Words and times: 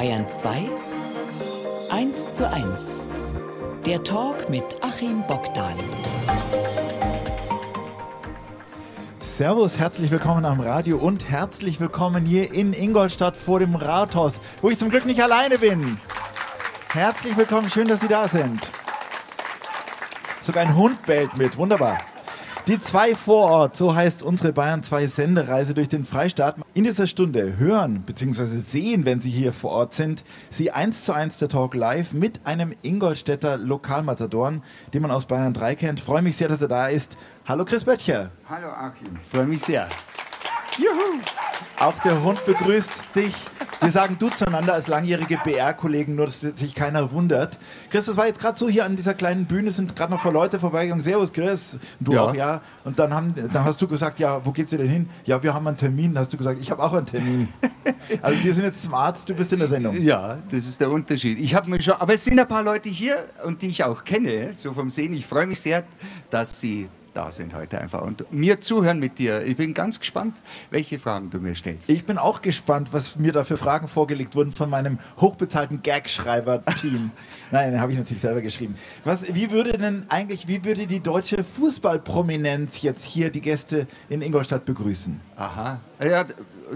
Bayern 0.00 0.26
2 0.26 0.66
1 1.90 2.34
zu 2.34 2.48
1. 2.48 3.06
Der 3.84 4.02
Talk 4.02 4.48
mit 4.48 4.64
Achim 4.80 5.22
Bockdal. 5.26 5.74
Servus, 9.18 9.78
herzlich 9.78 10.10
willkommen 10.10 10.46
am 10.46 10.60
Radio 10.60 10.96
und 10.96 11.28
herzlich 11.28 11.80
willkommen 11.80 12.24
hier 12.24 12.50
in 12.50 12.72
Ingolstadt 12.72 13.36
vor 13.36 13.60
dem 13.60 13.74
Rathaus, 13.74 14.40
wo 14.62 14.70
ich 14.70 14.78
zum 14.78 14.88
Glück 14.88 15.04
nicht 15.04 15.22
alleine 15.22 15.58
bin. 15.58 16.00
Herzlich 16.94 17.36
willkommen, 17.36 17.68
schön, 17.68 17.86
dass 17.86 18.00
Sie 18.00 18.08
da 18.08 18.26
sind. 18.26 18.70
Sogar 20.40 20.62
ein 20.62 20.74
Hund 20.74 21.04
bellt 21.04 21.36
mit, 21.36 21.58
wunderbar. 21.58 21.98
Die 22.70 22.78
zwei 22.78 23.16
vor 23.16 23.50
Ort, 23.50 23.76
so 23.76 23.96
heißt 23.96 24.22
unsere 24.22 24.52
Bayern 24.52 24.84
2 24.84 25.08
Sendereise 25.08 25.74
durch 25.74 25.88
den 25.88 26.04
Freistaat. 26.04 26.54
In 26.72 26.84
dieser 26.84 27.08
Stunde 27.08 27.58
hören 27.58 28.02
bzw. 28.02 28.44
sehen, 28.60 29.04
wenn 29.04 29.20
Sie 29.20 29.28
hier 29.28 29.52
vor 29.52 29.72
Ort 29.72 29.92
sind, 29.92 30.22
Sie 30.50 30.70
eins 30.70 31.04
zu 31.04 31.12
eins 31.12 31.40
der 31.40 31.48
Talk 31.48 31.74
live 31.74 32.12
mit 32.12 32.46
einem 32.46 32.72
Ingolstädter 32.82 33.58
Lokalmatadoren, 33.58 34.62
den 34.94 35.02
man 35.02 35.10
aus 35.10 35.26
Bayern 35.26 35.52
3 35.52 35.74
kennt. 35.74 35.98
Freue 35.98 36.22
mich 36.22 36.36
sehr, 36.36 36.46
dass 36.46 36.62
er 36.62 36.68
da 36.68 36.86
ist. 36.86 37.16
Hallo 37.44 37.64
Chris 37.64 37.82
Böttcher. 37.82 38.30
Hallo 38.48 38.68
Achim, 38.68 39.18
freue 39.32 39.46
mich 39.46 39.62
sehr. 39.62 39.88
Juhu. 40.78 41.18
Auch 41.78 41.98
der 42.00 42.22
Hund 42.22 42.44
begrüßt 42.44 42.90
dich. 43.14 43.34
Wir 43.80 43.90
sagen 43.90 44.16
du 44.18 44.28
zueinander 44.28 44.74
als 44.74 44.88
langjährige 44.88 45.38
BR-Kollegen, 45.42 46.14
nur 46.14 46.26
dass 46.26 46.40
sich 46.40 46.74
keiner 46.74 47.10
wundert. 47.12 47.58
Chris, 47.88 48.04
das 48.04 48.16
war 48.18 48.26
jetzt 48.26 48.38
gerade 48.38 48.58
so 48.58 48.68
hier 48.68 48.84
an 48.84 48.94
dieser 48.94 49.14
kleinen 49.14 49.46
Bühne, 49.46 49.70
sind 49.70 49.96
gerade 49.96 50.12
noch 50.12 50.20
vor 50.20 50.32
Leute 50.32 50.60
vorbeigegangen. 50.60 51.02
Servus 51.02 51.32
Chris, 51.32 51.78
du 51.98 52.12
Ja. 52.12 52.22
auch, 52.24 52.34
ja. 52.34 52.60
Und 52.84 52.98
dann, 52.98 53.14
haben, 53.14 53.34
dann 53.34 53.64
hast 53.64 53.80
du 53.80 53.88
gesagt, 53.88 54.18
ja, 54.18 54.44
wo 54.44 54.50
geht's 54.52 54.68
dir 54.70 54.76
denn 54.78 54.88
hin? 54.90 55.08
Ja, 55.24 55.42
wir 55.42 55.54
haben 55.54 55.66
einen 55.66 55.78
Termin. 55.78 56.12
Dann 56.12 56.22
hast 56.24 56.32
du 56.32 56.36
gesagt, 56.36 56.60
ich 56.60 56.70
habe 56.70 56.82
auch 56.82 56.92
einen 56.92 57.06
Termin. 57.06 57.48
Also 58.22 58.42
wir 58.44 58.54
sind 58.54 58.64
jetzt 58.64 58.82
zum 58.82 58.94
Arzt, 58.94 59.28
du 59.28 59.34
bist 59.34 59.52
in 59.52 59.58
der 59.60 59.68
Sendung. 59.68 59.94
Ja, 60.02 60.38
das 60.50 60.66
ist 60.66 60.80
der 60.80 60.90
Unterschied. 60.90 61.38
Ich 61.38 61.54
habe 61.54 61.70
mir 61.70 61.80
schon, 61.80 61.94
aber 61.94 62.14
es 62.14 62.24
sind 62.24 62.38
ein 62.38 62.46
paar 62.46 62.62
Leute 62.62 62.88
hier 62.88 63.16
und 63.44 63.62
die 63.62 63.68
ich 63.68 63.84
auch 63.84 64.04
kenne, 64.04 64.50
so 64.52 64.72
vom 64.72 64.90
Sehen. 64.90 65.12
Ich 65.12 65.26
freue 65.26 65.46
mich 65.46 65.60
sehr, 65.60 65.84
dass 66.28 66.60
sie 66.60 66.88
da 67.14 67.30
sind 67.30 67.54
heute 67.54 67.80
einfach 67.80 68.02
und 68.02 68.32
mir 68.32 68.60
zuhören 68.60 68.98
mit 68.98 69.18
dir. 69.18 69.42
Ich 69.42 69.56
bin 69.56 69.74
ganz 69.74 69.98
gespannt, 69.98 70.40
welche 70.70 70.98
Fragen 70.98 71.30
du 71.30 71.38
mir 71.38 71.54
stellst. 71.54 71.90
Ich 71.90 72.04
bin 72.04 72.18
auch 72.18 72.40
gespannt, 72.40 72.92
was 72.92 73.16
mir 73.16 73.32
da 73.32 73.44
für 73.44 73.56
Fragen 73.56 73.88
vorgelegt 73.88 74.34
wurden 74.34 74.52
von 74.52 74.70
meinem 74.70 74.98
hochbezahlten 75.18 75.82
Gagschreiber-Team. 75.82 77.10
Nein, 77.50 77.80
habe 77.80 77.92
ich 77.92 77.98
natürlich 77.98 78.20
selber 78.20 78.40
geschrieben. 78.40 78.76
Was, 79.04 79.34
wie 79.34 79.50
würde 79.50 79.72
denn 79.72 80.04
eigentlich, 80.08 80.46
wie 80.46 80.64
würde 80.64 80.86
die 80.86 81.00
deutsche 81.00 81.42
Fußballprominenz 81.42 82.82
jetzt 82.82 83.04
hier 83.04 83.30
die 83.30 83.40
Gäste 83.40 83.86
in 84.08 84.22
Ingolstadt 84.22 84.64
begrüßen? 84.64 85.20
Aha. 85.36 85.80
Ja, 86.02 86.24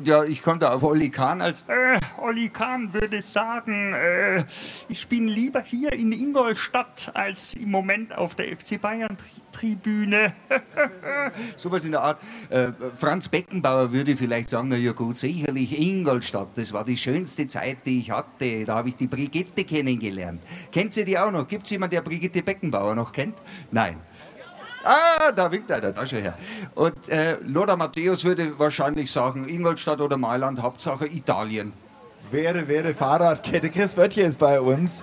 ja 0.02 0.24
ich 0.24 0.42
komme 0.42 0.58
da 0.58 0.72
auf 0.72 0.82
Olli 0.82 1.10
Kahn 1.10 1.40
als 1.40 1.64
äh, 1.68 2.00
Olli 2.20 2.48
Kahn 2.48 2.92
würde 2.92 3.20
sagen, 3.20 3.92
äh, 3.94 4.44
ich 4.88 5.06
bin 5.06 5.28
lieber 5.28 5.62
hier 5.62 5.92
in 5.92 6.12
Ingolstadt 6.12 7.12
als 7.14 7.54
im 7.54 7.70
Moment 7.70 8.16
auf 8.16 8.34
der 8.34 8.46
FC 8.56 8.80
Bayern 8.80 9.16
Tri- 9.16 9.43
Tribüne. 9.64 10.34
Sowas 11.56 11.84
in 11.84 11.92
der 11.92 12.02
Art. 12.02 12.18
Äh, 12.50 12.72
Franz 12.98 13.28
Beckenbauer 13.28 13.90
würde 13.92 14.16
vielleicht 14.16 14.50
sagen, 14.50 14.68
na 14.68 14.76
ja 14.76 14.92
gut, 14.92 15.16
sicherlich 15.16 15.78
Ingolstadt, 15.78 16.48
das 16.56 16.72
war 16.72 16.84
die 16.84 16.96
schönste 16.96 17.46
Zeit, 17.46 17.78
die 17.86 18.00
ich 18.00 18.10
hatte. 18.10 18.64
Da 18.64 18.76
habe 18.76 18.90
ich 18.90 18.96
die 18.96 19.06
Brigitte 19.06 19.64
kennengelernt. 19.64 20.42
Kennt 20.70 20.92
sie 20.92 21.04
die 21.04 21.18
auch 21.18 21.30
noch? 21.30 21.48
Gibt 21.48 21.64
es 21.64 21.70
jemanden, 21.70 21.94
der 21.94 22.02
Brigitte 22.02 22.42
Beckenbauer 22.42 22.94
noch 22.94 23.10
kennt? 23.10 23.36
Nein. 23.70 23.96
Ah, 24.84 25.32
da 25.32 25.50
winkt 25.50 25.72
einer, 25.72 25.92
da 25.92 26.06
schon 26.06 26.18
her. 26.18 26.36
Und 26.74 27.08
äh, 27.08 27.38
Lothar 27.40 27.78
Matthäus 27.78 28.22
würde 28.22 28.58
wahrscheinlich 28.58 29.10
sagen, 29.10 29.48
Ingolstadt 29.48 30.02
oder 30.02 30.18
Mailand, 30.18 30.60
Hauptsache 30.60 31.06
Italien. 31.06 31.72
Wäre, 32.30 32.68
wäre 32.68 32.94
Fahrradkette. 32.94 33.70
Chris 33.70 33.96
Wörtje 33.96 34.24
ist 34.24 34.38
bei 34.38 34.60
uns. 34.60 35.02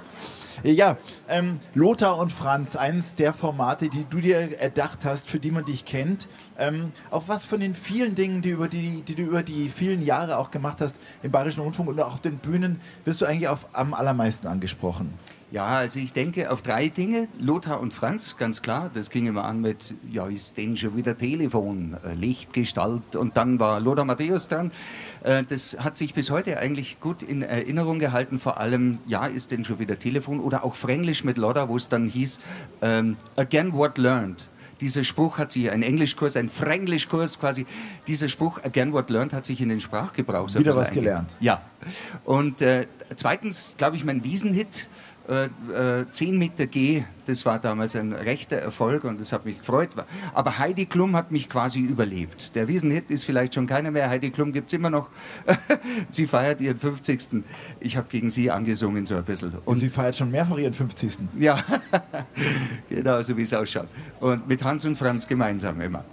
Ja, 0.63 0.97
ähm, 1.27 1.59
Lothar 1.73 2.19
und 2.19 2.31
Franz, 2.31 2.75
eines 2.75 3.15
der 3.15 3.33
Formate, 3.33 3.89
die 3.89 4.05
du 4.07 4.19
dir 4.19 4.59
erdacht 4.59 5.05
hast, 5.05 5.27
für 5.27 5.39
die 5.39 5.49
man 5.49 5.65
dich 5.65 5.85
kennt. 5.85 6.27
Ähm, 6.59 6.91
auf 7.09 7.29
was 7.29 7.45
von 7.45 7.59
den 7.59 7.73
vielen 7.73 8.13
Dingen, 8.13 8.43
die, 8.43 8.49
über 8.49 8.67
die, 8.67 9.01
die 9.01 9.15
du 9.15 9.23
über 9.23 9.41
die 9.41 9.69
vielen 9.69 10.05
Jahre 10.05 10.37
auch 10.37 10.51
gemacht 10.51 10.79
hast 10.79 10.99
im 11.23 11.31
Bayerischen 11.31 11.61
Rundfunk 11.61 11.89
und 11.89 11.99
auch 11.99 12.13
auf 12.13 12.21
den 12.21 12.37
Bühnen, 12.37 12.79
wirst 13.05 13.21
du 13.21 13.25
eigentlich 13.25 13.47
auf, 13.47 13.69
am 13.73 13.95
allermeisten 13.95 14.47
angesprochen? 14.47 15.13
Ja, 15.51 15.65
also 15.67 15.99
ich 15.99 16.13
denke 16.13 16.49
auf 16.49 16.61
drei 16.61 16.87
Dinge. 16.87 17.27
Lothar 17.37 17.81
und 17.81 17.93
Franz, 17.93 18.37
ganz 18.37 18.61
klar. 18.61 18.89
Das 18.93 19.09
ging 19.09 19.27
immer 19.27 19.43
an 19.43 19.59
mit, 19.59 19.93
ja, 20.09 20.25
ist 20.27 20.57
denn 20.57 20.77
schon 20.77 20.95
wieder 20.95 21.17
Telefon, 21.17 21.97
äh, 22.05 22.13
Lichtgestalt. 22.13 23.17
Und 23.17 23.35
dann 23.35 23.59
war 23.59 23.81
Lothar 23.81 24.05
Matthäus 24.05 24.47
dran. 24.47 24.71
Äh, 25.23 25.43
das 25.43 25.77
hat 25.79 25.97
sich 25.97 26.13
bis 26.13 26.29
heute 26.29 26.57
eigentlich 26.57 27.01
gut 27.01 27.21
in 27.21 27.41
Erinnerung 27.41 27.99
gehalten. 27.99 28.39
Vor 28.39 28.59
allem, 28.61 28.99
ja, 29.07 29.25
ist 29.25 29.51
denn 29.51 29.65
schon 29.65 29.77
wieder 29.79 29.99
Telefon. 29.99 30.39
Oder 30.39 30.63
auch 30.63 30.75
Fränglisch 30.75 31.25
mit 31.25 31.37
Lothar, 31.37 31.67
wo 31.67 31.75
es 31.75 31.89
dann 31.89 32.07
hieß, 32.07 32.39
ähm, 32.81 33.17
again 33.35 33.73
what 33.73 33.97
learned. 33.97 34.47
Dieser 34.79 35.03
Spruch 35.03 35.37
hat 35.37 35.51
sich, 35.51 35.69
ein 35.69 35.83
Englischkurs, 35.83 36.37
ein 36.37 36.47
Fränglischkurs 36.49 37.37
quasi, 37.39 37.65
dieser 38.07 38.29
Spruch, 38.29 38.63
again 38.63 38.93
what 38.93 39.09
learned, 39.11 39.31
hat 39.33 39.45
sich 39.45 39.59
in 39.61 39.67
den 39.69 39.79
Sprachgebrauch 39.81 40.47
so 40.49 40.57
Wieder 40.57 40.73
was 40.75 40.91
gelernt. 40.91 41.29
einge- 41.33 41.43
ja. 41.43 41.61
Und 42.23 42.61
äh, 42.61 42.87
zweitens, 43.15 43.75
glaube 43.77 43.97
ich, 43.97 44.05
mein 44.05 44.23
Wiesenhit, 44.23 44.87
äh, 45.27 46.01
äh, 46.01 46.05
10 46.09 46.37
Meter 46.37 46.67
G, 46.67 47.03
das 47.25 47.45
war 47.45 47.59
damals 47.59 47.95
ein 47.95 48.13
rechter 48.13 48.57
Erfolg 48.57 49.03
und 49.03 49.19
das 49.19 49.31
hat 49.31 49.45
mich 49.45 49.59
gefreut. 49.59 49.89
Aber 50.33 50.57
Heidi 50.57 50.85
Klum 50.85 51.15
hat 51.15 51.31
mich 51.31 51.49
quasi 51.49 51.79
überlebt. 51.79 52.55
Der 52.55 52.67
Wiesenhit 52.67 53.11
ist 53.11 53.23
vielleicht 53.23 53.55
schon 53.55 53.67
keiner 53.67 53.91
mehr. 53.91 54.09
Heidi 54.09 54.31
Klum 54.31 54.51
gibt 54.53 54.67
es 54.67 54.73
immer 54.73 54.89
noch. 54.89 55.09
sie 56.09 56.27
feiert 56.27 56.61
ihren 56.61 56.77
50. 56.77 57.43
Ich 57.79 57.97
habe 57.97 58.07
gegen 58.09 58.29
sie 58.29 58.51
angesungen 58.51 59.05
so 59.05 59.15
ein 59.15 59.23
bisschen. 59.23 59.51
Und 59.51 59.67
Und 59.67 59.75
sie 59.77 59.89
feiert 59.89 60.15
schon 60.15 60.31
mehrfach 60.31 60.57
ihren 60.57 60.73
50. 60.73 61.17
ja, 61.39 61.59
genau 62.89 63.21
so 63.23 63.35
wie 63.37 63.43
es 63.43 63.53
ausschaut. 63.53 63.87
Und 64.19 64.47
mit 64.47 64.63
Hans 64.63 64.85
und 64.85 64.95
Franz 64.95 65.27
gemeinsam 65.27 65.79
immer. 65.81 66.03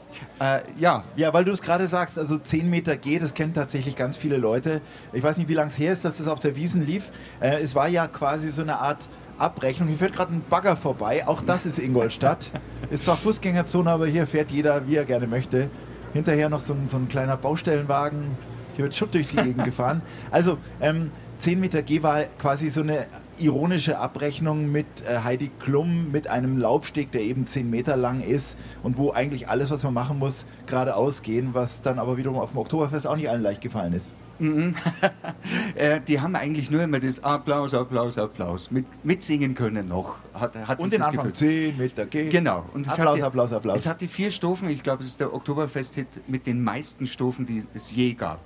Äh, 0.40 0.60
ja, 0.78 1.04
Ja, 1.16 1.32
weil 1.32 1.44
du 1.44 1.52
es 1.52 1.62
gerade 1.62 1.88
sagst, 1.88 2.18
also 2.18 2.38
10 2.38 2.68
Meter 2.68 2.96
G, 2.96 3.18
das 3.18 3.34
kennen 3.34 3.54
tatsächlich 3.54 3.96
ganz 3.96 4.16
viele 4.16 4.36
Leute. 4.36 4.80
Ich 5.12 5.22
weiß 5.22 5.38
nicht, 5.38 5.48
wie 5.48 5.54
lange 5.54 5.68
es 5.68 5.78
her 5.78 5.92
ist, 5.92 6.04
dass 6.04 6.18
das 6.18 6.28
auf 6.28 6.40
der 6.40 6.56
Wiesen 6.56 6.84
lief. 6.84 7.10
Äh, 7.40 7.60
es 7.62 7.74
war 7.74 7.88
ja 7.88 8.06
quasi 8.06 8.50
so 8.50 8.62
eine 8.62 8.78
Art 8.78 9.08
Abrechnung. 9.38 9.88
Hier 9.88 9.98
fährt 9.98 10.14
gerade 10.14 10.34
ein 10.34 10.42
Bagger 10.48 10.76
vorbei. 10.76 11.26
Auch 11.26 11.42
das 11.42 11.66
ist 11.66 11.78
Ingolstadt. 11.78 12.50
Ist 12.90 13.04
zwar 13.04 13.16
Fußgängerzone, 13.16 13.90
aber 13.90 14.06
hier 14.06 14.26
fährt 14.26 14.50
jeder, 14.50 14.86
wie 14.86 14.96
er 14.96 15.04
gerne 15.04 15.26
möchte. 15.26 15.70
Hinterher 16.12 16.48
noch 16.48 16.60
so 16.60 16.72
ein, 16.72 16.88
so 16.88 16.96
ein 16.96 17.08
kleiner 17.08 17.36
Baustellenwagen. 17.36 18.36
Hier 18.76 18.84
wird 18.84 18.94
Schutt 18.94 19.14
durch 19.14 19.28
die 19.28 19.36
Gegend 19.36 19.64
gefahren. 19.64 20.02
Also, 20.30 20.58
ähm, 20.80 21.10
10 21.38 21.60
Meter 21.60 21.82
G 21.82 22.02
war 22.02 22.24
quasi 22.24 22.68
so 22.68 22.80
eine 22.80 23.06
ironische 23.38 23.98
Abrechnung 23.98 24.72
mit 24.72 24.86
äh, 25.06 25.20
Heidi 25.22 25.50
Klum, 25.60 26.10
mit 26.10 26.26
einem 26.26 26.58
Laufsteg, 26.58 27.12
der 27.12 27.22
eben 27.22 27.46
10 27.46 27.70
Meter 27.70 27.96
lang 27.96 28.20
ist 28.20 28.58
und 28.82 28.98
wo 28.98 29.12
eigentlich 29.12 29.48
alles, 29.48 29.70
was 29.70 29.84
man 29.84 29.94
machen 29.94 30.18
muss, 30.18 30.46
geradeaus 30.66 31.22
gehen, 31.22 31.50
was 31.52 31.80
dann 31.80 32.00
aber 32.00 32.16
wiederum 32.16 32.38
auf 32.38 32.50
dem 32.50 32.58
Oktoberfest 32.58 33.06
auch 33.06 33.16
nicht 33.16 33.30
allen 33.30 33.42
leicht 33.42 33.60
gefallen 33.60 33.92
ist. 33.92 34.10
äh, 35.74 36.00
die 36.00 36.20
haben 36.20 36.36
eigentlich 36.36 36.70
nur 36.70 36.82
immer 36.82 37.00
das 37.00 37.22
Applaus, 37.22 37.74
Applaus, 37.74 38.18
Applaus. 38.18 38.70
Mit, 38.70 38.86
mitsingen 39.04 39.54
können 39.54 39.88
noch. 39.88 40.18
Hat, 40.34 40.54
hat 40.54 40.78
Und 40.80 40.92
den 40.92 41.00
das 41.00 41.08
Anfang 41.08 41.32
Gefühl. 41.32 41.72
10 41.72 41.76
Meter 41.76 42.06
G. 42.06 42.28
Genau. 42.28 42.64
Und 42.72 42.88
Applaus, 42.88 43.16
hatte, 43.16 43.26
Applaus, 43.26 43.52
Applaus. 43.52 43.80
Es 43.80 43.86
hatte 43.86 44.06
vier 44.06 44.30
Strophen. 44.30 44.68
Ich 44.68 44.82
glaube, 44.82 45.02
es 45.02 45.08
ist 45.08 45.20
der 45.20 45.32
Oktoberfest-Hit 45.32 46.28
mit 46.28 46.46
den 46.46 46.62
meisten 46.62 47.06
Strophen, 47.06 47.46
die 47.46 47.64
es 47.74 47.90
je 47.94 48.14
gab. 48.14 48.40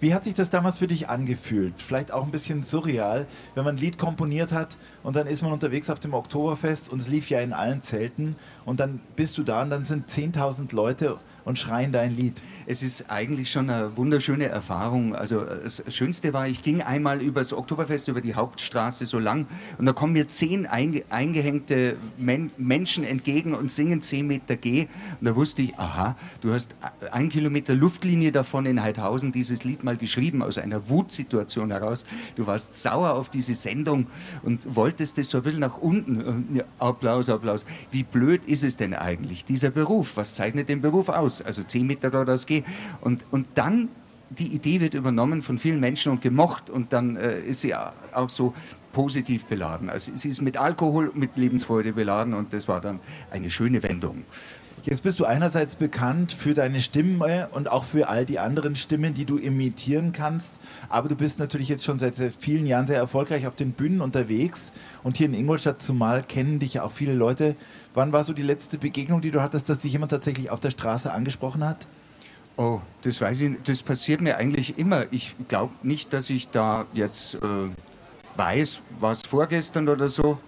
Wie 0.00 0.14
hat 0.14 0.24
sich 0.24 0.34
das 0.34 0.50
damals 0.50 0.78
für 0.78 0.86
dich 0.86 1.08
angefühlt? 1.08 1.74
Vielleicht 1.76 2.12
auch 2.12 2.24
ein 2.24 2.30
bisschen 2.30 2.62
surreal, 2.62 3.26
wenn 3.54 3.64
man 3.64 3.76
ein 3.76 3.80
Lied 3.80 3.98
komponiert 3.98 4.52
hat 4.52 4.76
und 5.02 5.16
dann 5.16 5.26
ist 5.26 5.42
man 5.42 5.52
unterwegs 5.52 5.90
auf 5.90 6.00
dem 6.00 6.14
Oktoberfest 6.14 6.88
und 6.88 7.00
es 7.00 7.08
lief 7.08 7.30
ja 7.30 7.40
in 7.40 7.52
allen 7.52 7.82
Zelten 7.82 8.36
und 8.64 8.80
dann 8.80 9.00
bist 9.16 9.38
du 9.38 9.42
da 9.42 9.62
und 9.62 9.70
dann 9.70 9.84
sind 9.84 10.08
10.000 10.08 10.74
Leute 10.74 11.18
und 11.44 11.58
schreien 11.58 11.92
dein 11.92 12.16
Lied. 12.16 12.40
Es 12.66 12.82
ist 12.82 13.10
eigentlich 13.10 13.50
schon 13.50 13.70
eine 13.70 13.96
wunderschöne 13.96 14.46
Erfahrung. 14.46 15.14
Also 15.14 15.44
das 15.44 15.82
Schönste 15.88 16.32
war, 16.32 16.46
ich 16.46 16.62
ging 16.62 16.82
einmal 16.82 17.22
über 17.22 17.40
das 17.40 17.52
Oktoberfest, 17.52 18.08
über 18.08 18.20
die 18.20 18.34
Hauptstraße 18.34 19.06
so 19.06 19.18
lang 19.18 19.46
und 19.78 19.86
da 19.86 19.92
kommen 19.92 20.12
mir 20.12 20.28
zehn 20.28 20.66
einge 20.66 21.04
eingehängte 21.10 21.96
Men 22.18 22.50
Menschen 22.56 23.04
entgegen 23.04 23.54
und 23.54 23.70
singen 23.70 24.02
10 24.02 24.26
Meter 24.26 24.56
G. 24.56 24.86
Und 25.20 25.26
da 25.26 25.36
wusste 25.36 25.62
ich, 25.62 25.78
aha, 25.78 26.16
du 26.40 26.52
hast 26.52 26.74
ein 27.10 27.28
Kilometer 27.28 27.74
Luftlinie 27.74 28.32
davon 28.32 28.66
in 28.66 28.82
Heidhausen 28.82 29.32
dieses 29.32 29.64
Lied 29.64 29.84
mal 29.84 29.96
geschrieben, 29.96 30.42
aus 30.42 30.58
einer 30.58 30.88
Wutsituation 30.88 31.70
heraus. 31.70 32.04
Du 32.36 32.46
warst 32.46 32.80
sauer 32.82 33.14
auf 33.14 33.28
diese 33.28 33.54
Sendung 33.54 34.06
und 34.42 34.74
wolltest 34.74 35.18
es 35.18 35.30
so 35.30 35.38
ein 35.38 35.44
bisschen 35.44 35.60
nach 35.60 35.78
unten. 35.78 36.62
Applaus, 36.78 37.28
Applaus. 37.28 37.66
Wie 37.90 38.02
blöd 38.02 38.44
ist 38.46 38.64
es 38.64 38.76
denn 38.76 38.94
eigentlich, 38.94 39.44
dieser 39.44 39.70
Beruf? 39.70 40.16
Was 40.16 40.34
zeichnet 40.34 40.68
den 40.68 40.80
Beruf 40.80 41.08
aus? 41.08 41.31
Also 41.40 41.62
10 41.62 41.86
Meter 41.86 42.10
dort 42.10 42.28
aus 42.28 42.46
G. 42.46 42.62
Und, 43.00 43.24
und 43.30 43.46
dann 43.54 43.88
die 44.38 44.46
Idee 44.46 44.80
wird 44.80 44.94
übernommen 44.94 45.42
von 45.42 45.58
vielen 45.58 45.80
Menschen 45.80 46.12
und 46.12 46.22
gemocht 46.22 46.70
und 46.70 46.92
dann 46.92 47.16
äh, 47.16 47.40
ist 47.40 47.60
sie 47.60 47.74
auch 47.74 48.30
so 48.30 48.54
positiv 48.92 49.44
beladen. 49.46 49.90
Also 49.90 50.12
sie 50.14 50.28
ist 50.28 50.40
mit 50.40 50.56
Alkohol, 50.56 51.10
mit 51.14 51.36
Lebensfreude 51.36 51.92
beladen 51.92 52.34
und 52.34 52.52
das 52.52 52.68
war 52.68 52.80
dann 52.80 53.00
eine 53.30 53.50
schöne 53.50 53.82
Wendung. 53.82 54.24
Jetzt 54.84 55.04
bist 55.04 55.20
du 55.20 55.24
einerseits 55.24 55.76
bekannt 55.76 56.32
für 56.32 56.54
deine 56.54 56.80
Stimme 56.80 57.48
und 57.52 57.70
auch 57.70 57.84
für 57.84 58.08
all 58.08 58.26
die 58.26 58.40
anderen 58.40 58.74
Stimmen, 58.74 59.14
die 59.14 59.24
du 59.24 59.38
imitieren 59.38 60.12
kannst. 60.12 60.54
Aber 60.88 61.08
du 61.08 61.14
bist 61.14 61.38
natürlich 61.38 61.68
jetzt 61.68 61.84
schon 61.84 62.00
seit 62.00 62.16
vielen 62.16 62.66
Jahren 62.66 62.88
sehr 62.88 62.96
erfolgreich 62.96 63.46
auf 63.46 63.54
den 63.54 63.72
Bühnen 63.72 64.00
unterwegs. 64.00 64.72
Und 65.04 65.18
hier 65.18 65.26
in 65.26 65.34
Ingolstadt 65.34 65.80
zumal 65.80 66.24
kennen 66.24 66.58
dich 66.58 66.74
ja 66.74 66.82
auch 66.82 66.90
viele 66.90 67.14
Leute. 67.14 67.54
Wann 67.94 68.12
war 68.12 68.24
so 68.24 68.32
die 68.32 68.42
letzte 68.42 68.76
Begegnung, 68.76 69.20
die 69.20 69.30
du 69.30 69.40
hattest, 69.40 69.68
dass 69.68 69.78
dich 69.78 69.92
jemand 69.92 70.10
tatsächlich 70.10 70.50
auf 70.50 70.58
der 70.58 70.72
Straße 70.72 71.12
angesprochen 71.12 71.64
hat? 71.64 71.86
Oh, 72.56 72.80
das 73.02 73.20
weiß 73.20 73.40
ich. 73.40 73.56
Das 73.62 73.84
passiert 73.84 74.20
mir 74.20 74.36
eigentlich 74.36 74.78
immer. 74.78 75.04
Ich 75.12 75.36
glaube 75.46 75.72
nicht, 75.84 76.12
dass 76.12 76.28
ich 76.28 76.48
da 76.48 76.86
jetzt 76.92 77.34
äh, 77.34 77.38
weiß, 78.34 78.80
was 78.98 79.22
vorgestern 79.22 79.88
oder 79.88 80.08
so. 80.08 80.38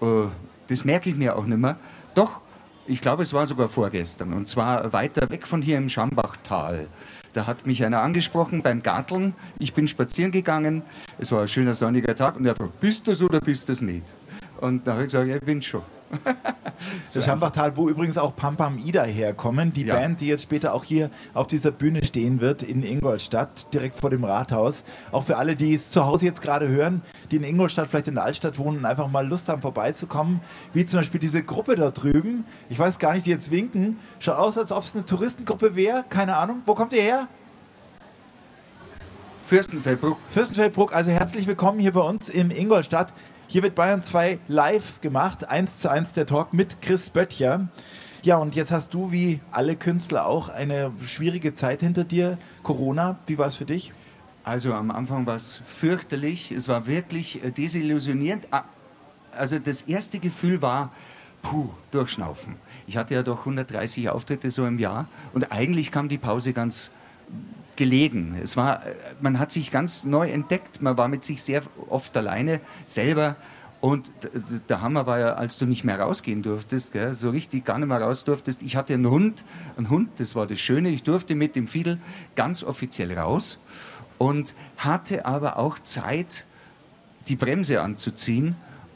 Äh, 0.00 0.28
das 0.68 0.84
merke 0.84 1.10
ich 1.10 1.16
mir 1.16 1.36
auch 1.36 1.46
nicht 1.46 1.58
mehr. 1.58 1.76
Doch, 2.14 2.40
ich 2.86 3.00
glaube, 3.00 3.22
es 3.22 3.32
war 3.32 3.46
sogar 3.46 3.68
vorgestern, 3.68 4.32
und 4.32 4.48
zwar 4.48 4.92
weiter 4.92 5.30
weg 5.30 5.46
von 5.46 5.62
hier 5.62 5.78
im 5.78 5.88
Schambachtal. 5.88 6.88
Da 7.32 7.46
hat 7.46 7.66
mich 7.66 7.84
einer 7.84 8.02
angesprochen 8.02 8.62
beim 8.62 8.82
Garteln. 8.82 9.34
Ich 9.58 9.72
bin 9.72 9.88
spazieren 9.88 10.32
gegangen, 10.32 10.82
es 11.18 11.32
war 11.32 11.42
ein 11.42 11.48
schöner 11.48 11.74
sonniger 11.74 12.14
Tag 12.14 12.36
und 12.36 12.44
er 12.44 12.54
fragt, 12.54 12.80
bist 12.80 13.06
du 13.06 13.12
es 13.12 13.22
oder 13.22 13.40
bist 13.40 13.68
du 13.68 13.72
es 13.72 13.80
nicht? 13.80 14.12
Und 14.62 14.86
da 14.86 14.92
habe 14.92 15.02
ich 15.02 15.08
gesagt, 15.08 15.28
ich 15.28 15.40
bin 15.40 15.60
schon. 15.60 15.82
das 17.12 17.24
Schambachtal, 17.24 17.76
wo 17.76 17.88
übrigens 17.88 18.16
auch 18.16 18.36
Pam 18.36 18.56
Pam 18.56 18.78
Ida 18.78 19.02
herkommen, 19.02 19.72
die 19.72 19.86
ja. 19.86 19.96
Band, 19.96 20.20
die 20.20 20.28
jetzt 20.28 20.44
später 20.44 20.72
auch 20.72 20.84
hier 20.84 21.10
auf 21.34 21.48
dieser 21.48 21.72
Bühne 21.72 22.04
stehen 22.04 22.40
wird 22.40 22.62
in 22.62 22.84
Ingolstadt, 22.84 23.74
direkt 23.74 23.96
vor 23.96 24.10
dem 24.10 24.22
Rathaus. 24.22 24.84
Auch 25.10 25.24
für 25.24 25.36
alle, 25.36 25.56
die 25.56 25.74
es 25.74 25.90
zu 25.90 26.06
Hause 26.06 26.26
jetzt 26.26 26.42
gerade 26.42 26.68
hören, 26.68 27.02
die 27.32 27.36
in 27.36 27.44
Ingolstadt, 27.44 27.88
vielleicht 27.88 28.06
in 28.06 28.14
der 28.14 28.22
Altstadt 28.22 28.56
wohnen 28.56 28.78
und 28.78 28.84
einfach 28.84 29.08
mal 29.08 29.26
Lust 29.26 29.48
haben, 29.48 29.62
vorbeizukommen, 29.62 30.40
wie 30.72 30.86
zum 30.86 31.00
Beispiel 31.00 31.18
diese 31.18 31.42
Gruppe 31.42 31.74
da 31.74 31.90
drüben. 31.90 32.44
Ich 32.70 32.78
weiß 32.78 33.00
gar 33.00 33.14
nicht, 33.14 33.26
die 33.26 33.30
jetzt 33.30 33.50
winken. 33.50 33.98
Schaut 34.20 34.36
aus, 34.36 34.58
als 34.58 34.70
ob 34.70 34.84
es 34.84 34.94
eine 34.94 35.04
Touristengruppe 35.04 35.74
wäre. 35.74 36.04
Keine 36.08 36.36
Ahnung. 36.36 36.62
Wo 36.66 36.74
kommt 36.76 36.92
ihr 36.92 37.02
her? 37.02 37.26
Fürstenfeldbruck. 39.44 40.18
Fürstenfeldbruck, 40.28 40.94
also 40.94 41.10
herzlich 41.10 41.46
willkommen 41.46 41.78
hier 41.78 41.92
bei 41.92 42.00
uns 42.00 42.28
im 42.28 42.50
Ingolstadt. 42.50 43.12
Hier 43.52 43.62
wird 43.62 43.74
Bayern 43.74 44.02
2 44.02 44.38
live 44.48 45.02
gemacht, 45.02 45.50
1 45.50 45.76
zu 45.76 45.90
1 45.90 46.14
der 46.14 46.24
Talk 46.24 46.54
mit 46.54 46.80
Chris 46.80 47.10
Böttcher. 47.10 47.68
Ja, 48.22 48.38
und 48.38 48.56
jetzt 48.56 48.72
hast 48.72 48.94
du, 48.94 49.12
wie 49.12 49.40
alle 49.50 49.76
Künstler 49.76 50.24
auch, 50.24 50.48
eine 50.48 50.90
schwierige 51.04 51.52
Zeit 51.52 51.82
hinter 51.82 52.04
dir. 52.04 52.38
Corona, 52.62 53.18
wie 53.26 53.36
war 53.36 53.48
es 53.48 53.56
für 53.56 53.66
dich? 53.66 53.92
Also 54.42 54.72
am 54.72 54.90
Anfang 54.90 55.26
war 55.26 55.36
es 55.36 55.60
fürchterlich. 55.66 56.50
Es 56.50 56.66
war 56.66 56.86
wirklich 56.86 57.44
äh, 57.44 57.50
desillusionierend. 57.50 58.48
Ah, 58.52 58.62
also 59.32 59.58
das 59.58 59.82
erste 59.82 60.18
Gefühl 60.18 60.62
war, 60.62 60.90
puh, 61.42 61.68
durchschnaufen. 61.90 62.56
Ich 62.86 62.96
hatte 62.96 63.12
ja 63.12 63.22
doch 63.22 63.40
130 63.40 64.08
Auftritte 64.08 64.50
so 64.50 64.64
im 64.64 64.78
Jahr 64.78 65.08
und 65.34 65.52
eigentlich 65.52 65.90
kam 65.90 66.08
die 66.08 66.16
Pause 66.16 66.54
ganz 66.54 66.90
gelegen. 67.76 68.36
Es 68.42 68.56
war, 68.56 68.82
man 69.20 69.38
hat 69.38 69.52
sich 69.52 69.70
ganz 69.70 70.04
neu 70.04 70.30
entdeckt. 70.30 70.82
Man 70.82 70.96
war 70.96 71.08
mit 71.08 71.24
sich 71.24 71.42
sehr 71.42 71.62
oft 71.88 72.16
alleine 72.16 72.60
selber. 72.84 73.36
Und 73.80 74.12
der 74.68 74.80
Hammer 74.80 75.06
war 75.06 75.18
ja, 75.18 75.32
als 75.34 75.58
du 75.58 75.66
nicht 75.66 75.82
mehr 75.82 75.98
rausgehen 75.98 76.42
durftest, 76.42 76.92
gell, 76.92 77.14
so 77.14 77.30
richtig 77.30 77.64
gar 77.64 77.78
nicht 77.78 77.88
mehr 77.88 78.00
raus 78.00 78.22
durftest. 78.22 78.62
Ich 78.62 78.76
hatte 78.76 78.94
einen 78.94 79.10
Hund, 79.10 79.42
einen 79.76 79.90
Hund, 79.90 80.08
das 80.18 80.36
war 80.36 80.46
das 80.46 80.60
Schöne. 80.60 80.90
Ich 80.90 81.02
durfte 81.02 81.34
mit 81.34 81.56
dem 81.56 81.66
Fiedel 81.66 81.98
ganz 82.36 82.62
offiziell 82.62 83.18
raus 83.18 83.58
und 84.18 84.54
hatte 84.76 85.26
aber 85.26 85.58
auch 85.58 85.80
Zeit, 85.80 86.44
die 87.26 87.34
Bremse 87.34 87.82
anzuziehen 87.82 88.54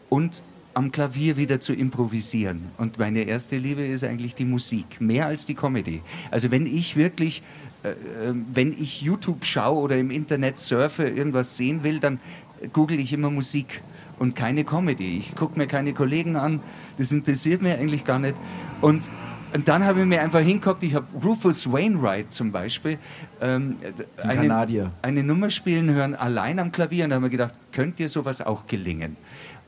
und 0.09 0.45
am 0.77 0.93
Klavier 0.93 1.37
wieder 1.37 1.59
zu 1.59 1.73
improvisieren. 1.73 2.67
Und 2.77 2.99
meine 2.99 3.23
erste 3.23 3.57
Liebe 3.57 3.85
ist 3.85 4.05
eigentlich 4.05 4.35
die 4.37 4.45
Musik, 4.45 5.01
mehr 5.01 5.27
als 5.27 5.47
die 5.47 5.55
Comedy. 5.55 6.03
Also 6.31 6.53
wenn 6.53 6.67
ich 6.67 6.97
wirklich 6.97 7.43
wenn 8.53 8.73
ich 8.73 9.03
YouTube 9.03 9.45
schaue 9.45 9.83
oder 9.83 9.97
im 9.97 10.11
Internet 10.11 10.59
surfe, 10.59 11.09
irgendwas 11.09 11.57
sehen 11.57 11.85
will, 11.85 12.01
dann 12.01 12.21
google 12.73 12.99
ich 12.99 13.13
immer 13.13 13.31
Musik 13.31 13.83
und 14.19 14.35
keine 14.35 14.65
Comedy. 14.65 15.19
Ich 15.19 15.35
gucke 15.35 15.59
mir 15.59 15.67
keine 15.67 15.93
Kollegen 15.93 16.37
an, 16.37 16.61
das 16.99 17.13
interessiert 17.13 17.63
mich 17.63 17.75
eigentlich 17.75 18.05
gar 18.05 18.19
nicht. 18.19 18.35
Und, 18.81 19.11
und 19.55 19.69
dann 19.69 19.85
habe 19.85 20.01
ich 20.01 20.07
mir 20.07 20.23
einfach 20.23 20.41
hingeguckt, 20.41 20.83
ich 20.83 20.95
habe 20.95 21.07
Rufus 21.23 21.71
Wainwright 21.71 22.33
zum 22.33 22.53
Beispiel 22.53 22.99
ähm, 23.41 23.77
eine, 24.23 24.91
eine, 25.03 25.23
Nummer 25.23 25.51
spielen 25.51 25.91
hören, 25.91 26.15
allein 26.15 26.59
am 26.59 26.73
Klavier. 26.73 27.05
Und 27.05 27.11
da 27.11 27.17
habe 27.17 27.27
ich 27.27 27.33
mir 27.33 27.39
gedacht, 27.39 27.55
könnte 27.73 27.97
dir 27.99 28.09
sowas 28.09 28.41
auch 28.41 28.67
gelingen? 28.67 29.17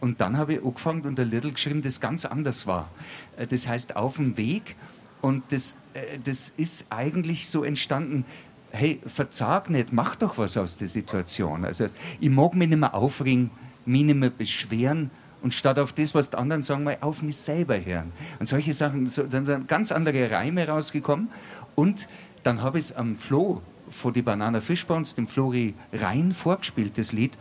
Und 0.01 0.21
dann 0.21 0.37
habe 0.37 0.55
ich 0.55 0.65
angefangen 0.65 1.03
und 1.03 1.19
ein 1.19 1.29
Little 1.29 1.53
geschrieben, 1.53 1.83
das 1.83 2.01
ganz 2.01 2.25
anders 2.25 2.67
war. 2.67 2.89
Äh, 3.37 3.47
das 3.47 3.67
heißt, 3.67 3.97
auf 3.97 4.17
dem 4.17 4.37
Weg. 4.37 4.77
Und 5.21 5.43
das, 5.51 5.77
äh, 5.95 6.19
das 6.23 6.51
ist 6.51 6.87
eigentlich 6.91 7.49
so 7.49 7.65
entstanden, 7.65 8.25
hey, 8.71 9.01
verzag 9.07 9.71
nicht, 9.71 9.93
mach 9.93 10.17
doch 10.17 10.39
was 10.39 10.57
aus 10.57 10.77
der 10.77 10.89
Situation. 10.89 11.65
Also 11.65 11.87
ich 12.21 12.31
mag 12.31 12.55
mich 12.55 12.69
nicht 12.69 12.79
mehr 12.79 12.95
aufregen, 12.95 13.51
mich 13.87 14.05
nicht 14.05 14.17
mehr 14.17 14.31
beschweren 14.31 15.11
und 15.43 15.55
statt 15.55 15.79
auf 15.79 15.93
das, 15.93 16.15
was 16.15 16.31
die 16.31 16.37
anderen 16.37 16.63
sagen, 16.63 16.85
mal 16.85 16.99
auf 17.01 17.23
mich 17.23 17.37
selber 17.37 17.83
hören. 17.83 18.13
Und 18.39 18.49
solche 18.49 18.75
Sachen, 18.75 19.07
so, 19.07 19.23
dann 19.23 19.47
sind 19.47 19.69
ganz 19.69 19.93
andere 19.93 20.31
Reime 20.31 20.69
rausgekommen 20.69 21.29
und 21.75 22.09
dann 22.43 22.63
habe 22.63 22.79
ich 22.79 22.87
es 22.87 22.97
am 22.97 23.17
Flo 23.17 23.63
vor 23.91 24.13
die 24.13 24.23
Banana 24.23 24.61
Fishbones, 24.61 25.15
dem 25.15 25.27
Flori 25.27 25.75
Rhein 25.93 26.33
vorgespielt, 26.33 26.99
das 26.99 27.13
Lied. 27.13 27.39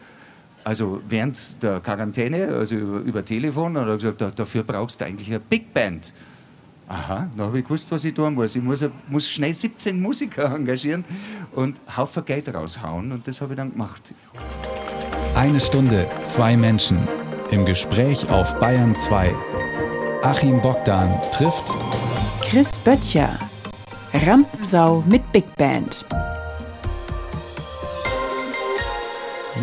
Also 0.64 1.02
während 1.08 1.62
der 1.62 1.80
Quarantäne, 1.80 2.48
also 2.50 2.76
über, 2.76 3.00
über 3.00 3.26
Telefon, 3.26 3.78
und 3.78 3.88
er 3.88 3.96
gesagt, 3.96 4.40
dafür 4.40 4.64
brauchst 4.64 5.02
du 5.02 5.06
eigentlich 5.06 5.30
eine 5.30 5.40
Big 5.40 5.74
Band. 5.74 6.14
Aha, 6.90 7.28
dann 7.36 7.48
habe 7.48 7.60
ich 7.60 7.66
gewusst, 7.66 7.92
was 7.92 8.06
ich 8.06 8.14
tun 8.14 8.34
muss. 8.34 8.56
Ich 8.56 8.64
muss, 8.64 8.84
muss 9.10 9.30
schnell 9.30 9.54
17 9.54 10.02
Musiker 10.02 10.46
engagieren 10.56 11.04
und 11.54 11.80
Haufen 11.96 12.24
Geld 12.24 12.54
raushauen 12.54 13.12
und 13.12 13.28
das 13.28 13.42
habe 13.42 13.54
ich 13.54 13.58
dann 13.58 13.72
gemacht. 13.72 14.14
Eine 15.36 15.60
Stunde, 15.60 16.10
zwei 16.24 16.56
Menschen 16.56 17.00
im 17.52 17.66
Gespräch 17.66 18.30
auf 18.30 18.58
Bayern 18.60 18.96
2. 18.96 19.34
Achim 20.24 20.62
Bogdan 20.62 21.22
trifft 21.32 21.72
Chris 22.42 22.72
Böttcher, 22.80 23.38
Rampensau 24.14 25.04
mit 25.06 25.30
Big 25.32 25.46
Band. 25.58 26.06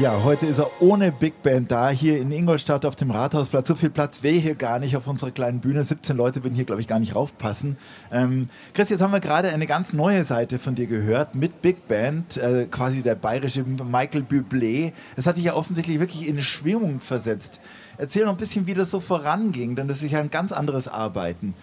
Ja, 0.00 0.24
heute 0.24 0.46
ist 0.46 0.58
er 0.58 0.68
ohne 0.80 1.12
Big 1.12 1.42
Band 1.44 1.70
da, 1.70 1.88
hier 1.88 2.18
in 2.18 2.32
Ingolstadt 2.32 2.84
auf 2.84 2.96
dem 2.96 3.12
Rathausplatz. 3.12 3.68
So 3.68 3.76
viel 3.76 3.90
Platz 3.90 4.24
wäre 4.24 4.34
hier 4.34 4.56
gar 4.56 4.80
nicht 4.80 4.96
auf 4.96 5.06
unserer 5.06 5.30
kleinen 5.30 5.60
Bühne. 5.60 5.84
17 5.84 6.16
Leute 6.16 6.42
würden 6.42 6.54
hier, 6.54 6.64
glaube 6.64 6.80
ich, 6.80 6.88
gar 6.88 6.98
nicht 6.98 7.14
raufpassen. 7.14 7.76
Ähm, 8.10 8.48
Chris, 8.74 8.88
jetzt 8.88 9.00
haben 9.00 9.12
wir 9.12 9.20
gerade 9.20 9.50
eine 9.50 9.66
ganz 9.66 9.92
neue 9.92 10.24
Seite 10.24 10.58
von 10.58 10.74
dir 10.74 10.88
gehört 10.88 11.36
mit 11.36 11.62
Big 11.62 11.86
Band, 11.86 12.36
äh, 12.36 12.66
quasi 12.68 13.02
der 13.02 13.14
bayerische 13.14 13.62
Michael 13.62 14.22
Bublé. 14.28 14.92
Das 15.14 15.28
hat 15.28 15.36
dich 15.36 15.44
ja 15.44 15.54
offensichtlich 15.54 16.00
wirklich 16.00 16.26
in 16.26 16.42
Schwingung 16.42 16.98
versetzt. 16.98 17.60
Erzähl 17.96 18.24
noch 18.24 18.32
ein 18.32 18.36
bisschen, 18.36 18.66
wie 18.66 18.74
das 18.74 18.90
so 18.90 18.98
voranging, 18.98 19.76
denn 19.76 19.86
das 19.86 20.02
ist 20.02 20.10
ja 20.10 20.18
ein 20.18 20.30
ganz 20.30 20.50
anderes 20.50 20.88
Arbeiten. 20.88 21.54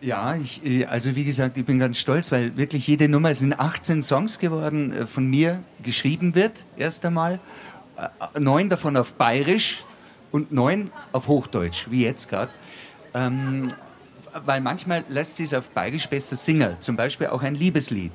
Ja, 0.00 0.36
ich, 0.36 0.64
äh, 0.64 0.84
also 0.84 1.16
wie 1.16 1.24
gesagt, 1.24 1.56
ich 1.58 1.64
bin 1.64 1.78
ganz 1.78 1.98
stolz, 1.98 2.30
weil 2.30 2.56
wirklich 2.56 2.86
jede 2.86 3.08
Nummer, 3.08 3.30
es 3.30 3.40
sind 3.40 3.58
18 3.58 4.02
Songs 4.02 4.38
geworden, 4.38 4.92
äh, 4.92 5.06
von 5.06 5.26
mir 5.26 5.60
geschrieben 5.82 6.34
wird, 6.34 6.66
erst 6.76 7.04
einmal. 7.04 7.40
Äh, 7.98 8.40
neun 8.40 8.68
davon 8.68 8.96
auf 8.96 9.14
Bayerisch 9.14 9.84
und 10.30 10.52
neun 10.52 10.90
auf 11.12 11.26
Hochdeutsch, 11.26 11.86
wie 11.90 12.04
jetzt 12.04 12.28
gerade. 12.28 12.52
Ähm, 13.14 13.68
weil 14.44 14.60
manchmal 14.60 15.04
lässt 15.08 15.36
sich 15.36 15.46
es 15.46 15.54
auf 15.54 15.70
Bayerisch 15.70 16.08
besser 16.08 16.36
singen, 16.36 16.76
zum 16.80 16.96
Beispiel 16.96 17.28
auch 17.28 17.42
ein 17.42 17.54
Liebeslied. 17.54 18.12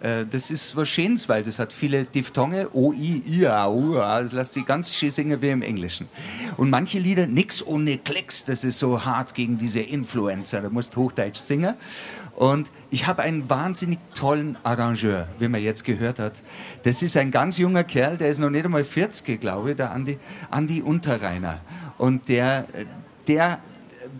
Äh, 0.00 0.26
das 0.26 0.50
ist 0.50 0.76
was 0.76 0.88
Schönes, 0.88 1.28
weil 1.28 1.42
das 1.42 1.58
hat 1.58 1.72
viele 1.72 2.04
Diphthonge, 2.04 2.68
O, 2.74 2.92
I, 2.92 3.22
I, 3.26 3.46
A, 3.46 3.68
U, 3.68 3.98
A. 3.98 4.20
Das 4.20 4.32
lässt 4.32 4.52
sich 4.52 4.66
ganz 4.66 4.94
schön 4.94 5.10
singen 5.10 5.40
wie 5.40 5.50
im 5.50 5.62
Englischen. 5.62 6.08
Und 6.58 6.68
manche 6.68 6.98
Lieder, 6.98 7.26
nix 7.26 7.66
ohne 7.66 7.96
Klicks, 7.96 8.44
das 8.44 8.64
ist 8.64 8.78
so 8.78 9.04
hart 9.04 9.34
gegen 9.34 9.56
diese 9.56 9.80
Influencer, 9.80 10.60
da 10.60 10.68
musst 10.68 10.96
Hochdeutsch 10.96 11.38
singen. 11.38 11.74
Und 12.36 12.70
ich 12.90 13.06
habe 13.06 13.22
einen 13.22 13.48
wahnsinnig 13.48 13.98
tollen 14.14 14.56
Arrangeur, 14.64 15.28
wie 15.38 15.48
man 15.48 15.62
jetzt 15.62 15.84
gehört 15.84 16.18
hat. 16.18 16.42
Das 16.82 17.02
ist 17.02 17.16
ein 17.16 17.30
ganz 17.30 17.58
junger 17.58 17.84
Kerl, 17.84 18.16
der 18.16 18.28
ist 18.28 18.40
noch 18.40 18.50
nicht 18.50 18.64
einmal 18.64 18.84
40, 18.84 19.40
glaube 19.40 19.70
ich, 19.70 19.76
der 19.76 19.92
Andi, 19.92 20.18
Andi 20.50 20.82
Unterreiner. 20.82 21.60
Und 21.96 22.28
der, 22.28 22.66
der 23.28 23.60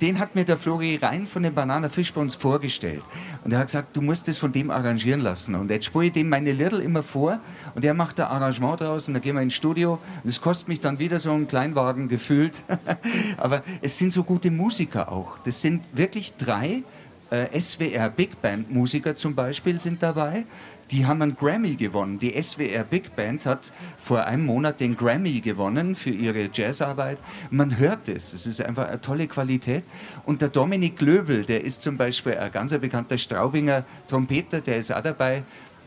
den 0.01 0.19
hat 0.19 0.35
mir 0.35 0.45
der 0.45 0.57
Flori 0.57 0.97
Rein 0.97 1.27
von 1.27 1.43
den 1.43 1.55
Banana 1.55 1.89
Fish 1.89 2.13
bei 2.13 2.21
uns 2.21 2.35
vorgestellt. 2.35 3.03
Und 3.45 3.53
er 3.53 3.61
hat 3.61 3.67
gesagt, 3.67 3.97
du 3.97 4.03
musst 4.03 4.27
das 4.29 4.39
von 4.39 4.51
dem 4.53 4.71
arrangieren 4.71 5.21
lassen. 5.21 5.55
Und 5.55 5.71
jetzt 5.71 5.87
spiele 5.87 6.07
ich 6.07 6.13
dem 6.13 6.29
meine 6.29 6.53
Little 6.53 6.83
immer 6.83 7.03
vor 7.03 7.39
und 7.75 7.85
er 7.85 7.95
macht 7.95 8.19
ein 8.21 8.27
Arrangement 8.27 8.81
draus 8.81 9.09
und 9.09 9.15
dann 9.15 9.23
gehen 9.23 9.37
wir 9.37 9.43
ins 9.43 9.55
Studio. 9.55 9.99
Und 10.23 10.29
es 10.29 10.41
kostet 10.41 10.69
mich 10.69 10.81
dann 10.81 10.99
wieder 10.99 11.19
so 11.19 11.33
einen 11.33 11.47
Kleinwagen 11.47 12.09
gefühlt. 12.09 12.63
Aber 13.37 13.63
es 13.83 13.99
sind 13.99 14.13
so 14.13 14.25
gute 14.25 14.51
Musiker 14.51 15.13
auch. 15.13 15.39
Das 15.45 15.61
sind 15.61 15.89
wirklich 15.93 16.35
drei 16.37 16.83
äh, 17.31 17.59
SWR 17.59 18.11
Big 18.11 18.41
Band 18.41 18.71
Musiker 18.71 19.17
zum 19.17 19.35
Beispiel 19.35 19.81
sind 19.81 20.03
dabei. 20.03 20.45
die 20.91 21.07
haben 21.07 21.23
einen 21.23 21.37
Grammy 21.37 21.77
gewonnen. 21.77 22.19
Die 22.19 22.41
SWR 22.41 22.85
Big 22.85 23.17
Band 23.17 23.47
hat 23.47 23.73
vor 23.97 24.25
einem 24.25 24.45
Monat 24.45 24.81
den 24.81 24.97
Grammy 24.97 25.41
gewonnen 25.41 25.95
für 25.95 26.11
ihre 26.11 26.51
Jazzarbeit. 26.53 27.19
Man 27.51 27.79
hört 27.79 28.09
es. 28.09 28.33
Es 28.33 28.47
ist 28.47 28.61
einfach 28.61 28.89
eine 28.89 29.01
tolle 29.01 29.27
Qualität. 29.27 29.85
Und 30.27 30.43
der 30.43 30.49
Dominik 30.49 31.01
Löbel, 31.01 31.45
der 31.45 31.65
ist 31.65 31.83
zum 31.83 31.97
Beispiel 31.97 32.35
ein 32.35 32.53
ganz 32.53 32.79
bekannter 32.79 33.19
Straubinger 33.19 33.85
Trompeter, 34.09 34.61
der 34.61 34.79
ist 34.79 34.93
auch 34.93 35.03
dabei 35.03 35.43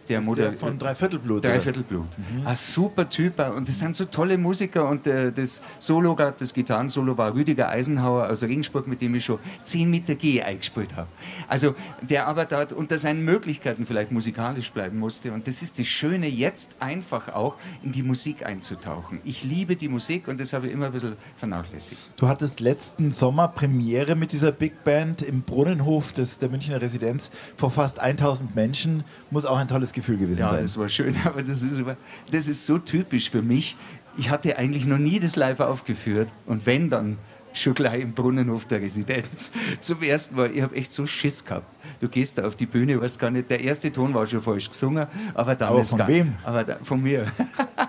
der, 0.09 0.21
der 0.21 0.53
von 0.53 0.77
Dreiviertelblut. 0.77 1.43
Dreiviertelblut. 1.43 2.07
Mhm. 2.17 2.47
Ein 2.47 2.55
super 2.55 3.09
Typ 3.09 3.39
und 3.55 3.67
das 3.67 3.79
sind 3.79 3.95
so 3.95 4.05
tolle 4.05 4.37
Musiker 4.37 4.87
und 4.87 5.07
äh, 5.07 5.31
das 5.31 5.61
Solo, 5.79 6.15
das 6.15 6.53
Gitarrensolo 6.53 7.17
war 7.17 7.33
Rüdiger 7.33 7.69
Eisenhauer 7.69 8.29
aus 8.29 8.43
Regensburg, 8.43 8.87
mit 8.87 9.01
dem 9.01 9.15
ich 9.15 9.25
schon 9.25 9.39
10 9.63 9.89
Meter 9.89 10.15
G 10.15 10.41
eingespielt 10.41 10.95
habe. 10.95 11.07
Also 11.47 11.75
der 12.01 12.27
aber 12.27 12.45
dort 12.45 12.73
unter 12.73 12.97
seinen 12.99 13.23
Möglichkeiten 13.23 13.85
vielleicht 13.85 14.11
musikalisch 14.11 14.71
bleiben 14.71 14.99
musste 14.99 15.31
und 15.31 15.47
das 15.47 15.61
ist 15.61 15.79
das 15.79 15.87
Schöne, 15.87 16.27
jetzt 16.27 16.75
einfach 16.79 17.33
auch 17.33 17.55
in 17.83 17.91
die 17.91 18.03
Musik 18.03 18.45
einzutauchen. 18.45 19.19
Ich 19.23 19.43
liebe 19.43 19.75
die 19.75 19.89
Musik 19.89 20.27
und 20.27 20.39
das 20.39 20.53
habe 20.53 20.67
ich 20.67 20.73
immer 20.73 20.87
ein 20.87 20.91
bisschen 20.91 21.15
vernachlässigt. 21.37 22.11
Du 22.17 22.27
hattest 22.27 22.59
letzten 22.59 23.11
Sommer 23.11 23.47
Premiere 23.47 24.15
mit 24.15 24.31
dieser 24.31 24.51
Big 24.51 24.83
Band 24.83 25.21
im 25.21 25.41
Brunnenhof 25.41 26.13
des, 26.13 26.37
der 26.37 26.49
Münchner 26.49 26.81
Residenz 26.81 27.31
vor 27.55 27.71
fast 27.71 27.99
1000 27.99 28.55
Menschen. 28.55 29.03
Muss 29.31 29.45
auch 29.45 29.57
ein 29.57 29.67
tolles 29.67 29.93
Gefühl 29.99 30.17
gewesen 30.17 30.41
ja, 30.41 30.49
sein. 30.49 30.57
Ja, 30.57 30.61
das 30.63 30.77
war 30.77 30.89
schön, 30.89 31.15
aber 31.23 31.39
das 31.39 31.61
ist, 31.61 31.73
das 32.31 32.47
ist 32.47 32.65
so 32.65 32.77
typisch 32.77 33.29
für 33.29 33.41
mich. 33.41 33.75
Ich 34.17 34.29
hatte 34.29 34.57
eigentlich 34.57 34.85
noch 34.85 34.97
nie 34.97 35.19
das 35.19 35.35
live 35.35 35.59
aufgeführt 35.59 36.29
und 36.45 36.65
wenn, 36.65 36.89
dann 36.89 37.17
schon 37.57 37.73
gleich 37.73 38.01
im 38.01 38.13
Brunnenhof 38.13 38.65
der 38.65 38.81
Residenz. 38.81 39.51
Zum 39.79 40.01
ersten 40.01 40.35
Mal, 40.35 40.51
ich 40.51 40.61
habe 40.61 40.75
echt 40.75 40.93
so 40.93 41.05
Schiss 41.05 41.43
gehabt. 41.43 41.65
Du 41.99 42.07
gehst 42.07 42.37
da 42.37 42.45
auf 42.45 42.55
die 42.55 42.65
Bühne, 42.65 42.99
weißt 43.01 43.19
gar 43.19 43.31
nicht, 43.31 43.49
der 43.49 43.61
erste 43.61 43.91
Ton 43.91 44.13
war 44.13 44.27
schon 44.27 44.41
falsch 44.41 44.69
gesungen, 44.69 45.07
aber 45.33 45.55
dann 45.55 45.69
aber 45.69 45.81
ist 45.81 45.89
von 45.89 45.99
gar, 45.99 46.07
wem? 46.07 46.35
Aber 46.43 46.63
da, 46.63 46.77
von 46.83 47.01
mir. 47.01 47.31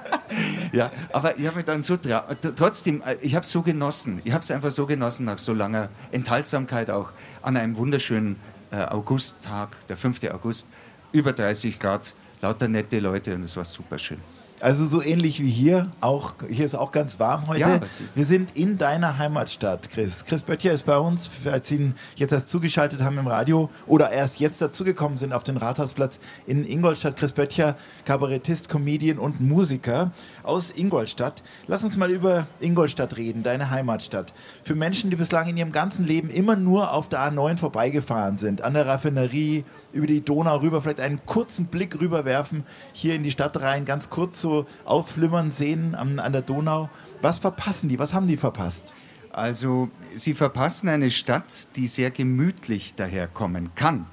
ja, 0.73 0.91
aber 1.13 1.39
ich 1.39 1.47
habe 1.47 1.57
mich 1.57 1.67
dann 1.67 1.83
so 1.83 1.97
trotzdem, 1.97 3.03
äh, 3.03 3.17
ich 3.21 3.35
habe 3.35 3.45
es 3.45 3.51
so 3.51 3.63
genossen. 3.63 4.21
Ich 4.25 4.33
habe 4.33 4.43
es 4.43 4.51
einfach 4.51 4.71
so 4.71 4.87
genossen 4.87 5.27
nach 5.27 5.39
so 5.39 5.53
langer 5.53 5.91
Enthaltsamkeit 6.11 6.91
auch 6.91 7.13
an 7.43 7.57
einem 7.57 7.77
wunderschönen 7.77 8.37
äh, 8.71 8.85
Augusttag, 8.85 9.77
der 9.89 9.97
5. 9.97 10.25
August 10.33 10.67
über 11.13 11.33
30 11.33 11.79
Grad, 11.79 12.15
lauter 12.41 12.69
nette 12.69 12.99
Leute 13.01 13.35
und 13.35 13.43
es 13.45 13.57
war 13.57 13.65
super 13.65 13.99
schön. 13.99 14.21
Also 14.61 14.87
so 14.87 15.01
ähnlich 15.03 15.41
wie 15.41 15.51
hier, 15.51 15.89
auch 16.01 16.35
hier 16.49 16.65
ist 16.65 16.75
auch 16.75 16.91
ganz 16.91 17.21
warm 17.21 17.47
heute. 17.47 17.61
Ja, 17.61 17.81
Wir 18.15 18.25
sind 18.25 18.57
in 18.57 18.77
deiner 18.77 19.19
Heimatstadt, 19.19 19.89
Chris. 19.89 20.25
Chris 20.25 20.43
Böttcher 20.43 20.73
ist 20.73 20.85
bei 20.85 20.99
uns, 20.99 21.31
als 21.45 21.69
Sie 21.69 21.77
ihn 21.77 21.95
jetzt 22.17 22.33
erst 22.33 22.49
zugeschaltet 22.49 23.01
haben 23.01 23.19
im 23.19 23.29
Radio 23.29 23.71
oder 23.87 24.11
erst 24.11 24.41
jetzt 24.41 24.61
dazugekommen 24.61 25.17
sind 25.17 25.33
auf 25.33 25.45
den 25.45 25.59
Rathausplatz 25.59 26.19
in 26.47 26.69
Ingolstadt. 26.69 27.17
Chris 27.17 27.33
Böttcher, 27.33 27.77
Kabarettist, 28.05 28.69
Comedian 28.69 29.19
und 29.19 29.41
Musiker 29.41 30.11
aus 30.43 30.71
Ingolstadt. 30.71 31.43
Lass 31.69 31.85
uns 31.85 31.97
mal 31.97 32.11
über 32.11 32.49
Ingolstadt 32.59 33.17
reden, 33.17 33.45
deine 33.45 33.71
Heimatstadt. 33.71 34.33
Für 34.65 34.75
Menschen, 34.75 35.11
die 35.11 35.17
bislang 35.17 35.49
in 35.49 35.57
ihrem 35.57 35.73
ganzen 35.73 36.05
Leben 36.05 36.31
immer 36.31 36.57
nur 36.57 36.93
auf 36.93 37.09
der 37.09 37.21
A9 37.21 37.59
vorbeigefahren 37.59 38.39
sind, 38.39 38.63
an 38.63 38.75
der 38.75 38.87
Raffinerie, 38.87 39.65
über 39.93 40.07
die 40.07 40.21
Donau 40.21 40.57
rüber, 40.57 40.83
vielleicht 40.83 41.01
einen 41.01 41.25
kurzen 41.27 41.67
Blick 41.67 42.01
rüberwerfen, 42.01 42.65
hier 42.93 43.15
in 43.15 43.23
die 43.23 43.31
Stadt 43.31 43.61
rein, 43.61 43.85
ganz 43.85 44.11
kurz 44.11 44.41
so 44.41 44.48
aufflimmern 44.85 45.51
sehen 45.51 45.95
an, 45.95 46.19
an 46.19 46.33
der 46.33 46.43
Donau. 46.43 46.89
Was 47.23 47.39
verpassen 47.39 47.89
die? 47.89 47.99
Was 47.99 48.15
haben 48.15 48.27
die 48.27 48.37
verpasst? 48.37 48.95
Also, 49.31 49.91
sie 50.15 50.35
verpassen 50.35 50.89
eine 50.89 51.11
Stadt, 51.11 51.69
die 51.77 51.87
sehr 51.87 52.11
gemütlich 52.11 52.95
daherkommen 52.95 53.75
kann 53.75 54.07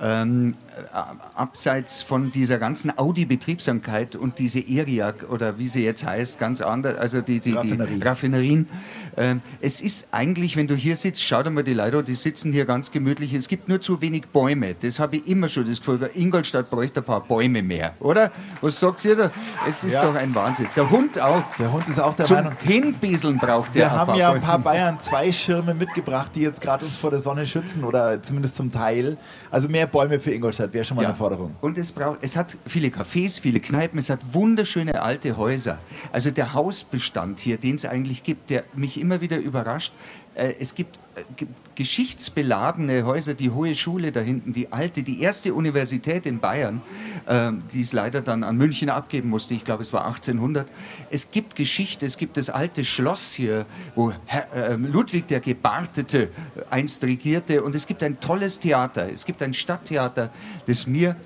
ähm, 0.00 0.56
äh, 0.74 0.98
abseits 1.36 2.02
von 2.02 2.32
dieser 2.32 2.58
ganzen 2.58 2.96
Audi-Betriebsamkeit 2.98 4.16
und 4.16 4.40
diese 4.40 4.58
ERIAC 4.58 5.30
oder 5.30 5.58
wie 5.58 5.68
sie 5.68 5.84
jetzt 5.84 6.04
heißt, 6.04 6.38
ganz 6.40 6.60
anders, 6.60 6.96
also 6.96 7.20
die, 7.20 7.38
die, 7.38 7.52
Raffinerie. 7.52 7.94
die 7.94 8.02
Raffinerien. 8.02 8.68
Äh, 9.14 9.36
es 9.60 9.80
ist 9.80 10.08
eigentlich, 10.10 10.56
wenn 10.56 10.66
du 10.66 10.74
hier 10.74 10.96
sitzt, 10.96 11.22
schau 11.22 11.44
dir 11.44 11.50
mal 11.50 11.62
die 11.62 11.74
Leute, 11.74 12.02
die 12.02 12.16
sitzen 12.16 12.52
hier 12.52 12.64
ganz 12.64 12.90
gemütlich. 12.90 13.32
Es 13.34 13.46
gibt 13.46 13.68
nur 13.68 13.80
zu 13.80 14.00
wenig 14.00 14.26
Bäume. 14.28 14.74
Das 14.74 14.98
habe 14.98 15.16
ich 15.16 15.28
immer 15.28 15.48
schon 15.48 15.68
das 15.68 15.78
Gefühl. 15.78 16.10
Ingolstadt 16.14 16.70
bräuchte 16.70 17.00
ein 17.00 17.04
paar 17.04 17.20
Bäume 17.20 17.62
mehr, 17.62 17.94
oder? 18.00 18.32
Was 18.60 18.80
sagt 18.80 19.04
ihr 19.04 19.14
da? 19.14 19.30
Es 19.68 19.84
ist 19.84 19.94
ja. 19.94 20.02
doch 20.04 20.14
ein 20.16 20.34
Wahnsinn. 20.34 20.66
Der 20.74 20.90
Hund 20.90 21.20
auch. 21.20 21.44
Der 21.58 21.72
Hund 21.72 21.88
ist 21.88 22.00
auch 22.00 22.14
der 22.14 22.26
Zum 22.26 22.36
Meinung. 22.38 22.54
Hinbieseln 22.60 23.38
braucht 23.38 23.74
der. 23.74 23.84
Wir 23.84 23.92
haben 23.92 24.14
ja 24.14 24.32
ein 24.32 24.40
paar 24.40 24.58
Bayern 24.58 24.98
zwei 25.00 25.30
Schirme 25.30 25.72
mitgebracht, 25.74 26.32
die 26.34 26.40
jetzt 26.40 26.60
gerade 26.60 26.84
uns 26.84 26.96
vor 26.96 27.10
der 27.10 27.20
Sonne 27.20 27.46
schützen 27.46 27.84
oder 27.84 28.20
zumindest 28.22 28.56
zum 28.56 28.72
Teil. 28.72 29.16
Also 29.50 29.68
mehr 29.68 29.83
Bäume 29.86 30.20
für 30.20 30.32
Ingolstadt 30.32 30.72
wäre 30.72 30.84
schon 30.84 30.96
mal 30.96 31.02
ja. 31.02 31.08
eine 31.08 31.16
Forderung. 31.16 31.54
Und 31.60 31.78
es, 31.78 31.92
braucht, 31.92 32.18
es 32.22 32.36
hat 32.36 32.56
viele 32.66 32.88
Cafés, 32.88 33.40
viele 33.40 33.60
Kneipen, 33.60 33.98
es 33.98 34.10
hat 34.10 34.20
wunderschöne 34.32 35.00
alte 35.02 35.36
Häuser. 35.36 35.78
Also 36.12 36.30
der 36.30 36.54
Hausbestand 36.54 37.40
hier, 37.40 37.56
den 37.56 37.76
es 37.76 37.84
eigentlich 37.84 38.22
gibt, 38.22 38.50
der 38.50 38.64
mich 38.74 39.00
immer 39.00 39.20
wieder 39.20 39.38
überrascht. 39.38 39.92
Äh, 40.34 40.54
es 40.58 40.74
gibt 40.74 40.98
äh, 41.16 41.44
geschichtsbeladene 41.74 43.04
Häuser, 43.04 43.34
die 43.34 43.50
Hohe 43.50 43.74
Schule 43.74 44.12
da 44.12 44.20
hinten, 44.20 44.52
die 44.52 44.72
alte, 44.72 45.02
die 45.02 45.20
erste 45.20 45.54
Universität 45.54 46.26
in 46.26 46.40
Bayern, 46.40 46.82
äh, 47.26 47.52
die 47.72 47.80
es 47.80 47.92
leider 47.92 48.20
dann 48.20 48.44
an 48.44 48.56
München 48.56 48.90
abgeben 48.90 49.28
musste, 49.28 49.54
ich 49.54 49.64
glaube 49.64 49.82
es 49.82 49.92
war 49.92 50.06
1800. 50.06 50.68
Es 51.10 51.30
gibt 51.30 51.56
Geschichte, 51.56 52.06
es 52.06 52.16
gibt 52.16 52.36
das 52.36 52.50
alte 52.50 52.84
Schloss 52.84 53.32
hier, 53.32 53.66
wo 53.94 54.12
Herr, 54.26 54.76
Ludwig 54.76 55.26
der 55.26 55.40
Gebartete 55.40 56.30
einst 56.70 57.02
regierte. 57.04 57.62
Und 57.62 57.74
es 57.74 57.86
gibt 57.86 58.02
ein 58.02 58.20
tolles 58.20 58.58
Theater, 58.58 59.10
es 59.10 59.24
gibt 59.24 59.42
ein 59.42 59.54
Stadttheater, 59.54 60.30
das 60.66 60.86
mir 60.86 61.16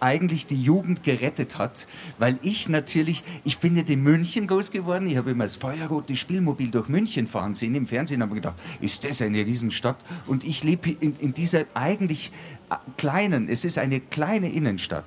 eigentlich 0.00 0.46
die 0.46 0.60
Jugend 0.60 1.02
gerettet 1.02 1.58
hat, 1.58 1.86
weil 2.18 2.38
ich 2.42 2.68
natürlich, 2.68 3.24
ich 3.44 3.58
bin 3.58 3.76
ja 3.76 3.82
in 3.86 4.02
München 4.02 4.46
groß 4.46 4.70
geworden, 4.70 5.06
ich 5.06 5.16
habe 5.16 5.30
immer 5.30 5.44
das 5.44 5.56
feuerrote 5.56 6.16
Spielmobil 6.16 6.70
durch 6.70 6.88
München 6.88 7.26
fahren 7.26 7.54
sehen 7.54 7.74
im 7.74 7.86
Fernsehen, 7.86 8.22
habe 8.22 8.34
gedacht, 8.34 8.56
ist 8.80 9.04
das 9.04 9.22
eine 9.22 9.38
Riesenstadt? 9.38 9.96
Und 10.26 10.44
ich 10.44 10.64
lebe 10.64 10.90
in, 10.90 11.16
in 11.16 11.32
dieser 11.32 11.64
eigentlich 11.74 12.32
äh, 12.70 12.76
kleinen, 12.96 13.48
es 13.48 13.64
ist 13.64 13.78
eine 13.78 14.00
kleine 14.00 14.50
Innenstadt. 14.50 15.04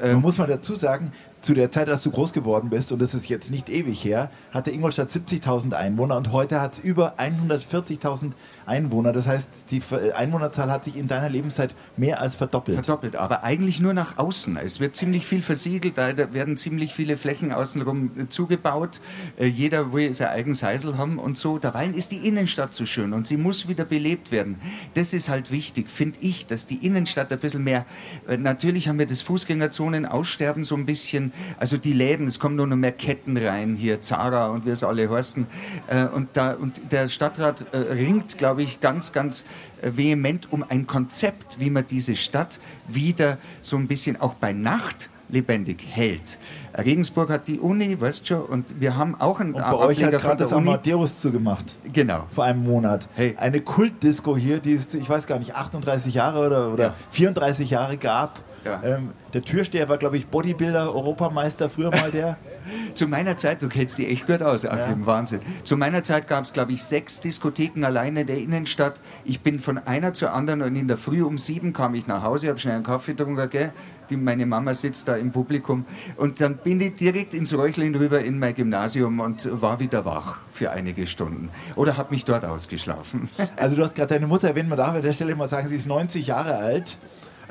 Man 0.00 0.20
muss 0.20 0.38
mal 0.38 0.46
dazu 0.46 0.76
sagen, 0.76 1.10
zu 1.40 1.54
der 1.54 1.70
Zeit, 1.70 1.88
als 1.88 2.02
du 2.02 2.10
groß 2.10 2.32
geworden 2.32 2.70
bist, 2.70 2.92
und 2.92 3.00
das 3.00 3.14
ist 3.14 3.28
jetzt 3.28 3.50
nicht 3.50 3.68
ewig 3.68 4.04
her, 4.04 4.30
hatte 4.52 4.70
Ingolstadt 4.70 5.10
70.000 5.10 5.72
Einwohner 5.72 6.16
und 6.16 6.32
heute 6.32 6.60
hat 6.60 6.74
es 6.74 6.78
über 6.78 7.18
140.000 7.18 8.32
Einwohner. 8.66 9.12
Das 9.12 9.26
heißt, 9.26 9.70
die 9.70 9.82
Einwohnerzahl 10.14 10.70
hat 10.70 10.84
sich 10.84 10.96
in 10.96 11.08
deiner 11.08 11.28
Lebenszeit 11.28 11.74
mehr 11.96 12.20
als 12.20 12.36
verdoppelt. 12.36 12.76
Verdoppelt, 12.76 13.16
aber 13.16 13.42
eigentlich 13.42 13.80
nur 13.80 13.94
nach 13.94 14.18
außen. 14.18 14.58
Es 14.58 14.80
wird 14.80 14.96
ziemlich 14.96 15.26
viel 15.26 15.40
versiegelt, 15.40 15.96
da 15.96 16.16
werden 16.34 16.56
ziemlich 16.56 16.92
viele 16.92 17.16
Flächen 17.16 17.52
außenrum 17.52 18.10
äh, 18.18 18.28
zugebaut. 18.28 19.00
Äh, 19.38 19.46
jeder 19.46 19.92
will 19.92 20.12
sein 20.12 20.28
eigenes 20.28 20.62
Heisel 20.62 20.98
haben 20.98 21.18
und 21.18 21.38
so. 21.38 21.58
Derweil 21.58 21.94
ist 21.94 22.12
die 22.12 22.28
Innenstadt 22.28 22.74
so 22.74 22.84
schön 22.84 23.12
und 23.12 23.26
sie 23.26 23.36
muss 23.36 23.66
wieder 23.68 23.84
belebt 23.84 24.30
werden. 24.30 24.60
Das 24.94 25.14
ist 25.14 25.28
halt 25.28 25.50
wichtig, 25.50 25.90
finde 25.90 26.20
ich, 26.20 26.46
dass 26.46 26.66
die 26.66 26.86
Innenstadt 26.86 27.32
ein 27.32 27.38
bisschen 27.38 27.64
mehr. 27.64 27.86
Äh, 28.28 28.36
natürlich 28.36 28.88
haben 28.88 28.98
wir 28.98 29.06
das 29.06 29.22
Fußgängerzonen 29.22 30.04
aussterben 30.04 30.64
so 30.64 30.74
ein 30.74 30.86
bisschen 30.86 31.29
also 31.58 31.76
die 31.76 31.92
Läden, 31.92 32.26
es 32.26 32.38
kommen 32.38 32.56
nur 32.56 32.66
noch 32.66 32.76
mehr 32.76 32.92
Ketten 32.92 33.36
rein, 33.36 33.74
hier 33.74 34.02
Zara 34.02 34.48
und 34.48 34.66
wie 34.66 34.70
es 34.70 34.84
alle 34.84 35.10
heißen. 35.10 35.46
Äh, 35.86 36.06
und, 36.06 36.30
da, 36.34 36.52
und 36.52 36.80
der 36.90 37.08
Stadtrat 37.08 37.66
äh, 37.72 37.76
ringt, 37.76 38.38
glaube 38.38 38.62
ich, 38.62 38.80
ganz, 38.80 39.12
ganz 39.12 39.44
äh, 39.82 39.90
vehement 39.94 40.52
um 40.52 40.64
ein 40.68 40.86
Konzept, 40.86 41.60
wie 41.60 41.70
man 41.70 41.86
diese 41.86 42.16
Stadt 42.16 42.60
wieder 42.88 43.38
so 43.62 43.76
ein 43.76 43.88
bisschen 43.88 44.20
auch 44.20 44.34
bei 44.34 44.52
Nacht 44.52 45.08
lebendig 45.28 45.86
hält. 45.88 46.38
Regensburg 46.76 47.30
hat 47.30 47.48
die 47.48 47.58
Uni, 47.58 48.00
weißt 48.00 48.28
du, 48.30 48.36
und 48.36 48.80
wir 48.80 48.96
haben 48.96 49.20
auch 49.20 49.40
einen 49.40 49.54
Und 49.54 49.62
bei 49.62 49.74
euch 49.74 50.02
hat 50.02 50.12
gerade 50.12 50.44
das 50.44 50.52
Amadeus 50.52 51.20
zugemacht. 51.20 51.66
Genau. 51.92 52.24
Vor 52.30 52.44
einem 52.44 52.64
Monat. 52.64 53.08
Hey. 53.14 53.34
Eine 53.38 53.60
Kultdisco 53.60 54.36
hier, 54.36 54.60
die 54.60 54.74
es, 54.74 54.94
ich 54.94 55.08
weiß 55.08 55.26
gar 55.26 55.38
nicht, 55.38 55.54
38 55.54 56.14
Jahre 56.14 56.46
oder, 56.46 56.72
oder 56.72 56.84
ja. 56.84 56.94
34 57.10 57.70
Jahre 57.70 57.96
gab. 57.96 58.40
Ja. 58.64 58.82
Ähm, 58.82 59.10
der 59.32 59.42
Türsteher 59.42 59.88
war, 59.88 59.96
glaube 59.96 60.16
ich, 60.16 60.26
Bodybuilder, 60.26 60.94
Europameister, 60.94 61.70
früher 61.70 61.90
mal 61.90 62.10
der. 62.10 62.36
Zu 62.94 63.06
meiner 63.06 63.36
Zeit, 63.36 63.62
du 63.62 63.68
kennst 63.68 63.96
die 63.98 64.06
echt 64.06 64.26
gut 64.26 64.42
aus, 64.42 64.66
Achim, 64.66 65.00
ja. 65.00 65.06
Wahnsinn. 65.06 65.40
Zu 65.64 65.76
meiner 65.76 66.04
Zeit 66.04 66.28
gab 66.28 66.44
es, 66.44 66.52
glaube 66.52 66.72
ich, 66.72 66.84
sechs 66.84 67.20
Diskotheken 67.20 67.84
alleine 67.84 68.22
in 68.22 68.26
der 68.26 68.38
Innenstadt. 68.38 69.00
Ich 69.24 69.40
bin 69.40 69.60
von 69.60 69.78
einer 69.78 70.12
zur 70.12 70.32
anderen 70.32 70.62
und 70.62 70.76
in 70.76 70.88
der 70.88 70.96
Früh 70.96 71.22
um 71.22 71.38
sieben 71.38 71.72
kam 71.72 71.94
ich 71.94 72.06
nach 72.06 72.22
Hause, 72.22 72.48
habe 72.48 72.58
schnell 72.58 72.74
einen 72.74 72.84
Kaffee 72.84 73.12
getrunken, 73.12 73.48
gell? 73.48 73.72
Die, 74.10 74.16
meine 74.16 74.44
Mama 74.44 74.74
sitzt 74.74 75.08
da 75.08 75.16
im 75.16 75.30
Publikum. 75.30 75.86
Und 76.16 76.40
dann 76.40 76.56
bin 76.56 76.80
ich 76.80 76.96
direkt 76.96 77.32
ins 77.32 77.56
Räuchlin 77.56 77.94
rüber 77.94 78.20
in 78.20 78.38
mein 78.38 78.54
Gymnasium 78.54 79.20
und 79.20 79.48
war 79.62 79.78
wieder 79.80 80.04
wach 80.04 80.38
für 80.52 80.70
einige 80.70 81.06
Stunden. 81.06 81.48
Oder 81.76 81.96
habe 81.96 82.12
mich 82.12 82.24
dort 82.24 82.44
ausgeschlafen. 82.44 83.30
Also 83.56 83.76
du 83.76 83.84
hast 83.84 83.94
gerade 83.94 84.14
deine 84.14 84.26
Mutter 84.26 84.48
erwähnt, 84.48 84.68
man 84.68 84.78
darf 84.78 84.94
an 84.94 85.02
der 85.02 85.12
Stelle 85.12 85.34
mal 85.36 85.48
sagen, 85.48 85.68
sie 85.68 85.76
ist 85.76 85.86
90 85.86 86.26
Jahre 86.26 86.56
alt. 86.56 86.98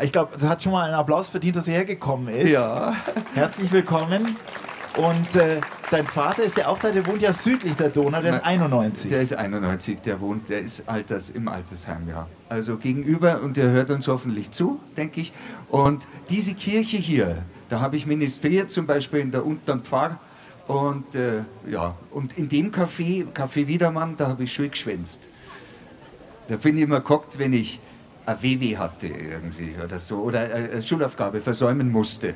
Ich 0.02 0.14
glaube, 0.14 0.32
sie 0.38 0.48
hat 0.48 0.64
schon 0.64 0.72
mal 0.72 0.86
einen 0.86 0.94
Applaus 0.94 1.30
verdient, 1.30 1.58
dass 1.58 1.66
sie 1.66 1.72
hergekommen 1.72 2.34
ist. 2.34 2.50
Ja. 2.50 2.96
Herzlich 3.34 3.70
willkommen. 3.72 4.38
Und 4.98 5.36
äh, 5.36 5.60
dein 5.92 6.08
Vater 6.08 6.44
ist 6.44 6.58
ja 6.58 6.68
auch 6.68 6.80
da, 6.80 6.90
der 6.90 7.06
wohnt 7.06 7.22
ja 7.22 7.34
südlich 7.34 7.74
der 7.74 7.90
Donau, 7.90 8.22
der 8.22 8.36
ist 8.36 8.46
91. 8.46 9.10
Der 9.10 9.22
ist 9.22 9.34
91, 9.34 10.02
der 10.02 10.20
wohnt, 10.20 10.50
der 10.50 10.62
ist 10.62 10.88
Alters, 10.88 11.30
im 11.30 11.48
Altersheim, 11.48 12.08
ja. 12.08 12.28
Also 12.48 12.78
gegenüber 12.78 13.42
und 13.42 13.58
der 13.58 13.70
hört 13.72 13.90
uns 13.90 14.08
hoffentlich 14.08 14.52
zu, 14.52 14.80
denke 14.96 15.22
ich. 15.22 15.34
Und 15.70 16.08
diese 16.30 16.54
Kirche 16.54 16.98
hier, 16.98 17.44
da 17.70 17.82
habe 17.82 17.98
ich 17.98 18.06
ministriert, 18.06 18.72
zum 18.72 18.88
Beispiel 18.88 19.20
in 19.20 19.32
der 19.32 19.46
Unteren 19.46 19.82
Pfarr. 19.82 20.20
Und 20.68 21.16
äh, 21.16 21.42
ja, 21.68 21.96
und 22.12 22.38
in 22.38 22.48
dem 22.48 22.72
Café, 22.72 23.26
Café 23.34 23.68
Wiedermann, 23.68 24.16
da 24.18 24.28
habe 24.28 24.44
ich 24.44 24.54
schön 24.54 24.72
geschwänzt. 24.72 25.24
Da 26.48 26.56
bin 26.56 26.78
ich 26.78 26.84
immer 26.84 27.00
geguckt, 27.00 27.38
wenn 27.38 27.54
ich 27.54 27.80
ein 28.30 28.42
WW 28.42 28.78
hatte 28.78 29.08
irgendwie 29.08 29.76
oder 29.84 30.00
so 30.00 30.18
oder 30.22 30.42
eine 30.42 30.82
Schulaufgabe 30.82 31.42
versäumen 31.42 31.92
musste, 31.92 32.36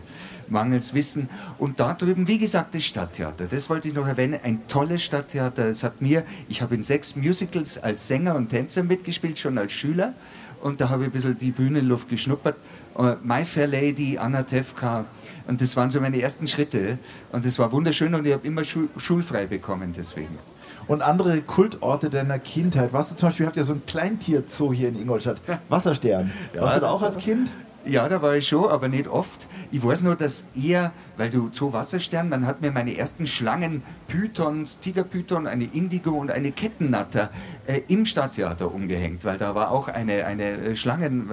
mangels 0.50 0.94
Wissen. 0.94 1.30
Und 1.58 1.80
da 1.80 1.94
drüben, 1.94 2.28
wie 2.28 2.40
gesagt, 2.40 2.76
das 2.76 2.84
Stadttheater. 2.84 3.46
Das 3.46 3.70
wollte 3.70 3.88
ich 3.88 3.94
noch 3.94 4.08
erwähnen. 4.08 4.40
Ein 4.44 4.68
tolles 4.68 5.04
Stadttheater. 5.04 5.66
Es 5.66 5.84
hat 5.84 6.02
mir, 6.02 6.24
ich 6.50 6.62
habe 6.62 6.76
in 6.76 6.84
sechs 6.84 7.16
Musicals 7.16 7.78
als 7.78 8.08
Sänger 8.08 8.36
und 8.36 8.50
Tänzer 8.50 8.84
mitgespielt, 8.84 9.40
schon 9.40 9.58
als 9.58 9.72
Schüler. 9.72 10.14
Und 10.62 10.80
da 10.80 10.90
habe 10.90 11.04
ich 11.04 11.10
ein 11.10 11.12
bisschen 11.12 11.38
die 11.38 11.52
Bühnenluft 11.52 12.10
geschnuppert. 12.10 12.56
Uh, 12.96 13.16
My 13.24 13.44
Fair 13.44 13.68
Lady, 13.68 14.18
Anna 14.18 14.44
Tefka. 14.44 15.06
Und 15.48 15.60
das 15.60 15.76
waren 15.76 15.90
so 15.92 16.00
meine 16.00 16.22
ersten 16.22 16.48
Schritte. 16.48 17.00
Und 17.32 17.44
das 17.44 17.60
war 17.60 17.72
wunderschön 17.72 18.14
und 18.16 18.26
ich 18.26 18.34
habe 18.34 18.46
immer 18.48 18.64
schul 18.64 18.88
schulfrei 18.98 19.46
bekommen 19.46 19.94
deswegen 19.98 20.38
und 20.88 21.02
andere 21.02 21.42
Kultorte 21.42 22.10
deiner 22.10 22.40
Kindheit. 22.40 22.94
Warst 22.94 23.12
du 23.12 23.16
zum 23.16 23.30
Beispiel, 23.30 23.46
habt 23.46 23.58
ihr 23.58 23.64
so 23.64 23.74
ein 23.74 23.86
Kleintierzoo 23.86 24.74
hier 24.74 24.90
in 24.90 25.02
Ingolstadt, 25.02 25.42
Wasserstern. 25.70 26.32
Ja, 26.54 26.62
Warst 26.62 26.78
du 26.78 26.82
da 26.82 26.90
auch 26.90 27.02
als 27.02 27.18
Kind? 27.18 27.52
Ja, 27.86 28.08
da 28.08 28.22
war 28.22 28.38
ich 28.38 28.48
schon, 28.48 28.70
aber 28.70 28.88
nicht 28.88 29.10
oft. 29.10 29.46
Ich 29.70 29.84
weiß 29.84 30.04
nur, 30.04 30.16
dass 30.16 30.48
eher, 30.56 30.94
weil 31.18 31.30
du 31.30 31.50
Zoo 31.52 31.74
Wasserstern, 31.74 32.32
dann 32.32 32.48
hat 32.48 32.62
mir 32.62 32.72
meine 32.72 32.96
ersten 32.96 33.26
Schlangen, 33.26 33.84
Pythons, 34.08 34.80
Tigerpython, 34.80 35.48
eine 35.48 35.66
Indigo 35.66 36.12
und 36.12 36.32
eine 36.32 36.54
Kettennatter 36.54 37.30
äh, 37.68 37.82
im 37.90 38.06
Stadttheater 38.06 38.74
umgehängt, 38.74 39.26
weil 39.26 39.38
da 39.38 39.54
war 39.54 39.72
auch 39.72 39.90
eine, 39.90 40.26
eine 40.26 40.44
äh, 40.44 40.76
Schlangen... 40.76 41.30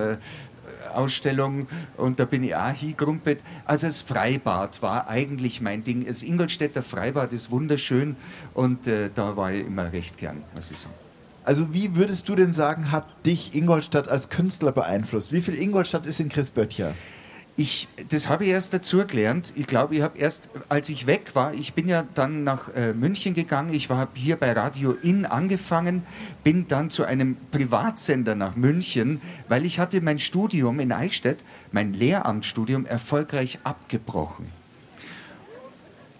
Ausstellung 0.94 1.66
und 1.96 2.20
da 2.20 2.24
bin 2.24 2.42
ich 2.42 2.54
auch 2.54 2.70
hingrumpelt. 2.70 3.40
Also 3.64 3.86
das 3.86 4.02
Freibad 4.02 4.82
war 4.82 5.08
eigentlich 5.08 5.60
mein 5.60 5.84
Ding. 5.84 6.06
Das 6.06 6.22
Ingolstädter 6.22 6.82
Freibad 6.82 7.32
ist 7.32 7.50
wunderschön 7.50 8.16
und 8.54 8.86
äh, 8.86 9.10
da 9.14 9.36
war 9.36 9.52
ich 9.52 9.66
immer 9.66 9.92
recht 9.92 10.18
gern, 10.18 10.42
muss 10.54 10.70
ich 10.70 10.78
sagen. 10.78 10.94
Also 11.44 11.72
wie 11.72 11.96
würdest 11.96 12.28
du 12.28 12.34
denn 12.34 12.52
sagen, 12.52 12.92
hat 12.92 13.06
dich 13.24 13.54
Ingolstadt 13.54 14.08
als 14.08 14.28
Künstler 14.28 14.72
beeinflusst? 14.72 15.32
Wie 15.32 15.40
viel 15.40 15.54
Ingolstadt 15.54 16.06
ist 16.06 16.20
in 16.20 16.28
Chris 16.28 16.50
Böttcher? 16.50 16.94
Ich, 17.60 17.88
das 18.08 18.30
habe 18.30 18.46
ich 18.46 18.52
erst 18.52 18.72
dazu 18.72 19.06
gelernt. 19.06 19.52
Ich 19.54 19.66
glaube, 19.66 19.94
ich 19.94 20.00
habe 20.00 20.18
erst, 20.18 20.48
als 20.70 20.88
ich 20.88 21.06
weg 21.06 21.34
war, 21.34 21.52
ich 21.52 21.74
bin 21.74 21.88
ja 21.88 22.06
dann 22.14 22.42
nach 22.42 22.74
äh, 22.74 22.94
München 22.94 23.34
gegangen. 23.34 23.74
Ich 23.74 23.90
habe 23.90 24.12
hier 24.14 24.36
bei 24.36 24.52
Radio 24.52 24.92
Inn 24.92 25.26
angefangen, 25.26 26.04
bin 26.42 26.68
dann 26.68 26.88
zu 26.88 27.04
einem 27.04 27.36
Privatsender 27.50 28.34
nach 28.34 28.56
München, 28.56 29.20
weil 29.48 29.66
ich 29.66 29.78
hatte 29.78 30.00
mein 30.00 30.18
Studium 30.18 30.80
in 30.80 30.90
Eichstätt, 30.90 31.44
mein 31.70 31.92
Lehramtsstudium, 31.92 32.86
erfolgreich 32.86 33.58
abgebrochen. 33.62 34.59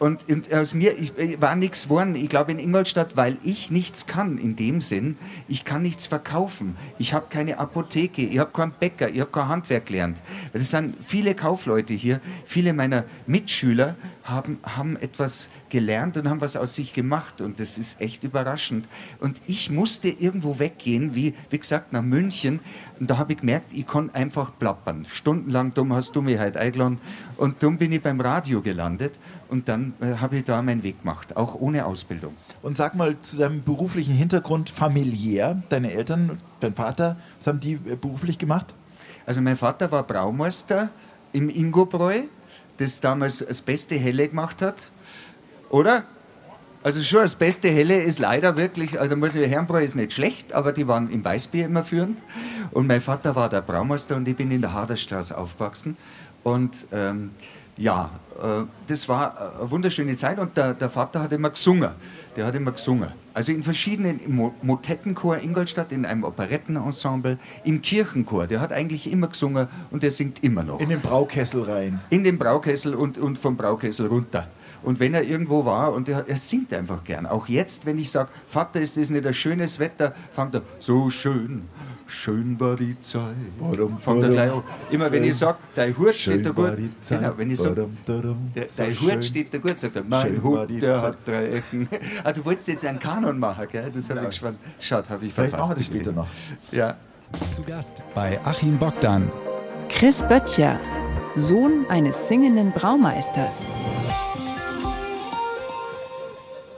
Und, 0.00 0.26
und, 0.30 0.50
aus 0.54 0.72
mir 0.72 0.98
ich, 0.98 1.12
war 1.42 1.54
nichts 1.54 1.84
geworden. 1.84 2.14
Ich 2.14 2.30
glaube 2.30 2.52
in 2.52 2.58
Ingolstadt, 2.58 3.18
weil 3.18 3.36
ich 3.44 3.70
nichts 3.70 4.06
kann 4.06 4.38
in 4.38 4.56
dem 4.56 4.80
Sinn. 4.80 5.18
Ich 5.46 5.66
kann 5.66 5.82
nichts 5.82 6.06
verkaufen. 6.06 6.74
Ich 6.98 7.12
habe 7.12 7.26
keine 7.28 7.58
Apotheke, 7.58 8.22
ich 8.22 8.38
habe 8.38 8.50
keinen 8.50 8.72
Bäcker, 8.72 9.10
ich 9.10 9.20
habe 9.20 9.30
kein 9.30 9.48
Handwerk 9.48 9.84
gelernt. 9.84 10.22
Es 10.54 10.70
sind 10.70 10.96
viele 11.04 11.34
Kaufleute 11.34 11.92
hier. 11.92 12.22
Viele 12.46 12.72
meiner 12.72 13.04
Mitschüler 13.26 13.94
haben, 14.30 14.58
haben 14.62 14.96
etwas 14.96 15.48
gelernt 15.68 16.16
und 16.16 16.28
haben 16.28 16.40
was 16.40 16.56
aus 16.56 16.74
sich 16.74 16.92
gemacht. 16.92 17.40
Und 17.40 17.60
das 17.60 17.78
ist 17.78 18.00
echt 18.00 18.24
überraschend. 18.24 18.86
Und 19.20 19.40
ich 19.46 19.70
musste 19.70 20.08
irgendwo 20.08 20.58
weggehen, 20.58 21.14
wie, 21.14 21.34
wie 21.50 21.58
gesagt, 21.58 21.92
nach 21.92 22.02
München. 22.02 22.60
Und 22.98 23.10
da 23.10 23.18
habe 23.18 23.32
ich 23.32 23.40
gemerkt, 23.40 23.72
ich 23.72 23.86
kann 23.86 24.10
einfach 24.10 24.52
plappern. 24.58 25.06
Stundenlang, 25.06 25.74
dumm 25.74 25.92
hast 25.92 26.14
du 26.16 26.22
mich 26.22 26.38
heute 26.38 26.60
eingeladen. 26.60 26.98
Und 27.36 27.62
dumm 27.62 27.78
bin 27.78 27.92
ich 27.92 28.02
beim 28.02 28.20
Radio 28.20 28.62
gelandet. 28.62 29.18
Und 29.48 29.68
dann 29.68 29.94
äh, 30.00 30.16
habe 30.16 30.38
ich 30.38 30.44
da 30.44 30.62
meinen 30.62 30.82
Weg 30.82 31.00
gemacht, 31.00 31.36
auch 31.36 31.54
ohne 31.54 31.84
Ausbildung. 31.84 32.34
Und 32.62 32.76
sag 32.76 32.94
mal 32.94 33.18
zu 33.18 33.38
deinem 33.38 33.62
beruflichen 33.62 34.14
Hintergrund 34.14 34.70
familiär, 34.70 35.62
deine 35.68 35.92
Eltern, 35.92 36.40
dein 36.60 36.74
Vater, 36.74 37.16
was 37.38 37.46
haben 37.46 37.60
die 37.60 37.74
äh, 37.74 37.96
beruflich 38.00 38.38
gemacht? 38.38 38.74
Also 39.26 39.40
mein 39.40 39.56
Vater 39.56 39.90
war 39.92 40.02
Braumeister 40.02 40.90
im 41.32 41.48
Ingobräu, 41.48 42.22
das 42.80 43.00
damals 43.00 43.44
das 43.46 43.60
beste 43.60 43.96
Helle 43.96 44.28
gemacht 44.28 44.62
hat. 44.62 44.90
Oder? 45.68 46.04
Also 46.82 47.02
schon 47.02 47.20
das 47.20 47.34
beste 47.34 47.68
Helle 47.68 48.02
ist 48.02 48.18
leider 48.18 48.56
wirklich, 48.56 48.98
also 48.98 49.14
muss 49.14 49.34
ich 49.34 49.46
Herrenbräu 49.50 49.84
ist 49.84 49.96
nicht 49.96 50.14
schlecht, 50.14 50.54
aber 50.54 50.72
die 50.72 50.88
waren 50.88 51.10
im 51.10 51.22
Weißbier 51.22 51.66
immer 51.66 51.84
führend. 51.84 52.18
Und 52.70 52.86
mein 52.86 53.02
Vater 53.02 53.36
war 53.36 53.50
der 53.50 53.60
Braumeister 53.60 54.16
und 54.16 54.26
ich 54.26 54.34
bin 54.34 54.50
in 54.50 54.62
der 54.62 54.72
Haderstraße 54.72 55.36
aufgewachsen. 55.36 55.98
Und 56.42 56.86
ähm, 56.90 57.32
ja, 57.76 58.10
äh, 58.42 58.62
das 58.86 59.06
war 59.10 59.58
eine 59.60 59.70
wunderschöne 59.70 60.16
Zeit 60.16 60.38
und 60.38 60.56
der, 60.56 60.72
der, 60.72 60.88
Vater 60.88 61.22
hat 61.22 61.32
immer 61.32 61.50
gesungen. 61.50 61.90
Der 62.34 62.46
hat 62.46 62.54
immer 62.54 62.72
gesungen. 62.72 63.10
Also 63.32 63.52
in 63.52 63.62
verschiedenen 63.62 64.18
im 64.20 64.50
Motettenchor 64.62 65.38
Ingolstadt, 65.38 65.92
in 65.92 66.04
einem 66.04 66.24
Operettenensemble, 66.24 67.38
im 67.64 67.80
Kirchenchor. 67.80 68.46
Der 68.46 68.60
hat 68.60 68.72
eigentlich 68.72 69.10
immer 69.10 69.28
gesungen 69.28 69.68
und 69.90 70.02
der 70.02 70.10
singt 70.10 70.42
immer 70.42 70.62
noch. 70.62 70.80
In 70.80 70.88
den 70.88 71.00
Braukessel 71.00 71.62
rein. 71.62 72.00
In 72.10 72.24
den 72.24 72.38
Braukessel 72.38 72.94
und, 72.94 73.18
und 73.18 73.38
vom 73.38 73.56
Braukessel 73.56 74.06
runter. 74.06 74.48
Und 74.82 74.98
wenn 74.98 75.14
er 75.14 75.22
irgendwo 75.22 75.64
war 75.64 75.92
und 75.92 76.08
er, 76.08 76.26
er 76.26 76.36
singt 76.36 76.72
einfach 76.72 77.04
gern. 77.04 77.26
Auch 77.26 77.48
jetzt, 77.48 77.86
wenn 77.86 77.98
ich 77.98 78.10
sage, 78.10 78.30
Vater, 78.48 78.80
ist 78.80 78.96
das 78.96 79.10
nicht 79.10 79.26
ein 79.26 79.34
schönes 79.34 79.78
Wetter, 79.78 80.14
fängt 80.32 80.54
er, 80.54 80.62
so 80.78 81.10
schön, 81.10 81.68
schön 82.10 82.58
war 82.58 82.76
die 82.76 83.00
Zeit. 83.00 83.34
Badum, 83.58 83.98
Fängt 83.98 84.24
er 84.24 84.30
gleich 84.30 84.52
an. 84.52 84.62
Immer 84.90 85.10
wenn 85.12 85.24
ich 85.24 85.36
sage, 85.36 85.58
dein 85.74 85.96
Hut 85.96 86.14
steht 86.14 86.44
da 86.44 86.50
gut. 86.50 86.76
Genau, 87.08 87.32
wenn 87.36 87.50
ich 87.50 87.60
sage, 87.60 87.88
dein 88.04 88.92
so 88.94 89.00
Hut 89.00 89.24
steht 89.24 89.54
da 89.54 89.58
gut, 89.58 89.78
sagt 89.78 89.96
er, 89.96 90.04
mein 90.04 90.42
Hut, 90.42 90.68
der 90.70 90.96
Zeit. 90.96 91.04
hat 91.04 91.16
drei 91.26 91.50
Ecken. 91.52 91.88
ah, 92.24 92.32
du 92.32 92.44
wolltest 92.44 92.68
jetzt 92.68 92.84
einen 92.84 92.98
Kanon 92.98 93.38
machen, 93.38 93.66
gell? 93.70 93.90
Das 93.94 94.10
habe 94.10 94.20
ich 94.20 94.26
gespannt. 94.26 94.58
Schaut, 94.78 95.08
habe 95.08 95.24
ich 95.24 95.32
Vielleicht 95.32 95.56
machen 95.56 95.70
wir 95.70 95.76
das 95.76 95.86
später 95.86 96.12
noch. 96.12 96.28
Ja. 96.72 96.96
Zu 97.52 97.62
Gast 97.62 98.02
bei 98.14 98.40
Achim 98.44 98.76
Bogdan. 98.78 99.30
Chris 99.88 100.22
Böttcher, 100.22 100.78
Sohn 101.36 101.86
eines 101.88 102.28
singenden 102.28 102.72
Braumeisters 102.72 103.66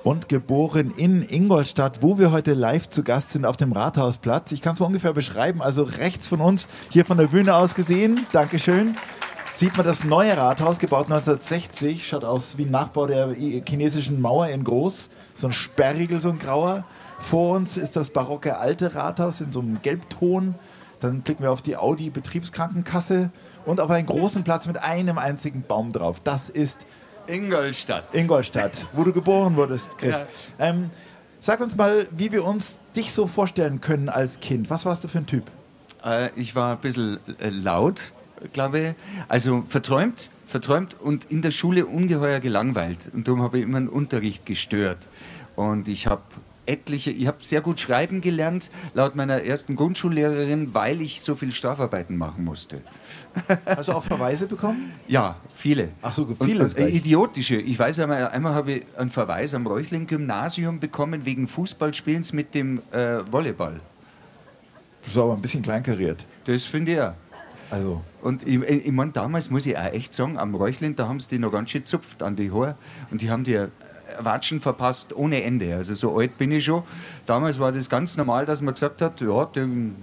und 0.05 0.29
geboren 0.29 0.93
in 0.97 1.23
Ingolstadt, 1.23 2.03
wo 2.03 2.19
wir 2.19 2.33
heute 2.33 2.55
live 2.55 2.89
zu 2.89 3.03
Gast 3.03 3.31
sind 3.31 3.45
auf 3.45 3.57
dem 3.57 3.73
Rathausplatz. 3.73 4.53
Ich 4.53 4.63
kann 4.63 4.75
es 4.75 4.81
mal 4.81 4.87
ungefähr 4.87 5.13
beschreiben, 5.13 5.63
also 5.63 5.85
rechts 5.85 6.29
von 6.29 6.41
uns, 6.41 6.67
hier 6.91 7.05
von 7.05 7.19
der 7.19 7.29
Bühne 7.29 7.55
aus 7.55 7.75
gesehen, 7.75 8.27
Dankeschön, 8.33 8.97
sieht 9.55 9.77
man 9.77 9.87
das 9.87 10.05
neue 10.05 10.37
Rathaus, 10.37 10.79
gebaut 10.79 11.05
1960, 11.05 12.07
schaut 12.07 12.25
aus 12.25 12.59
wie 12.59 12.65
ein 12.65 12.71
Nachbau 12.71 13.07
der 13.07 13.35
chinesischen 13.35 14.21
Mauer 14.21 14.49
in 14.49 14.65
groß, 14.65 15.11
so 15.35 15.47
ein 15.47 15.53
Sperrigel, 15.53 16.21
so 16.21 16.31
ein 16.31 16.39
grauer. 16.39 16.85
Vor 17.19 17.55
uns 17.55 17.77
ist 17.77 17.95
das 17.95 18.11
barocke 18.11 18.59
alte 18.59 18.97
Rathaus 18.97 19.41
in 19.41 19.53
so 19.53 19.61
einem 19.61 19.81
Gelbton. 19.83 20.57
Dann 20.99 21.23
blicken 21.23 21.45
wir 21.45 21.53
auf 21.53 21.63
die 21.63 21.77
Audi 21.77 22.11
Betriebskrankenkasse 22.11 23.31
und 23.65 23.81
auf 23.81 23.91
einen 23.91 24.07
großen 24.07 24.43
Platz 24.43 24.67
mit 24.67 24.83
einem 24.83 25.19
einzigen 25.19 25.63
Baum 25.63 25.93
drauf. 25.93 26.21
Das 26.25 26.49
ist 26.49 26.87
Ingolstadt. 27.27 28.15
Ingolstadt, 28.15 28.73
wo 28.93 29.05
du 29.05 29.13
geboren 29.13 29.57
wurdest, 29.57 29.97
Chris. 29.99 30.13
Ja. 30.13 30.27
Ähm, 30.59 30.91
sag 31.41 31.61
uns 31.61 31.77
mal, 31.77 32.07
wie 32.11 32.33
wir 32.33 32.45
uns 32.45 32.81
dich 32.97 33.13
so 33.13 33.27
vorstellen 33.27 33.81
können 33.81 34.09
als 34.09 34.41
Kind. 34.41 34.71
Was 34.71 34.85
warst 34.85 35.05
du 35.05 35.09
für 35.09 35.19
ein 35.19 35.27
Typ? 35.27 35.45
Äh, 36.05 36.31
ich 36.37 36.55
war 36.55 36.73
ein 36.73 36.81
bisschen 36.81 37.19
äh, 37.39 37.49
laut, 37.49 38.13
glaube 38.53 38.81
ich. 38.81 38.95
Also 39.29 39.63
verträumt, 39.67 40.31
verträumt 40.47 40.95
und 41.01 41.27
in 41.27 41.43
der 41.43 41.51
Schule 41.51 41.87
ungeheuer 41.87 42.41
gelangweilt. 42.41 43.11
Und 43.13 43.29
darum 43.29 43.43
habe 43.43 43.59
ich 43.59 43.65
immer 43.65 43.81
den 43.81 43.89
Unterricht 43.89 44.47
gestört. 44.47 45.09
Und 45.57 45.89
ich 45.89 46.07
habe 46.07 46.23
etliche, 46.67 47.11
ich 47.11 47.27
habe 47.27 47.39
sehr 47.41 47.61
gut 47.61 47.81
schreiben 47.81 48.21
gelernt, 48.21 48.71
laut 48.95 49.15
meiner 49.15 49.43
ersten 49.43 49.77
Grundschullehrerin, 49.77 50.75
weil 50.75 51.01
ich 51.01 51.21
so 51.21 51.35
viel 51.35 51.53
Strafarbeiten 51.53 52.17
machen 52.17 52.45
musste. 52.45 52.83
Hast 53.67 53.89
du 53.89 53.93
auch 53.93 54.05
Verweise 54.05 54.47
bekommen? 54.47 54.93
Ja, 55.09 55.37
viele. 55.55 55.91
Ach 56.03 56.13
so, 56.13 56.27
viele. 56.41 56.65
Und, 56.65 56.79
äh, 56.79 56.89
idiotische. 56.89 57.57
Ich 57.57 57.79
weiß 57.79 58.01
einmal, 58.01 58.29
einmal 58.29 58.55
habe 58.55 58.73
ich 58.73 58.87
einen 58.97 59.11
Verweis 59.11 59.55
am 59.55 59.67
Reuchling-Gymnasium 59.67 60.81
bekommen 60.81 61.25
wegen 61.25 61.49
Fußballspielens 61.49 62.33
mit 62.33 62.55
dem 62.55 62.83
äh, 62.93 63.21
Volleyball. 63.31 63.81
Das 65.05 65.17
war 65.17 65.25
aber 65.25 65.35
ein 65.35 65.43
bisschen 65.43 65.63
kleinkariert. 65.63 66.27
Das 66.45 66.65
finde 66.65 66.93
ich 66.93 66.99
ja. 66.99 67.15
Also. 67.71 68.03
Und 68.21 68.47
ich, 68.47 68.61
ich 68.61 68.93
meine, 68.93 69.13
damals 69.13 69.51
muss 69.51 69.67
ich 69.67 69.77
auch 69.77 69.93
echt 69.93 70.13
sagen, 70.15 70.39
am 70.39 70.55
Reuchlin, 70.55 70.95
da 70.95 71.09
haben 71.09 71.19
sie 71.19 71.29
die 71.31 71.39
noch 71.39 71.51
ganz 71.51 71.71
schön 71.71 71.87
zupft 71.87 72.23
an 72.23 72.37
die 72.37 72.53
Haare. 72.53 72.77
Und 73.11 73.23
die 73.23 73.31
haben 73.31 73.45
die 73.45 73.67
Watschen 74.19 74.61
verpasst 74.61 75.15
ohne 75.15 75.43
Ende. 75.43 75.75
Also 75.77 75.95
so 75.95 76.17
alt 76.19 76.37
bin 76.39 76.53
ich 76.53 76.65
schon. 76.65 76.83
Damals 77.27 77.59
war 77.59 77.73
das 77.73 77.89
ganz 77.89 78.17
normal, 78.17 78.47
dass 78.47 78.61
man 78.63 78.75
gesagt 78.75 79.03
hat, 79.03 79.21
ja, 79.21 79.45
dem, 79.47 79.97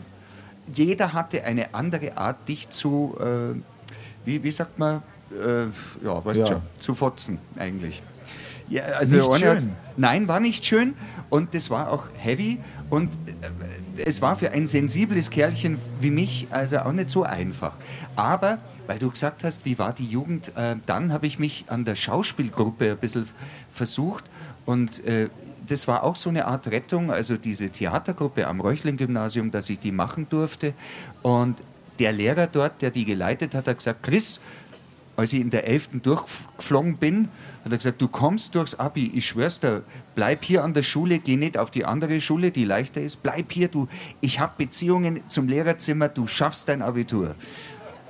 jeder 0.74 1.14
hatte 1.14 1.44
eine 1.44 1.74
andere 1.74 2.18
Art, 2.18 2.48
dich 2.48 2.70
zu, 2.70 3.16
äh, 3.20 3.56
wie, 4.26 4.44
wie 4.44 4.52
sagt 4.52 4.78
man, 4.80 5.02
äh, 5.32 5.64
ja, 6.06 6.24
weißt 6.26 6.40
Ja. 6.40 6.48
schon, 6.48 6.62
zu 6.80 6.96
fotzen 6.96 7.40
eigentlich. 7.58 8.02
Ja, 8.68 8.84
also 8.84 9.16
Nicht 9.16 9.40
schön. 9.40 9.72
Nein, 9.98 10.28
war 10.28 10.40
nicht 10.40 10.64
schön 10.66 10.94
und 11.30 11.54
das 11.56 11.70
war 11.72 11.92
auch 11.92 12.06
heavy 12.18 12.60
und 12.92 13.14
äh, 13.14 13.50
es 14.06 14.22
war 14.22 14.36
für 14.36 14.52
ein 14.52 14.68
sensibles 14.68 15.30
Kerlchen 15.30 15.78
wie 16.00 16.10
mich 16.10 16.48
also 16.50 16.80
auch 16.80 16.92
nicht 16.92 17.10
so 17.10 17.24
einfach. 17.24 17.78
Aber, 18.16 18.60
weil 18.88 19.00
du 19.00 19.10
gesagt 19.10 19.44
hast, 19.44 19.66
wie 19.66 19.78
war 19.78 19.94
die 19.94 20.08
Jugend, 20.08 20.52
äh, 20.56 20.76
dann 20.86 21.14
habe 21.14 21.28
ich 21.28 21.40
mich 21.40 21.66
an 21.68 21.86
der 21.86 21.96
Schauspielgruppe 21.96 22.92
ein 22.92 22.98
bisschen 22.98 23.28
versucht 23.72 24.26
und 24.66 25.04
äh, 25.06 25.30
das 25.68 25.88
war 25.88 26.04
auch 26.04 26.16
so 26.16 26.30
eine 26.30 26.46
Art 26.46 26.68
Rettung, 26.68 27.12
also 27.12 27.38
diese 27.38 27.70
Theatergruppe 27.70 28.48
am 28.48 28.60
Reuchlin-Gymnasium, 28.60 29.52
dass 29.52 29.70
ich 29.70 29.80
die 29.80 29.92
machen 29.92 30.28
durfte 30.30 30.74
und 31.22 31.62
der 32.00 32.12
Lehrer 32.12 32.48
dort, 32.48 32.82
der 32.82 32.92
die 32.92 33.06
geleitet 33.06 33.54
hat, 33.54 33.68
hat 33.68 33.78
gesagt, 33.78 34.04
Chris, 34.04 34.40
als 35.20 35.34
ich 35.34 35.42
in 35.42 35.50
der 35.50 35.68
11. 35.68 36.02
durchgeflogen 36.02 36.98
bin, 36.98 37.28
hat 37.66 37.72
er 37.72 37.78
gesagt, 37.78 38.02
du 38.02 38.08
kommst 38.08 38.56
durchs 38.56 38.76
Abi, 38.76 39.12
ich 39.14 39.28
schwör's 39.28 39.60
dir, 39.60 39.84
bleib 40.16 40.46
hier 40.46 40.64
an 40.64 40.74
der 40.74 40.84
Schule, 40.84 41.20
geh 41.20 41.36
nicht 41.36 41.58
auf 41.58 41.72
die 41.72 41.84
andere 41.84 42.22
Schule, 42.22 42.52
die 42.52 42.64
leichter 42.64 43.02
ist, 43.02 43.22
bleib 43.22 43.52
hier, 43.52 43.68
du, 43.68 43.88
ich 44.22 44.40
habe 44.40 44.54
Beziehungen 44.58 45.22
zum 45.28 45.48
Lehrerzimmer, 45.48 46.08
du 46.08 46.26
schaffst 46.26 46.70
dein 46.70 46.82
Abitur. 46.82 47.36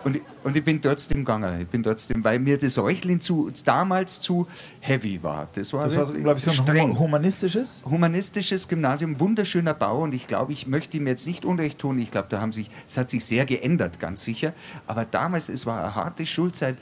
Und, 0.03 0.15
ich- 0.15 0.21
und 0.45 0.55
ich 0.55 0.63
bin 0.63 0.81
trotzdem 0.81 1.19
gegangen, 1.19 1.59
ich 1.62 1.67
bin 1.67 1.83
trotzdem, 1.83 2.23
weil 2.23 2.39
mir 2.39 2.57
das 2.57 2.77
Reuchlin 2.77 3.19
zu, 3.19 3.51
damals 3.65 4.21
zu 4.21 4.47
heavy 4.79 5.21
war. 5.21 5.49
Das 5.53 5.73
war, 5.73 5.83
Das 5.83 5.97
war, 5.97 6.05
glaube 6.13 6.38
ich, 6.38 6.43
so 6.45 6.51
ein 6.51 6.55
streng 6.57 6.91
huma- 6.93 6.99
humanistisches. 6.99 7.83
humanistisches 7.83 8.67
Gymnasium, 8.69 9.19
wunderschöner 9.19 9.73
Bau 9.73 10.03
und 10.03 10.13
ich 10.13 10.27
glaube, 10.27 10.53
ich 10.53 10.67
möchte 10.67 10.95
ihm 10.97 11.05
jetzt 11.07 11.27
nicht 11.27 11.43
Unrecht 11.43 11.79
tun. 11.79 11.99
Ich 11.99 12.12
glaube, 12.12 12.27
da 12.29 12.39
haben 12.39 12.53
sich, 12.53 12.69
es 12.88 12.97
hat 12.97 13.09
sich 13.09 13.25
sehr 13.25 13.45
geändert, 13.45 13.99
ganz 13.99 14.23
sicher. 14.23 14.53
Aber 14.88 15.03
damals, 15.03 15.49
es 15.49 15.65
war 15.65 15.83
eine 15.83 15.95
harte 15.95 16.25
Schulzeit 16.25 16.77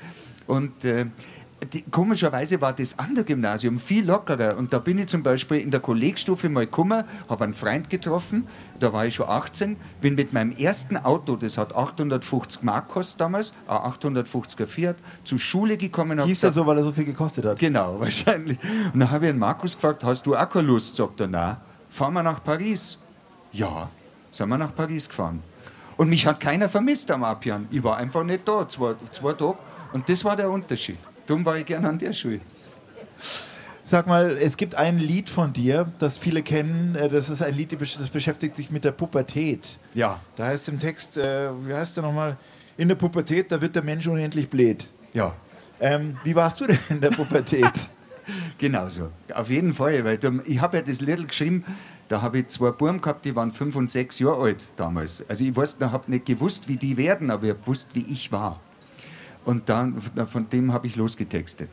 und 0.45 0.85
äh, 0.85 1.07
die, 1.73 1.81
komischerweise 1.83 2.61
war 2.61 2.73
das 2.73 2.99
andere 2.99 3.25
Gymnasium 3.25 3.79
viel 3.79 4.05
lockerer 4.05 4.57
und 4.57 4.73
da 4.73 4.79
bin 4.79 4.99
ich 4.99 5.07
zum 5.07 5.23
Beispiel 5.23 5.57
in 5.57 5.71
der 5.71 5.79
Kollegstufe 5.79 6.49
mal 6.49 6.65
gekommen, 6.65 7.03
habe 7.27 7.43
einen 7.43 7.53
Freund 7.53 7.89
getroffen, 7.89 8.47
da 8.79 8.93
war 8.93 9.07
ich 9.07 9.15
schon 9.15 9.27
18, 9.27 9.75
bin 9.99 10.15
mit 10.15 10.33
meinem 10.33 10.51
ersten 10.51 10.97
Auto, 10.97 11.35
das 11.35 11.57
hat 11.57 11.75
850 11.75 12.61
Mark 12.61 12.87
gekostet 12.89 13.21
damals, 13.21 13.53
ein 13.67 13.77
850er 13.77 14.67
Fiat, 14.67 14.97
zur 15.23 15.39
Schule 15.39 15.77
gekommen. 15.77 16.21
Hieß 16.21 16.43
er 16.43 16.49
gesagt, 16.49 16.53
so, 16.53 16.67
weil 16.67 16.77
er 16.77 16.83
so 16.83 16.91
viel 16.91 17.05
gekostet 17.05 17.45
hat? 17.45 17.57
Genau, 17.59 17.99
wahrscheinlich. 17.99 18.59
Und 18.93 18.99
dann 18.99 19.09
habe 19.09 19.25
ich 19.25 19.31
den 19.31 19.39
Markus 19.39 19.75
gefragt, 19.75 20.03
hast 20.03 20.25
du 20.25 20.35
auch 20.35 20.49
keine 20.49 20.67
Lust? 20.67 20.95
Sagt 20.95 21.19
er, 21.19 21.27
nein. 21.27 21.57
Fahren 21.89 22.13
wir 22.13 22.23
nach 22.23 22.43
Paris? 22.43 22.99
Ja, 23.51 23.89
sind 24.29 24.49
wir 24.49 24.57
nach 24.57 24.75
Paris 24.75 25.09
gefahren. 25.09 25.41
Und 25.95 26.09
mich 26.09 26.27
hat 26.27 26.39
keiner 26.39 26.69
vermisst 26.69 27.09
am 27.09 27.23
Abjahren. 27.23 27.67
Ich 27.71 27.83
war 27.83 27.97
einfach 27.97 28.23
nicht 28.23 28.47
da, 28.47 28.69
zwei, 28.69 28.93
zwei 29.11 29.33
Tage. 29.33 29.57
Und 29.93 30.07
das 30.07 30.23
war 30.23 30.35
der 30.35 30.51
Unterschied. 30.51 30.99
Darum 31.27 31.45
war 31.45 31.57
ich 31.57 31.65
gerne 31.65 31.87
an 31.89 31.99
der 31.99 32.13
Schule. 32.13 32.39
Sag 33.83 34.05
mal, 34.07 34.31
es 34.31 34.57
gibt 34.57 34.75
ein 34.75 34.99
Lied 34.99 35.29
von 35.29 35.53
dir, 35.53 35.89
das 35.99 36.17
viele 36.17 36.41
kennen. 36.43 36.95
äh, 36.95 37.07
Das 37.07 37.29
ist 37.29 37.41
ein 37.41 37.53
Lied, 37.53 37.71
das 37.79 38.09
beschäftigt 38.09 38.55
sich 38.55 38.69
mit 38.69 38.83
der 38.83 38.91
Pubertät. 38.91 39.77
Ja, 39.93 40.19
Da 40.35 40.47
heißt 40.47 40.67
im 40.69 40.79
Text, 40.79 41.17
äh, 41.17 41.49
wie 41.65 41.73
heißt 41.73 41.95
der 41.95 42.03
nochmal? 42.03 42.35
In 42.77 42.89
der 42.89 42.95
Pubertät, 42.95 43.51
da 43.51 43.61
wird 43.61 43.75
der 43.75 43.83
Mensch 43.83 44.07
unendlich 44.07 44.49
blöd. 44.49 44.87
ja. 45.13 45.33
Ähm, 45.79 46.17
wie 46.23 46.35
warst 46.35 46.59
du 46.59 46.65
denn 46.65 46.79
in 46.89 47.01
der 47.01 47.11
Pubertät? 47.11 47.71
Genau 48.57 48.89
so. 48.89 49.09
Auf 49.33 49.49
jeden 49.49 49.73
Fall. 49.73 50.03
Weil 50.03 50.19
ich 50.45 50.59
habe 50.59 50.77
ja 50.77 50.83
das 50.83 50.99
Lied 50.99 51.25
geschrieben, 51.29 51.63
da 52.09 52.21
habe 52.21 52.39
ich 52.39 52.49
zwei 52.49 52.71
Buben 52.71 52.99
gehabt, 52.99 53.23
die 53.23 53.33
waren 53.35 53.51
fünf 53.53 53.75
und 53.77 53.89
sechs 53.89 54.19
Jahre 54.19 54.41
alt 54.43 54.65
damals. 54.75 55.23
Also 55.29 55.45
ich 55.45 55.55
habe 55.55 56.11
nicht 56.11 56.25
gewusst, 56.25 56.67
wie 56.67 56.75
die 56.75 56.97
werden, 56.97 57.31
aber 57.31 57.43
ich 57.43 57.49
habe 57.51 57.59
gewusst, 57.61 57.87
wie 57.93 58.05
ich 58.11 58.31
war. 58.33 58.59
Und 59.47 59.69
dann, 59.69 60.01
von 60.29 60.49
dem 60.49 60.73
habe 60.73 60.87
ich 60.87 60.97
losgetextet. 60.97 61.69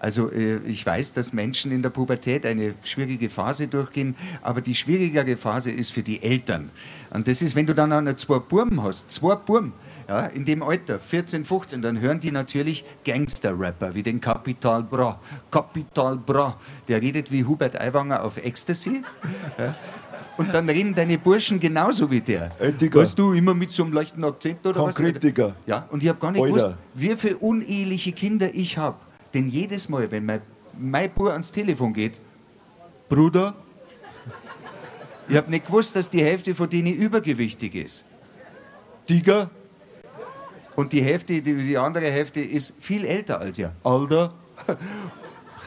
Also 0.00 0.32
äh, 0.32 0.56
ich 0.66 0.84
weiß, 0.84 1.12
dass 1.12 1.32
Menschen 1.32 1.70
in 1.70 1.80
der 1.80 1.90
Pubertät 1.90 2.44
eine 2.44 2.74
schwierige 2.82 3.30
Phase 3.30 3.68
durchgehen, 3.68 4.16
aber 4.42 4.60
die 4.60 4.74
schwierigere 4.74 5.36
Phase 5.36 5.70
ist 5.70 5.92
für 5.92 6.02
die 6.02 6.20
Eltern. 6.20 6.70
Und 7.10 7.28
das 7.28 7.40
ist, 7.40 7.54
wenn 7.54 7.64
du 7.64 7.76
dann 7.76 7.92
auch 7.92 8.16
zwei 8.16 8.40
Burm 8.40 8.82
hast, 8.82 9.12
zwei 9.12 9.36
Burm, 9.36 9.72
ja, 10.08 10.26
in 10.26 10.44
dem 10.44 10.64
Alter, 10.64 10.98
14, 10.98 11.44
15, 11.44 11.80
dann 11.80 12.00
hören 12.00 12.18
die 12.18 12.32
natürlich 12.32 12.84
Gangster-Rapper 13.04 13.94
wie 13.94 14.02
den 14.02 14.20
Capital 14.20 14.82
Bra. 14.82 15.20
Capital 15.48 16.16
Bra, 16.16 16.58
der 16.88 17.00
redet 17.00 17.30
wie 17.30 17.44
Hubert 17.44 17.80
Aiwanger 17.80 18.24
auf 18.24 18.36
Ecstasy. 18.36 19.02
Ja. 19.58 19.76
Und 20.42 20.54
dann 20.54 20.68
reden 20.68 20.94
deine 20.94 21.18
Burschen 21.18 21.60
genauso 21.60 22.10
wie 22.10 22.20
der. 22.20 22.48
Ey, 22.58 22.72
Digga. 22.72 23.00
weißt 23.00 23.18
du, 23.18 23.32
immer 23.32 23.54
mit 23.54 23.70
so 23.70 23.84
einem 23.84 23.92
leichten 23.92 24.24
Akzent 24.24 24.66
oder 24.66 24.84
was? 24.84 24.96
Digga. 24.96 25.54
Ja, 25.66 25.86
und 25.90 26.02
ich 26.02 26.08
habe 26.08 26.18
gar 26.18 26.32
nicht 26.32 26.42
Alter. 26.42 26.54
gewusst, 26.54 26.74
wie 26.94 27.16
viele 27.16 27.36
uneheliche 27.38 28.12
Kinder 28.12 28.48
ich 28.52 28.76
habe. 28.76 28.96
Denn 29.32 29.48
jedes 29.48 29.88
Mal, 29.88 30.10
wenn 30.10 30.26
mein, 30.26 30.42
mein 30.78 31.10
Bub 31.12 31.28
ans 31.28 31.52
Telefon 31.52 31.92
geht, 31.92 32.20
Bruder, 33.08 33.54
ich 35.28 35.36
habe 35.36 35.50
nicht 35.50 35.66
gewusst, 35.66 35.94
dass 35.96 36.10
die 36.10 36.22
Hälfte 36.22 36.54
von 36.54 36.68
denen 36.68 36.92
übergewichtig 36.92 37.74
ist. 37.74 38.04
Digga. 39.08 39.50
Und 40.74 40.92
die 40.92 41.02
Hälfte, 41.02 41.40
die, 41.40 41.54
die 41.54 41.78
andere 41.78 42.10
Hälfte 42.10 42.40
ist 42.40 42.74
viel 42.80 43.04
älter 43.04 43.40
als 43.40 43.58
ihr. 43.58 43.72
Alter. 43.84 44.34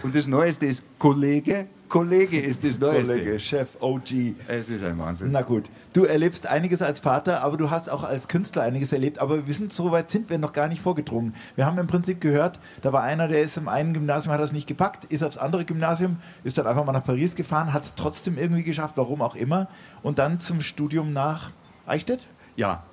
Und 0.06 0.14
das 0.14 0.28
Neueste 0.28 0.68
ist 0.68 0.84
Kollege. 1.00 1.66
Kollege 1.90 2.40
ist 2.40 2.64
das 2.64 2.80
Neueste. 2.80 3.16
Kollege, 3.16 3.40
Chef, 3.40 3.70
OG. 3.80 4.36
Es 4.48 4.70
ist 4.70 4.84
ein 4.84 5.00
Wahnsinn. 5.00 5.32
Na 5.32 5.42
gut, 5.42 5.64
du 5.94 6.04
erlebst 6.04 6.46
einiges 6.46 6.84
als 6.84 7.00
Vater, 7.00 7.42
aber 7.42 7.58
du 7.58 7.72
hast 7.72 7.90
auch 7.90 8.04
als 8.04 8.28
Künstler 8.28 8.62
einiges 8.62 8.94
erlebt. 8.94 9.18
Aber 9.18 9.48
wir 9.48 9.54
sind 9.56 9.74
so 9.74 9.92
weit 9.92 10.12
sind 10.12 10.30
wir 10.30 10.38
noch 10.38 10.54
gar 10.54 10.68
nicht 10.68 10.80
vorgedrungen. 10.80 11.34
Wir 11.56 11.66
haben 11.66 11.80
im 11.80 11.88
Prinzip 11.88 12.22
gehört, 12.22 12.60
da 12.84 12.94
war 12.94 13.02
einer, 13.02 13.28
der 13.28 13.42
ist 13.42 13.58
im 13.58 13.68
einen 13.68 13.96
Gymnasium, 13.96 14.32
hat 14.32 14.40
das 14.40 14.52
nicht 14.52 14.68
gepackt, 14.68 15.06
ist 15.06 15.24
aufs 15.24 15.38
andere 15.38 15.66
Gymnasium, 15.66 16.18
ist 16.44 16.60
dann 16.60 16.68
einfach 16.68 16.86
mal 16.86 16.92
nach 16.92 17.04
Paris 17.04 17.34
gefahren, 17.34 17.74
hat 17.74 17.86
es 17.86 17.96
trotzdem 17.96 18.38
irgendwie 18.38 18.62
geschafft, 18.62 18.98
warum 18.98 19.24
auch 19.24 19.36
immer. 19.36 19.70
Und 20.04 20.20
dann 20.20 20.38
zum 20.38 20.62
Studium 20.62 21.14
nach 21.14 21.50
Eichstätt? 21.88 22.28
Ja. 22.58 22.84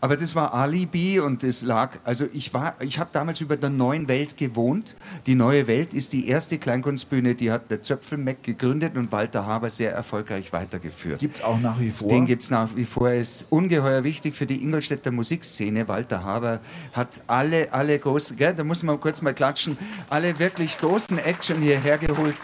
Aber 0.00 0.16
das 0.16 0.34
war 0.36 0.54
Alibi 0.54 1.18
und 1.18 1.42
es 1.42 1.62
lag, 1.62 1.98
also 2.04 2.26
ich 2.32 2.54
war, 2.54 2.76
ich 2.80 3.00
habe 3.00 3.10
damals 3.12 3.40
über 3.40 3.56
der 3.56 3.70
Neuen 3.70 4.06
Welt 4.06 4.36
gewohnt. 4.36 4.94
Die 5.26 5.34
Neue 5.34 5.66
Welt 5.66 5.92
ist 5.92 6.12
die 6.12 6.28
erste 6.28 6.58
Kleinkunstbühne, 6.58 7.34
die 7.34 7.50
hat 7.50 7.68
der 7.70 7.82
Zöpfelmeck 7.82 8.44
gegründet 8.44 8.96
und 8.96 9.10
Walter 9.10 9.44
Haber 9.44 9.70
sehr 9.70 9.92
erfolgreich 9.92 10.52
weitergeführt. 10.52 11.18
Gibt 11.18 11.38
es 11.38 11.44
auch 11.44 11.58
nach 11.58 11.80
wie 11.80 11.90
vor. 11.90 12.08
Den 12.08 12.26
gibt 12.26 12.44
es 12.44 12.50
nach 12.50 12.76
wie 12.76 12.84
vor. 12.84 13.10
Er 13.10 13.20
ist 13.20 13.46
ungeheuer 13.50 14.04
wichtig 14.04 14.36
für 14.36 14.46
die 14.46 14.62
Ingolstädter 14.62 15.10
Musikszene. 15.10 15.88
Walter 15.88 16.22
Haber 16.22 16.60
hat 16.92 17.20
alle, 17.26 17.72
alle 17.72 17.98
großen, 17.98 18.36
gell, 18.36 18.54
da 18.54 18.62
muss 18.62 18.84
man 18.84 19.00
kurz 19.00 19.20
mal 19.20 19.34
klatschen, 19.34 19.76
alle 20.10 20.38
wirklich 20.38 20.78
großen 20.78 21.18
Action 21.18 21.60
hierher 21.60 21.98
geholt. 21.98 22.36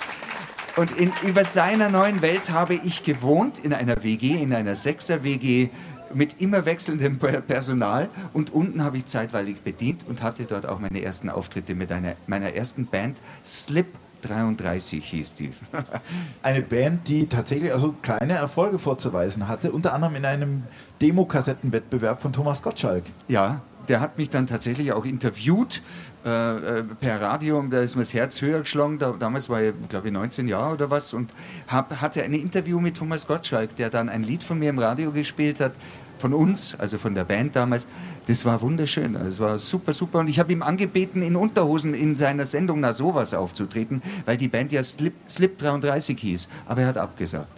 Und 0.77 0.91
in, 0.99 1.13
über 1.23 1.45
seiner 1.45 1.89
neuen 1.89 2.21
Welt 2.21 2.51
habe 2.51 2.75
ich 2.75 3.05
gewohnt 3.05 3.61
in 3.61 3.73
einer 3.73 4.03
WG, 4.03 4.43
in 4.43 4.53
einer 4.53 4.75
Sechser-WG 4.75 5.71
mit 6.15 6.41
immer 6.41 6.65
wechselndem 6.65 7.19
Per- 7.19 7.41
Personal. 7.41 8.09
Und 8.33 8.53
unten 8.53 8.83
habe 8.83 8.97
ich 8.97 9.07
zeitweilig 9.07 9.61
bedient 9.63 10.07
und 10.09 10.23
hatte 10.23 10.45
dort 10.45 10.67
auch 10.67 10.79
meine 10.79 11.03
ersten 11.03 11.29
Auftritte 11.31 11.75
mit 11.75 11.91
einer, 11.93 12.15
meiner 12.27 12.53
ersten 12.55 12.87
Band. 12.87 13.21
Slip 13.45 13.87
33 14.23 15.05
hieß 15.05 15.35
die. 15.35 15.53
Eine 16.43 16.63
Band, 16.63 17.09
die 17.09 17.27
tatsächlich 17.27 17.73
also 17.73 17.95
kleine 18.01 18.33
Erfolge 18.35 18.79
vorzuweisen 18.79 19.49
hatte, 19.49 19.71
unter 19.71 19.93
anderem 19.93 20.17
in 20.17 20.25
einem 20.25 20.63
Demo-Kassettenwettbewerb 21.03 22.21
von 22.23 22.33
Thomas 22.33 22.63
Gottschalk. 22.63 23.05
Ja, 23.29 23.61
der 23.89 24.01
hat 24.01 24.17
mich 24.17 24.31
dann 24.31 24.47
tatsächlich 24.47 24.93
auch 24.93 25.05
interviewt 25.05 25.83
äh, 26.25 26.79
äh, 26.79 26.83
per 26.83 27.21
Radio. 27.21 27.59
und 27.59 27.71
Da 27.71 27.81
ist 27.81 27.97
mir 27.97 28.01
das 28.03 28.15
Herz 28.15 28.41
höher 28.41 28.61
geschlagen. 28.61 28.99
Da, 28.99 29.13
damals 29.13 29.49
war 29.51 29.61
ich, 29.61 29.75
glaube 29.91 30.07
ich, 30.09 30.13
19 30.15 30.49
Jahre 30.49 30.73
oder 30.73 30.91
was. 30.91 31.13
Und 31.13 31.31
hab, 31.69 32.01
hatte 32.01 32.23
ein 32.23 32.33
Interview 32.33 32.81
mit 32.81 32.97
Thomas 32.97 33.27
Gottschalk, 33.27 33.77
der 33.77 33.91
dann 33.91 34.09
ein 34.09 34.23
Lied 34.23 34.43
von 34.43 34.59
mir 34.59 34.71
im 34.71 34.79
Radio 34.79 35.13
gespielt 35.13 35.61
hat. 35.61 35.73
Von 36.19 36.33
uns, 36.33 36.75
also 36.79 36.97
von 36.99 37.15
der 37.15 37.25
Band 37.25 37.57
damals. 37.57 37.87
Das 38.27 38.45
war 38.45 38.61
wunderschön. 38.63 39.17
Also 39.17 39.29
Es 39.29 39.41
war 39.41 39.59
super, 39.59 39.93
super. 39.93 40.21
Und 40.21 40.29
ich 40.29 40.39
habe 40.39 40.53
ihm 40.53 40.63
angebeten, 40.63 41.23
in 41.23 41.37
Unterhosen 41.37 41.95
in 41.95 42.17
seiner 42.17 42.47
Sendung 42.47 42.81
nach 42.81 42.95
sowas 42.95 43.35
aufzutreten, 43.35 44.03
weil 44.25 44.37
die 44.37 44.49
Band 44.49 44.73
ja 44.73 44.83
Slip, 44.83 45.15
Slip 45.29 45.59
33 45.59 46.19
hieß. 46.19 46.49
Aber 46.67 46.83
er 46.83 46.89
hat 46.89 46.99
abgesagt. 46.99 47.49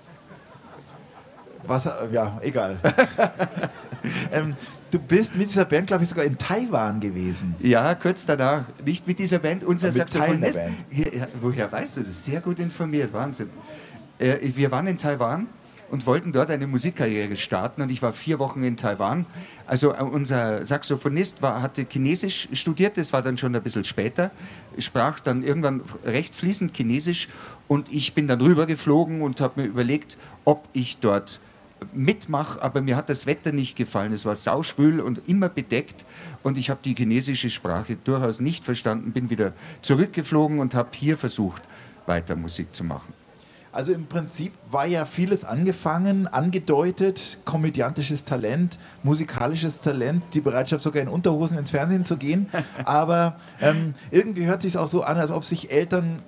Was, 1.66 1.88
ja, 2.12 2.38
egal. 2.42 2.78
ähm, 4.32 4.54
du 4.90 4.98
bist 4.98 5.34
mit 5.34 5.48
dieser 5.48 5.64
Band, 5.64 5.88
glaube 5.88 6.04
ich, 6.04 6.08
sogar 6.08 6.24
in 6.24 6.38
Taiwan 6.38 7.00
gewesen. 7.00 7.54
Ja, 7.60 7.94
kurz 7.94 8.24
danach. 8.26 8.64
Nicht 8.84 9.06
mit 9.06 9.18
dieser 9.18 9.38
Band, 9.38 9.64
unser 9.64 9.90
Saxophonist. 9.90 10.60
Ja, 10.90 11.26
woher 11.40 11.70
weißt 11.70 11.96
du 11.96 12.02
das? 12.02 12.24
Sehr 12.24 12.40
gut 12.40 12.58
informiert, 12.58 13.12
Wahnsinn. 13.12 13.50
Äh, 14.18 14.38
wir 14.42 14.70
waren 14.70 14.86
in 14.86 14.96
Taiwan 14.96 15.46
und 15.90 16.06
wollten 16.06 16.32
dort 16.32 16.50
eine 16.50 16.66
Musikkarriere 16.66 17.36
starten. 17.36 17.82
Und 17.82 17.90
ich 17.90 18.02
war 18.02 18.12
vier 18.12 18.38
Wochen 18.38 18.62
in 18.62 18.76
Taiwan. 18.76 19.26
Also 19.66 19.94
äh, 19.94 20.02
unser 20.02 20.64
Saxophonist 20.66 21.42
war, 21.42 21.62
hatte 21.62 21.86
Chinesisch 21.88 22.48
studiert, 22.52 22.96
das 22.96 23.12
war 23.12 23.22
dann 23.22 23.36
schon 23.38 23.54
ein 23.54 23.62
bisschen 23.62 23.84
später, 23.84 24.30
sprach 24.78 25.20
dann 25.20 25.42
irgendwann 25.42 25.82
recht 26.04 26.34
fließend 26.34 26.76
Chinesisch. 26.76 27.28
Und 27.68 27.92
ich 27.92 28.14
bin 28.14 28.26
dann 28.26 28.40
rübergeflogen 28.40 29.22
und 29.22 29.40
habe 29.40 29.62
mir 29.62 29.66
überlegt, 29.66 30.16
ob 30.44 30.68
ich 30.72 30.98
dort 30.98 31.40
mitmache, 31.92 32.62
aber 32.62 32.80
mir 32.80 32.96
hat 32.96 33.08
das 33.08 33.26
Wetter 33.26 33.52
nicht 33.52 33.76
gefallen. 33.76 34.12
Es 34.12 34.24
war 34.24 34.34
sauschwül 34.34 35.00
und 35.00 35.28
immer 35.28 35.48
bedeckt. 35.48 36.04
Und 36.42 36.58
ich 36.58 36.70
habe 36.70 36.80
die 36.84 36.94
chinesische 36.94 37.50
Sprache 37.50 37.96
durchaus 37.96 38.40
nicht 38.40 38.64
verstanden, 38.64 39.12
bin 39.12 39.30
wieder 39.30 39.52
zurückgeflogen 39.82 40.58
und 40.58 40.74
habe 40.74 40.90
hier 40.94 41.16
versucht, 41.16 41.62
weiter 42.06 42.36
Musik 42.36 42.74
zu 42.74 42.84
machen. 42.84 43.12
Also 43.76 43.92
im 43.92 44.06
Prinzip 44.06 44.54
war 44.70 44.86
ja 44.86 45.04
vieles 45.04 45.44
angefangen, 45.44 46.26
angedeutet, 46.28 47.36
komödiantisches 47.44 48.24
Talent, 48.24 48.78
musikalisches 49.02 49.82
Talent, 49.82 50.22
die 50.32 50.40
Bereitschaft 50.40 50.82
sogar 50.82 51.02
in 51.02 51.08
Unterhosen 51.08 51.58
ins 51.58 51.72
Fernsehen 51.72 52.06
zu 52.06 52.16
gehen. 52.16 52.48
Aber 52.86 53.36
ähm, 53.60 53.92
irgendwie 54.10 54.46
hört 54.46 54.62
sich 54.62 54.78
auch 54.78 54.86
so 54.86 55.02
an, 55.02 55.18
als 55.18 55.30
ob 55.30 55.44
sich 55.44 55.70
Eltern 55.70 56.20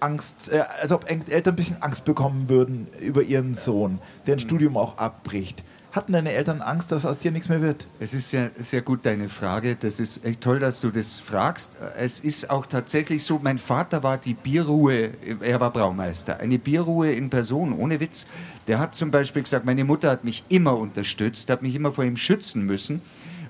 Angst, 0.00 0.52
äh, 0.52 0.62
als 0.82 0.92
ob 0.92 1.10
Eltern 1.10 1.54
ein 1.54 1.56
bisschen 1.56 1.82
Angst 1.82 2.04
bekommen 2.04 2.50
würden 2.50 2.86
über 3.00 3.22
ihren 3.22 3.54
Sohn, 3.54 3.98
der 4.26 4.34
ein 4.34 4.36
mhm. 4.36 4.42
Studium 4.42 4.76
auch 4.76 4.98
abbricht. 4.98 5.64
Hatten 5.92 6.12
deine 6.12 6.30
Eltern 6.30 6.60
Angst, 6.60 6.92
dass 6.92 7.04
aus 7.04 7.18
dir 7.18 7.32
nichts 7.32 7.48
mehr 7.48 7.60
wird? 7.62 7.88
Es 7.98 8.14
ist 8.14 8.30
sehr, 8.30 8.52
sehr 8.60 8.80
gut, 8.80 9.04
deine 9.04 9.28
Frage. 9.28 9.74
Das 9.74 9.98
ist 9.98 10.24
echt 10.24 10.40
toll, 10.40 10.60
dass 10.60 10.80
du 10.80 10.90
das 10.90 11.18
fragst. 11.18 11.78
Es 11.96 12.20
ist 12.20 12.48
auch 12.48 12.66
tatsächlich 12.66 13.24
so, 13.24 13.40
mein 13.42 13.58
Vater 13.58 14.04
war 14.04 14.16
die 14.16 14.34
Bierruhe, 14.34 15.10
er 15.40 15.58
war 15.58 15.72
Braumeister, 15.72 16.38
eine 16.38 16.60
Bierruhe 16.60 17.10
in 17.10 17.28
Person, 17.28 17.72
ohne 17.72 17.98
Witz. 17.98 18.26
Der 18.68 18.78
hat 18.78 18.94
zum 18.94 19.10
Beispiel 19.10 19.42
gesagt, 19.42 19.64
meine 19.66 19.84
Mutter 19.84 20.12
hat 20.12 20.22
mich 20.22 20.44
immer 20.48 20.78
unterstützt, 20.78 21.50
hat 21.50 21.60
mich 21.60 21.74
immer 21.74 21.90
vor 21.90 22.04
ihm 22.04 22.16
schützen 22.16 22.64
müssen, 22.64 23.02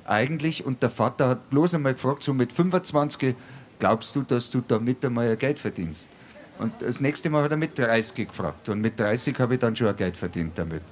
eigentlich. 0.07 0.65
Und 0.65 0.83
der 0.83 0.89
Vater 0.89 1.29
hat 1.29 1.51
bloß 1.51 1.75
einmal 1.75 1.93
gefragt, 1.93 2.23
so 2.23 2.33
mit 2.33 2.53
25, 2.53 3.35
glaubst 3.79 4.17
du, 4.17 4.23
dass 4.23 4.49
du 4.49 4.63
damit 4.67 5.05
einmal 5.05 5.37
Geld 5.37 5.59
verdienst? 5.59 6.09
Und 6.61 6.75
das 6.81 7.01
nächste 7.01 7.31
Mal 7.31 7.45
hat 7.45 7.51
er 7.51 7.57
mit 7.57 7.79
30 7.79 8.29
gefragt. 8.29 8.69
Und 8.69 8.83
mit 8.83 9.01
30 9.01 9.39
habe 9.39 9.55
ich 9.55 9.61
dann 9.61 9.75
schon 9.75 9.97
Geld 9.97 10.17
verdient 10.17 10.53
damit. 10.57 10.83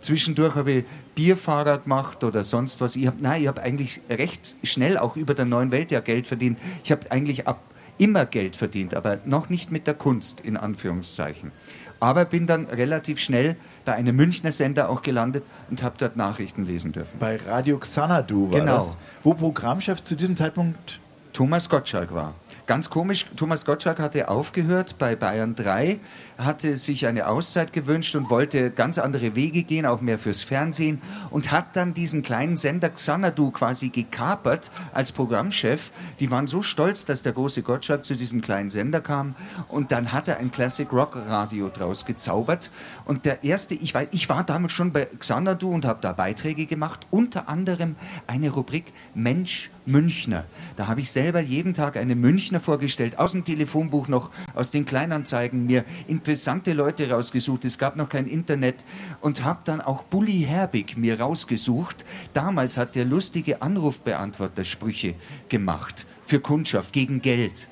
Zwischendurch 0.00 0.54
habe 0.54 0.72
ich 0.72 0.84
Bierfahrer 1.14 1.78
gemacht 1.78 2.24
oder 2.24 2.42
sonst 2.42 2.80
was. 2.80 2.96
Ich 2.96 3.06
hab, 3.06 3.20
nein, 3.20 3.42
ich 3.42 3.48
habe 3.48 3.62
eigentlich 3.62 4.00
recht 4.08 4.56
schnell 4.62 4.96
auch 4.96 5.16
über 5.16 5.34
der 5.34 5.44
neuen 5.44 5.70
Welt 5.70 5.90
ja 5.90 6.00
Geld 6.00 6.26
verdient. 6.26 6.58
Ich 6.82 6.90
habe 6.90 7.10
eigentlich 7.10 7.46
ab, 7.46 7.62
immer 7.98 8.24
Geld 8.24 8.56
verdient, 8.56 8.94
aber 8.94 9.18
noch 9.26 9.50
nicht 9.50 9.70
mit 9.70 9.86
der 9.86 9.94
Kunst, 9.94 10.40
in 10.40 10.56
Anführungszeichen. 10.56 11.52
Aber 12.00 12.24
bin 12.24 12.46
dann 12.46 12.66
relativ 12.66 13.18
schnell 13.18 13.56
bei 13.84 13.94
einem 13.94 14.16
Münchner 14.16 14.52
Sender 14.52 14.88
auch 14.88 15.02
gelandet 15.02 15.44
und 15.68 15.82
habe 15.82 15.96
dort 15.98 16.16
Nachrichten 16.16 16.64
lesen 16.64 16.92
dürfen. 16.92 17.18
Bei 17.18 17.36
Radio 17.36 17.78
Xanadu 17.78 18.50
war 18.50 18.60
genau. 18.60 18.76
das, 18.76 18.96
wo 19.24 19.34
Programmchef 19.34 20.02
zu 20.02 20.16
diesem 20.16 20.36
Zeitpunkt 20.36 21.00
Thomas 21.32 21.68
Gottschalk 21.68 22.14
war. 22.14 22.34
Ganz 22.68 22.90
komisch, 22.90 23.24
Thomas 23.34 23.64
Gottschalk 23.64 23.98
hatte 23.98 24.28
aufgehört 24.28 24.96
bei 24.98 25.16
Bayern 25.16 25.54
3, 25.54 26.00
hatte 26.36 26.76
sich 26.76 27.06
eine 27.06 27.26
Auszeit 27.26 27.72
gewünscht 27.72 28.14
und 28.14 28.28
wollte 28.28 28.70
ganz 28.70 28.98
andere 28.98 29.34
Wege 29.34 29.62
gehen, 29.62 29.86
auch 29.86 30.02
mehr 30.02 30.18
fürs 30.18 30.42
Fernsehen 30.42 31.00
und 31.30 31.50
hat 31.50 31.76
dann 31.76 31.94
diesen 31.94 32.20
kleinen 32.20 32.58
Sender 32.58 32.90
Xanadu 32.90 33.52
quasi 33.52 33.88
gekapert 33.88 34.70
als 34.92 35.12
Programmchef. 35.12 35.90
Die 36.20 36.30
waren 36.30 36.46
so 36.46 36.60
stolz, 36.60 37.06
dass 37.06 37.22
der 37.22 37.32
große 37.32 37.62
Gottschalk 37.62 38.04
zu 38.04 38.14
diesem 38.14 38.42
kleinen 38.42 38.68
Sender 38.68 39.00
kam 39.00 39.34
und 39.68 39.90
dann 39.90 40.12
hat 40.12 40.28
er 40.28 40.36
ein 40.36 40.50
Classic 40.50 40.92
Rock 40.92 41.16
Radio 41.16 41.70
draus 41.70 42.04
gezaubert 42.04 42.70
und 43.06 43.24
der 43.24 43.44
erste, 43.44 43.76
ich, 43.76 43.94
war, 43.94 44.02
ich 44.10 44.28
war 44.28 44.44
damals 44.44 44.72
schon 44.72 44.92
bei 44.92 45.06
Xanadu 45.06 45.70
und 45.70 45.86
habe 45.86 46.00
da 46.02 46.12
Beiträge 46.12 46.66
gemacht, 46.66 47.06
unter 47.08 47.48
anderem 47.48 47.96
eine 48.26 48.50
Rubrik 48.50 48.92
Mensch 49.14 49.70
Münchner. 49.88 50.44
Da 50.76 50.86
habe 50.86 51.00
ich 51.00 51.10
selber 51.10 51.40
jeden 51.40 51.74
Tag 51.74 51.96
eine 51.96 52.14
Münchner 52.14 52.60
vorgestellt, 52.60 53.18
aus 53.18 53.32
dem 53.32 53.44
Telefonbuch 53.44 54.08
noch, 54.08 54.30
aus 54.54 54.70
den 54.70 54.84
Kleinanzeigen 54.84 55.66
mir 55.66 55.84
interessante 56.06 56.72
Leute 56.72 57.10
rausgesucht. 57.10 57.64
Es 57.64 57.78
gab 57.78 57.96
noch 57.96 58.08
kein 58.08 58.26
Internet 58.26 58.84
und 59.20 59.42
habe 59.42 59.60
dann 59.64 59.80
auch 59.80 60.04
Bully 60.04 60.44
Herbig 60.46 60.96
mir 60.96 61.20
rausgesucht. 61.20 62.04
Damals 62.34 62.76
hat 62.76 62.94
der 62.94 63.04
lustige 63.04 63.62
Anrufbeantworter-Sprüche 63.62 65.14
gemacht 65.48 66.06
für 66.24 66.40
Kundschaft 66.40 66.92
gegen 66.92 67.22
Geld. 67.22 67.68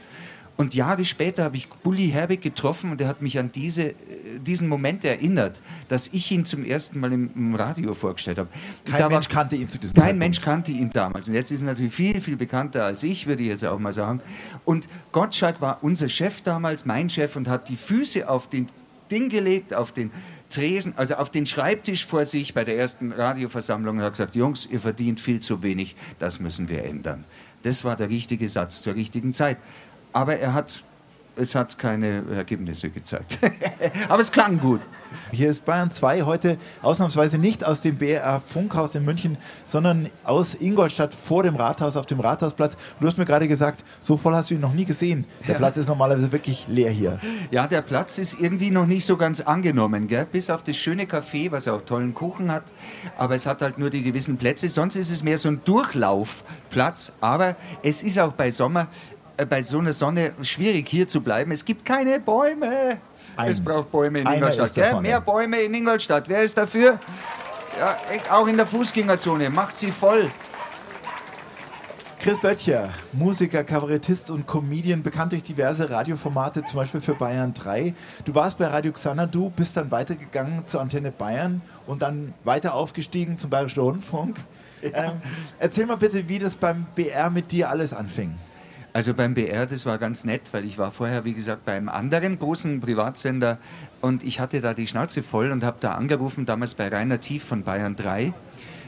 Und 0.56 0.74
Jahre 0.74 1.04
später 1.04 1.44
habe 1.44 1.56
ich 1.56 1.68
Bully 1.68 2.08
Herbig 2.08 2.40
getroffen 2.40 2.90
und 2.90 3.00
er 3.00 3.08
hat 3.08 3.20
mich 3.20 3.38
an 3.38 3.52
diese, 3.52 3.90
äh, 3.90 3.94
diesen 4.40 4.68
Moment 4.68 5.04
erinnert, 5.04 5.60
dass 5.88 6.08
ich 6.08 6.30
ihn 6.30 6.44
zum 6.44 6.64
ersten 6.64 6.98
Mal 7.00 7.12
im, 7.12 7.30
im 7.34 7.54
Radio 7.54 7.92
vorgestellt 7.92 8.38
habe. 8.38 8.48
Kein 8.84 8.98
da 8.98 9.08
Mensch 9.08 9.28
war, 9.28 9.34
kannte 9.34 9.56
ihn 9.56 9.68
zu 9.68 9.78
diesem 9.78 9.94
Kein 9.94 10.02
Zeitpunkt. 10.02 10.18
Mensch 10.18 10.40
kannte 10.40 10.72
ihn 10.72 10.90
damals. 10.90 11.28
Und 11.28 11.34
jetzt 11.34 11.50
ist 11.50 11.60
er 11.60 11.66
natürlich 11.66 11.92
viel, 11.92 12.20
viel 12.20 12.36
bekannter 12.36 12.84
als 12.84 13.02
ich, 13.02 13.26
würde 13.26 13.42
ich 13.42 13.50
jetzt 13.50 13.64
auch 13.64 13.78
mal 13.78 13.92
sagen. 13.92 14.20
Und 14.64 14.88
Gottschalk 15.12 15.60
war 15.60 15.78
unser 15.82 16.08
Chef 16.08 16.40
damals, 16.40 16.86
mein 16.86 17.10
Chef, 17.10 17.36
und 17.36 17.48
hat 17.48 17.68
die 17.68 17.76
Füße 17.76 18.28
auf 18.28 18.48
den 18.48 18.68
Ding 19.10 19.28
gelegt, 19.28 19.74
auf 19.74 19.92
den 19.92 20.10
Tresen, 20.48 20.94
also 20.96 21.16
auf 21.16 21.30
den 21.30 21.44
Schreibtisch 21.44 22.06
vor 22.06 22.24
sich 22.24 22.54
bei 22.54 22.64
der 22.64 22.78
ersten 22.78 23.12
Radioversammlung 23.12 23.98
und 23.98 24.02
hat 24.02 24.12
gesagt, 24.12 24.34
Jungs, 24.34 24.66
ihr 24.66 24.80
verdient 24.80 25.20
viel 25.20 25.40
zu 25.40 25.62
wenig, 25.62 25.96
das 26.18 26.40
müssen 26.40 26.68
wir 26.68 26.84
ändern. 26.84 27.24
Das 27.62 27.84
war 27.84 27.96
der 27.96 28.08
richtige 28.08 28.48
Satz 28.48 28.80
zur 28.80 28.94
richtigen 28.94 29.34
Zeit 29.34 29.58
aber 30.16 30.38
er 30.38 30.54
hat, 30.54 30.82
es 31.36 31.54
hat 31.54 31.78
keine 31.78 32.24
Ergebnisse 32.34 32.88
gezeigt. 32.88 33.38
aber 34.08 34.20
es 34.20 34.32
klang 34.32 34.58
gut. 34.58 34.80
Hier 35.30 35.50
ist 35.50 35.66
Bayern 35.66 35.90
2 35.90 36.22
heute 36.22 36.56
ausnahmsweise 36.80 37.36
nicht 37.36 37.66
aus 37.66 37.82
dem 37.82 37.96
BR 37.96 38.40
Funkhaus 38.40 38.94
in 38.94 39.04
München, 39.04 39.36
sondern 39.62 40.08
aus 40.24 40.54
Ingolstadt 40.54 41.14
vor 41.14 41.42
dem 41.42 41.54
Rathaus 41.54 41.98
auf 41.98 42.06
dem 42.06 42.20
Rathausplatz. 42.20 42.78
Du 42.98 43.06
hast 43.06 43.18
mir 43.18 43.26
gerade 43.26 43.46
gesagt, 43.46 43.84
so 44.00 44.16
voll 44.16 44.34
hast 44.34 44.48
du 44.50 44.54
ihn 44.54 44.60
noch 44.60 44.72
nie 44.72 44.86
gesehen. 44.86 45.26
Der 45.46 45.52
ja. 45.52 45.58
Platz 45.58 45.76
ist 45.76 45.86
normalerweise 45.86 46.32
wirklich 46.32 46.66
leer 46.66 46.90
hier. 46.90 47.20
Ja, 47.50 47.66
der 47.66 47.82
Platz 47.82 48.16
ist 48.16 48.40
irgendwie 48.40 48.70
noch 48.70 48.86
nicht 48.86 49.04
so 49.04 49.18
ganz 49.18 49.40
angenommen, 49.42 50.08
gell? 50.08 50.24
bis 50.24 50.48
auf 50.48 50.62
das 50.62 50.78
schöne 50.78 51.04
Café, 51.04 51.50
was 51.50 51.68
auch 51.68 51.82
tollen 51.82 52.14
Kuchen 52.14 52.50
hat. 52.50 52.64
Aber 53.18 53.34
es 53.34 53.44
hat 53.44 53.60
halt 53.60 53.76
nur 53.76 53.90
die 53.90 54.02
gewissen 54.02 54.38
Plätze. 54.38 54.70
Sonst 54.70 54.96
ist 54.96 55.10
es 55.10 55.22
mehr 55.22 55.36
so 55.36 55.48
ein 55.50 55.60
Durchlaufplatz. 55.62 57.12
Aber 57.20 57.54
es 57.82 58.02
ist 58.02 58.18
auch 58.18 58.32
bei 58.32 58.50
Sommer 58.50 58.88
bei 59.44 59.60
so 59.62 59.78
einer 59.78 59.92
Sonne 59.92 60.32
schwierig 60.42 60.88
hier 60.88 61.06
zu 61.06 61.20
bleiben. 61.20 61.50
Es 61.52 61.64
gibt 61.64 61.84
keine 61.84 62.20
Bäume. 62.20 62.98
Ein, 63.36 63.50
es 63.50 63.62
braucht 63.62 63.90
Bäume 63.90 64.20
in 64.20 64.26
Ingolstadt. 64.26 65.02
Mehr 65.02 65.20
Bäume 65.20 65.60
in 65.60 65.74
Ingolstadt. 65.74 66.28
Wer 66.28 66.42
ist 66.42 66.56
dafür? 66.56 66.98
Ja, 67.78 67.96
echt, 68.10 68.30
auch 68.32 68.46
in 68.46 68.56
der 68.56 68.66
Fußgängerzone. 68.66 69.50
Macht 69.50 69.76
sie 69.76 69.92
voll. 69.92 70.30
Chris 72.18 72.40
Böttcher, 72.40 72.88
Musiker, 73.12 73.62
Kabarettist 73.62 74.32
und 74.32 74.48
Comedian, 74.48 75.02
bekannt 75.02 75.30
durch 75.30 75.44
diverse 75.44 75.88
Radioformate, 75.88 76.64
zum 76.64 76.78
Beispiel 76.78 77.00
für 77.00 77.14
Bayern 77.14 77.54
3. 77.54 77.94
Du 78.24 78.34
warst 78.34 78.58
bei 78.58 78.66
Radio 78.66 78.90
Xanadu, 78.90 79.50
bist 79.50 79.76
dann 79.76 79.92
weitergegangen 79.92 80.66
zur 80.66 80.80
Antenne 80.80 81.12
Bayern 81.12 81.62
und 81.86 82.02
dann 82.02 82.34
weiter 82.42 82.74
aufgestiegen 82.74 83.38
zum 83.38 83.50
Bayerischen 83.50 83.80
Rundfunk. 83.80 84.38
Ja. 84.82 85.04
Ähm, 85.04 85.22
erzähl 85.58 85.86
mal 85.86 85.96
bitte, 85.96 86.28
wie 86.28 86.38
das 86.38 86.56
beim 86.56 86.86
BR 86.94 87.30
mit 87.30 87.52
dir 87.52 87.70
alles 87.70 87.92
anfing. 87.92 88.34
Also 88.96 89.12
beim 89.12 89.34
BR, 89.34 89.66
das 89.66 89.84
war 89.84 89.98
ganz 89.98 90.24
nett, 90.24 90.40
weil 90.52 90.64
ich 90.64 90.78
war 90.78 90.90
vorher, 90.90 91.26
wie 91.26 91.34
gesagt, 91.34 91.66
bei 91.66 91.72
einem 91.72 91.90
anderen 91.90 92.38
großen 92.38 92.80
Privatsender 92.80 93.58
und 94.00 94.24
ich 94.24 94.40
hatte 94.40 94.62
da 94.62 94.72
die 94.72 94.86
Schnauze 94.86 95.22
voll 95.22 95.50
und 95.50 95.64
habe 95.64 95.76
da 95.80 95.90
angerufen, 95.90 96.46
damals 96.46 96.74
bei 96.74 96.88
Rainer 96.88 97.20
Tief 97.20 97.44
von 97.44 97.62
Bayern 97.62 97.94
3 97.94 98.32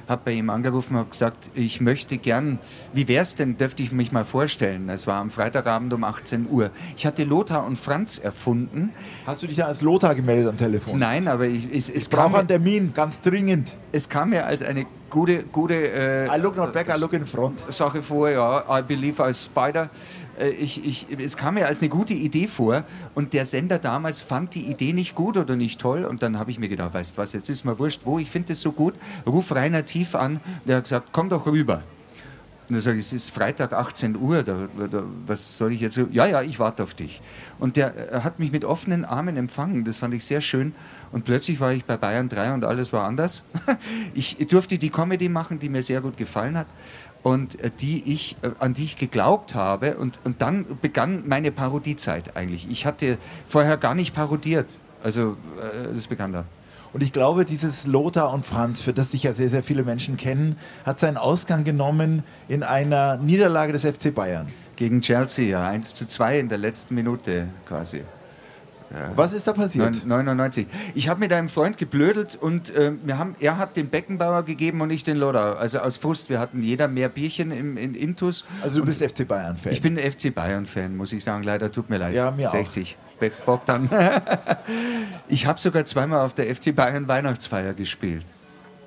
habe 0.09 0.23
bei 0.25 0.33
ihm 0.33 0.51
angerufen 0.51 0.97
und 0.97 1.11
gesagt, 1.11 1.51
ich 1.55 1.81
möchte 1.81 2.19
gern, 2.19 2.59
wie 2.93 3.07
wäre 3.09 3.23
es 3.23 3.35
denn, 3.35 3.57
dürfte 3.59 3.83
ich 3.83 3.93
mich 3.93 4.11
mal 4.11 4.25
vorstellen. 4.25 4.89
Es 4.89 5.07
war 5.07 5.17
am 5.17 5.31
Freitagabend 5.31 5.93
um 5.93 6.03
18 6.03 6.49
Uhr. 6.51 6.71
Ich 6.97 7.07
hatte 7.07 7.25
Lothar 7.25 7.65
und 7.67 7.77
Franz 7.77 8.19
erfunden. 8.19 8.91
Hast 9.27 9.43
du 9.43 9.47
dich 9.47 9.59
ja 9.59 9.67
als 9.67 9.83
Lothar 9.83 10.15
gemeldet 10.15 10.49
am 10.49 10.57
Telefon? 10.57 10.99
Nein, 10.99 11.29
aber 11.29 11.47
ich, 11.47 11.69
es, 11.71 11.91
es 11.91 12.07
ich 12.07 12.11
brauche 12.11 12.39
einen 12.39 12.49
Termin, 12.49 12.93
ganz 12.95 13.21
dringend. 13.21 13.77
Es 13.93 14.09
kam 14.09 14.31
mir 14.31 14.47
als 14.47 14.63
eine 14.63 14.87
gute, 15.11 15.45
gute 15.45 15.75
äh, 15.75 16.27
I 16.27 16.41
look 16.41 16.57
not 16.57 16.73
back, 16.73 16.89
I 16.89 16.99
look 16.99 17.13
in 17.13 17.27
front. 17.27 17.61
Sache 17.69 18.03
vor, 18.03 18.31
ja, 18.31 18.65
I 18.79 18.83
believe 18.83 19.23
I 19.23 19.33
spider. 19.35 19.91
Äh, 20.39 20.51
ich, 20.51 20.85
ich, 20.85 21.07
es 21.19 21.37
kam 21.37 21.55
mir 21.55 21.67
als 21.67 21.81
eine 21.81 21.89
gute 21.89 22.15
Idee 22.15 22.47
vor 22.47 22.85
und 23.15 23.33
der 23.33 23.45
Sender 23.45 23.79
damals 23.79 24.23
fand 24.23 24.55
die 24.55 24.67
Idee 24.67 24.93
nicht 24.93 25.15
gut 25.15 25.37
oder 25.37 25.57
nicht 25.57 25.81
toll 25.81 26.05
und 26.05 26.23
dann 26.23 26.39
habe 26.39 26.51
ich 26.51 26.59
mir 26.59 26.69
gedacht, 26.69 26.95
weißt 26.95 27.19
was, 27.19 27.33
jetzt 27.33 27.49
ist 27.49 27.65
mir 27.65 27.79
wurscht, 27.79 28.03
wo, 28.05 28.19
ich 28.19 28.31
finde 28.31 28.53
es 28.53 28.63
so 28.63 28.73
gut, 28.73 28.95
ruf 29.27 29.55
Rainer 29.55 29.85
Tief 29.85 30.15
an, 30.15 30.41
der 30.67 30.77
hat 30.77 30.85
gesagt, 30.85 31.09
komm 31.13 31.29
doch 31.29 31.47
rüber. 31.47 31.83
Und 32.69 32.75
dann 32.75 32.83
sage 32.83 32.99
ich, 32.99 33.07
es 33.07 33.13
ist 33.15 33.31
Freitag 33.31 33.73
18 33.73 34.15
Uhr, 34.15 34.43
da, 34.43 34.69
da, 34.93 35.03
was 35.27 35.57
soll 35.57 35.73
ich 35.73 35.81
jetzt? 35.81 35.99
Ja, 36.11 36.27
ja, 36.27 36.43
ich 36.43 36.59
warte 36.59 36.83
auf 36.83 36.93
dich. 36.93 37.23
Und 37.59 37.77
der 37.77 38.13
äh, 38.13 38.21
hat 38.21 38.39
mich 38.39 38.53
mit 38.53 38.63
offenen 38.63 39.07
Armen 39.07 39.39
empfangen, 39.39 39.85
das 39.85 39.97
fand 39.97 40.13
ich 40.13 40.23
sehr 40.23 40.43
schön. 40.43 40.75
Und 41.11 41.25
plötzlich 41.25 41.61
war 41.61 41.73
ich 41.73 41.87
bei 41.87 41.97
Bayern 41.97 42.29
3 42.29 42.53
und 42.53 42.65
alles 42.65 42.93
war 42.93 43.07
anders. 43.07 43.43
Ich 44.15 44.37
durfte 44.49 44.77
die 44.77 44.91
Comedy 44.91 45.29
machen, 45.29 45.59
die 45.59 45.69
mir 45.69 45.83
sehr 45.83 46.01
gut 46.03 46.17
gefallen 46.17 46.59
hat 46.59 46.67
und 47.23 47.61
äh, 47.61 47.71
die 47.71 48.13
ich, 48.13 48.37
äh, 48.43 48.51
an 48.59 48.75
die 48.75 48.85
ich 48.85 48.97
geglaubt 48.97 49.55
habe. 49.55 49.97
Und, 49.97 50.19
und 50.25 50.43
dann 50.43 50.79
begann 50.81 51.25
meine 51.27 51.51
Parodiezeit 51.51 52.37
eigentlich. 52.37 52.69
Ich 52.71 52.87
hatte 52.87 53.19
vorher 53.49 53.77
gar 53.77 53.95
nicht 53.95 54.15
parodiert. 54.15 54.69
Also 55.03 55.37
äh, 55.61 55.95
das 55.95 56.07
begann 56.07 56.33
da. 56.33 56.45
Und 56.93 57.03
ich 57.03 57.13
glaube, 57.13 57.45
dieses 57.45 57.87
Lothar 57.87 58.33
und 58.33 58.47
Franz, 58.47 58.81
für 58.81 58.93
das 58.93 59.11
sich 59.11 59.23
ja 59.23 59.33
sehr, 59.33 59.49
sehr 59.49 59.63
viele 59.63 59.83
Menschen 59.83 60.17
kennen, 60.17 60.57
hat 60.87 60.99
seinen 60.99 61.19
Ausgang 61.19 61.65
genommen 61.65 62.23
in 62.49 62.63
einer 62.63 63.19
Niederlage 63.19 63.73
des 63.73 63.85
FC 63.85 64.15
Bayern. 64.15 64.49
Gegen 64.77 65.03
Chelsea, 65.03 65.47
ja, 65.47 65.69
1 65.69 65.95
zu 65.95 66.07
2 66.07 66.39
in 66.39 66.49
der 66.49 66.59
letzten 66.59 66.95
Minute 66.95 67.49
quasi. 67.67 68.03
Was 69.17 69.33
ist 69.33 69.47
da 69.47 69.53
passiert? 69.53 70.07
99. 70.07 70.67
Ich 70.95 71.09
habe 71.09 71.21
mit 71.21 71.33
einem 71.33 71.49
Freund 71.49 71.77
geblödelt 71.77 72.37
und 72.37 72.75
äh, 72.75 72.93
wir 73.03 73.19
haben, 73.19 73.35
er 73.41 73.59
hat 73.59 73.77
den 73.77 73.89
Beckenbauer 73.89 74.45
gegeben 74.45 74.81
und 74.81 74.91
ich 74.91 75.05
den 75.05 75.17
Lodder. 75.17 75.59
Also 75.59 75.81
aus 75.81 75.99
Frust. 75.99 76.31
Wir 76.31 76.39
hatten 76.39 76.63
jeder 76.63 76.89
mehr 76.89 77.09
Bierchen 77.09 77.51
im, 77.51 77.77
in 77.77 77.95
Intus. 77.95 78.45
Also 78.63 78.81
du 78.81 78.87
bist 78.87 79.03
FC 79.03 79.27
Bayern-Fan. 79.27 79.73
Ich 79.73 79.83
bin 79.83 79.99
FC 79.99 80.35
Bayern-Fan, 80.35 80.97
muss 80.97 81.13
ich 81.13 81.23
sagen. 81.23 81.43
Leider 81.43 81.71
tut 81.71 81.91
mir 81.91 81.99
leid. 81.99 82.15
Ja, 82.15 82.31
mir 82.31 82.49
60. 82.49 82.97
Auch. 82.97 83.45
Bogdan. 83.45 83.91
ich 85.29 85.47
habe 85.47 85.61
sogar 85.61 85.85
zweimal 85.85 86.25
auf 86.25 86.35
der 86.35 86.55
FC 86.55 86.75
Bayern 86.75 87.09
Weihnachtsfeier 87.09 87.75
gespielt. 87.75 88.25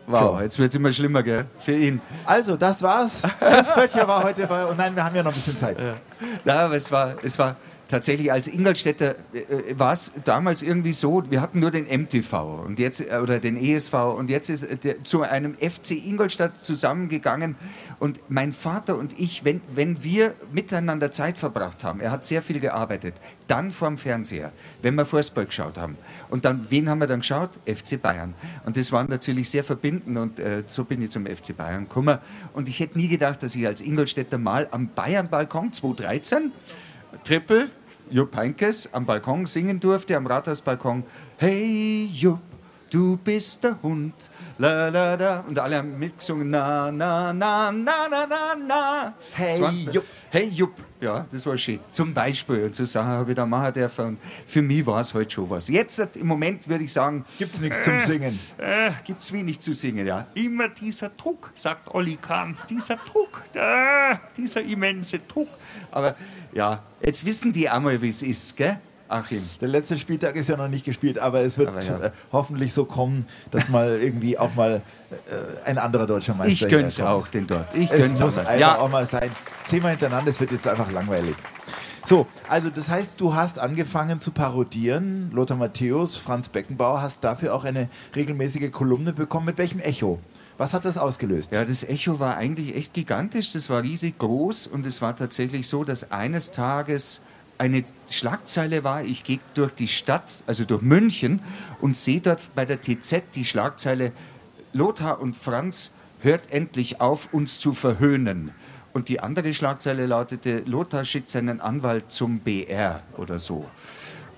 Wow, 0.08 0.42
jetzt 0.42 0.58
wird 0.60 0.70
es 0.70 0.76
immer 0.76 0.92
schlimmer, 0.92 1.24
gell? 1.24 1.46
Für 1.60 1.74
ihn. 1.74 2.02
Also, 2.26 2.58
das 2.58 2.82
war's. 2.82 3.22
Das 3.40 3.74
Böttcher 3.74 4.08
war 4.08 4.24
heute 4.24 4.48
bei. 4.48 4.66
Oh 4.66 4.74
nein, 4.76 4.96
wir 4.96 5.04
haben 5.04 5.16
ja 5.16 5.24
noch 5.24 5.32
ein 5.32 5.36
bisschen 5.36 5.58
Zeit. 5.58 5.80
Ja, 5.80 5.96
ja 6.44 6.66
aber 6.66 6.76
es 6.76 6.92
war, 6.92 7.16
es 7.24 7.38
war 7.38 7.56
tatsächlich 7.92 8.32
als 8.32 8.48
Ingolstädter 8.48 9.16
äh, 9.34 9.40
äh 9.40 9.80
war 9.80 9.94
es 9.94 10.12
damals 10.24 10.64
irgendwie 10.64 10.94
so, 10.94 11.24
wir 11.30 11.42
hatten 11.42 11.60
nur 11.60 11.72
den 11.72 11.86
MTV 11.86 12.64
und 12.66 12.80
jetzt 12.80 13.02
äh, 13.02 13.20
oder 13.22 13.40
den 13.40 13.58
ESV 13.58 13.94
und 13.94 14.30
jetzt 14.30 14.50
ist 14.50 14.64
äh, 14.64 14.78
der, 14.78 15.04
zu 15.04 15.22
einem 15.22 15.56
FC 15.56 15.92
Ingolstadt 15.92 16.58
zusammengegangen 16.58 17.56
und 18.00 18.22
mein 18.30 18.54
Vater 18.54 18.98
und 18.98 19.20
ich, 19.20 19.44
wenn, 19.44 19.62
wenn 19.76 20.04
wir 20.04 20.34
miteinander 20.52 21.12
Zeit 21.12 21.38
verbracht 21.38 21.84
haben, 21.84 22.00
er 22.00 22.12
hat 22.12 22.24
sehr 22.24 22.42
viel 22.42 22.60
gearbeitet, 22.60 23.14
dann 23.48 23.72
vorm 23.72 23.98
Fernseher, 23.98 24.54
wenn 24.82 24.96
wir 24.96 25.06
Fußball 25.06 25.46
geschaut 25.46 25.78
haben. 25.78 25.98
Und 26.30 26.46
dann, 26.46 26.68
wen 26.70 26.90
haben 26.90 27.00
wir 27.00 27.08
dann 27.08 27.20
geschaut? 27.20 27.60
FC 27.66 28.02
Bayern. 28.02 28.34
Und 28.66 28.78
das 28.78 28.92
war 28.94 29.04
natürlich 29.04 29.50
sehr 29.50 29.66
verbindend 29.66 30.18
und 30.18 30.40
äh, 30.40 30.64
so 30.66 30.86
bin 30.86 31.02
ich 31.02 31.12
zum 31.12 31.26
FC 31.26 31.56
Bayern 31.56 31.84
gekommen. 31.84 32.20
Und 32.54 32.70
ich 32.70 32.80
hätte 32.80 32.98
nie 32.98 33.10
gedacht, 33.10 33.44
dass 33.44 33.54
ich 33.54 33.68
als 33.68 33.82
Ingolstädter 33.82 34.38
mal 34.38 34.70
am 34.72 34.88
Bayern-Balkon 34.96 35.74
2013 35.74 36.54
Triple 37.26 37.70
Jupp 38.12 38.36
Heinkes 38.36 38.90
am 38.92 39.06
Balkon 39.06 39.46
singen 39.46 39.80
durfte, 39.80 40.18
am 40.18 40.28
Rathausbalkon. 40.28 41.06
Hey 41.38 42.10
Jupp, 42.14 42.42
du 42.90 43.16
bist 43.16 43.64
der 43.64 43.82
Hund. 43.82 44.14
La, 44.58 44.90
la, 44.90 45.16
la. 45.16 45.40
Und 45.48 45.58
alle 45.58 45.78
haben 45.78 45.98
mitgesungen. 45.98 46.50
Na, 46.50 46.92
na, 46.92 47.32
na, 47.32 47.72
na, 47.72 48.08
na, 48.10 48.28
na, 48.28 48.56
na. 48.68 49.16
Hey 49.32 49.88
Jupp. 49.92 50.06
Hey 50.30 50.50
Jupp. 50.50 50.74
Ja, 51.00 51.26
das 51.32 51.46
war 51.48 51.58
schön. 51.58 51.80
Zum 51.92 52.14
Beispiel. 52.14 52.66
Und 52.66 52.76
so 52.76 52.86
Sachen 52.86 53.10
habe 53.10 53.32
ich 53.32 53.36
da 53.36 53.46
machen 53.46 53.74
dürfen. 53.74 54.18
Für 54.46 54.62
mich 54.62 54.86
war 54.86 55.00
es 55.00 55.14
heute 55.14 55.32
schon 55.32 55.50
was. 55.50 55.68
Jetzt 55.68 56.16
im 56.16 56.28
Moment 56.28 56.68
würde 56.68 56.84
ich 56.84 56.94
sagen. 56.94 57.26
Gibt 57.40 57.56
es 57.56 57.62
nichts 57.62 57.80
äh, 57.80 57.84
zum 57.84 58.00
Singen? 58.00 58.40
Äh, 58.58 58.92
Gibt 59.04 59.24
es 59.24 59.32
wenig 59.34 59.60
zu 59.60 59.74
singen, 59.74 60.06
ja. 60.06 60.28
Immer 60.36 60.70
dieser 60.70 61.10
Druck, 61.10 61.52
sagt 61.56 61.88
Olli 61.96 62.18
Kahn. 62.18 62.56
Dieser 62.70 62.98
Druck. 62.98 63.42
Äh, 63.54 64.18
dieser 64.38 64.62
immense 64.62 65.20
Druck. 65.20 65.50
Aber 65.90 66.16
ja, 66.54 66.84
jetzt 67.02 67.26
wissen 67.26 67.54
die 67.54 67.70
einmal, 67.70 68.02
wie 68.02 68.10
es 68.10 68.24
ist, 68.24 68.58
gell? 68.58 68.78
Achim. 69.12 69.44
Der 69.60 69.68
letzte 69.68 69.98
Spieltag 69.98 70.38
ist 70.38 70.48
ja 70.48 70.56
noch 70.56 70.70
nicht 70.70 70.86
gespielt, 70.86 71.20
aber 71.20 71.42
es 71.42 71.58
wird 71.58 71.68
aber 71.68 71.82
ja. 71.82 72.00
äh, 72.00 72.12
hoffentlich 72.32 72.74
so 72.74 72.86
kommen, 72.86 73.26
dass 73.52 73.68
mal 73.68 74.00
irgendwie 74.02 74.38
auch 74.38 74.56
mal 74.56 74.82
äh, 75.12 75.68
ein 75.68 75.78
anderer 75.78 76.08
deutscher 76.08 76.34
Meister 76.34 76.66
Ich 76.66 76.72
gönn's 76.72 76.98
auch 77.02 77.28
den 77.28 77.46
dort. 77.46 77.76
Ich 77.76 77.92
es 77.92 78.18
muss 78.22 78.38
auch 78.38 78.46
einfach 78.46 78.58
ja. 78.58 78.78
auch 78.78 78.90
mal 78.90 79.06
sein. 79.06 79.30
Zehnmal 79.68 79.92
hintereinander, 79.92 80.32
es 80.32 80.40
wird 80.40 80.54
jetzt 80.54 80.66
einfach 80.66 80.90
langweilig. 80.92 81.36
So, 82.06 82.26
also 82.48 82.70
das 82.70 82.90
heißt, 82.90 83.20
du 83.20 83.36
hast 83.36 83.60
angefangen 83.60 84.22
zu 84.22 84.32
parodieren, 84.32 85.30
Lothar 85.34 85.58
Matthäus, 85.58 86.16
Franz 86.16 86.48
Beckenbauer, 86.48 87.02
hast 87.02 87.24
dafür 87.24 87.54
auch 87.54 87.66
eine 87.66 87.90
regelmäßige 88.16 88.72
Kolumne 88.72 89.12
bekommen. 89.12 89.46
Mit 89.46 89.58
welchem 89.58 89.82
Echo? 89.82 90.20
Was 90.62 90.76
hat 90.76 90.86
das 90.86 91.00
ausgelöst? 91.00 91.54
Ja, 91.54 91.66
das 91.66 91.82
Echo 91.82 92.20
war 92.20 92.38
eigentlich 92.38 92.76
echt 92.76 92.94
gigantisch. 92.94 93.52
Das 93.52 93.72
war 93.72 93.82
riesig 93.82 94.20
groß 94.20 94.68
und 94.68 94.86
es 94.86 95.02
war 95.02 95.16
tatsächlich 95.16 95.68
so, 95.68 95.84
dass 95.84 96.12
eines 96.12 96.52
Tages 96.52 97.20
eine 97.58 97.84
Schlagzeile 98.12 98.84
war, 98.84 99.04
ich 99.04 99.24
gehe 99.24 99.40
durch 99.56 99.72
die 99.72 99.88
Stadt, 99.88 100.44
also 100.46 100.64
durch 100.64 100.84
München 100.84 101.42
und 101.82 101.98
sehe 101.98 102.22
dort 102.22 102.54
bei 102.54 102.66
der 102.66 102.80
TZ 102.80 103.24
die 103.34 103.44
Schlagzeile, 103.44 104.12
Lothar 104.72 105.20
und 105.20 105.36
Franz 105.36 105.94
hört 106.20 106.54
endlich 106.54 107.02
auf, 107.02 107.34
uns 107.34 107.58
zu 107.58 107.74
verhöhnen. 107.74 108.52
Und 108.94 109.10
die 109.10 109.20
andere 109.20 109.56
Schlagzeile 109.56 110.06
lautete, 110.06 110.60
Lothar 110.68 111.06
schickt 111.06 111.32
seinen 111.32 111.60
Anwalt 111.60 112.12
zum 112.12 112.38
BR 112.38 113.02
oder 113.18 113.40
so. 113.40 113.66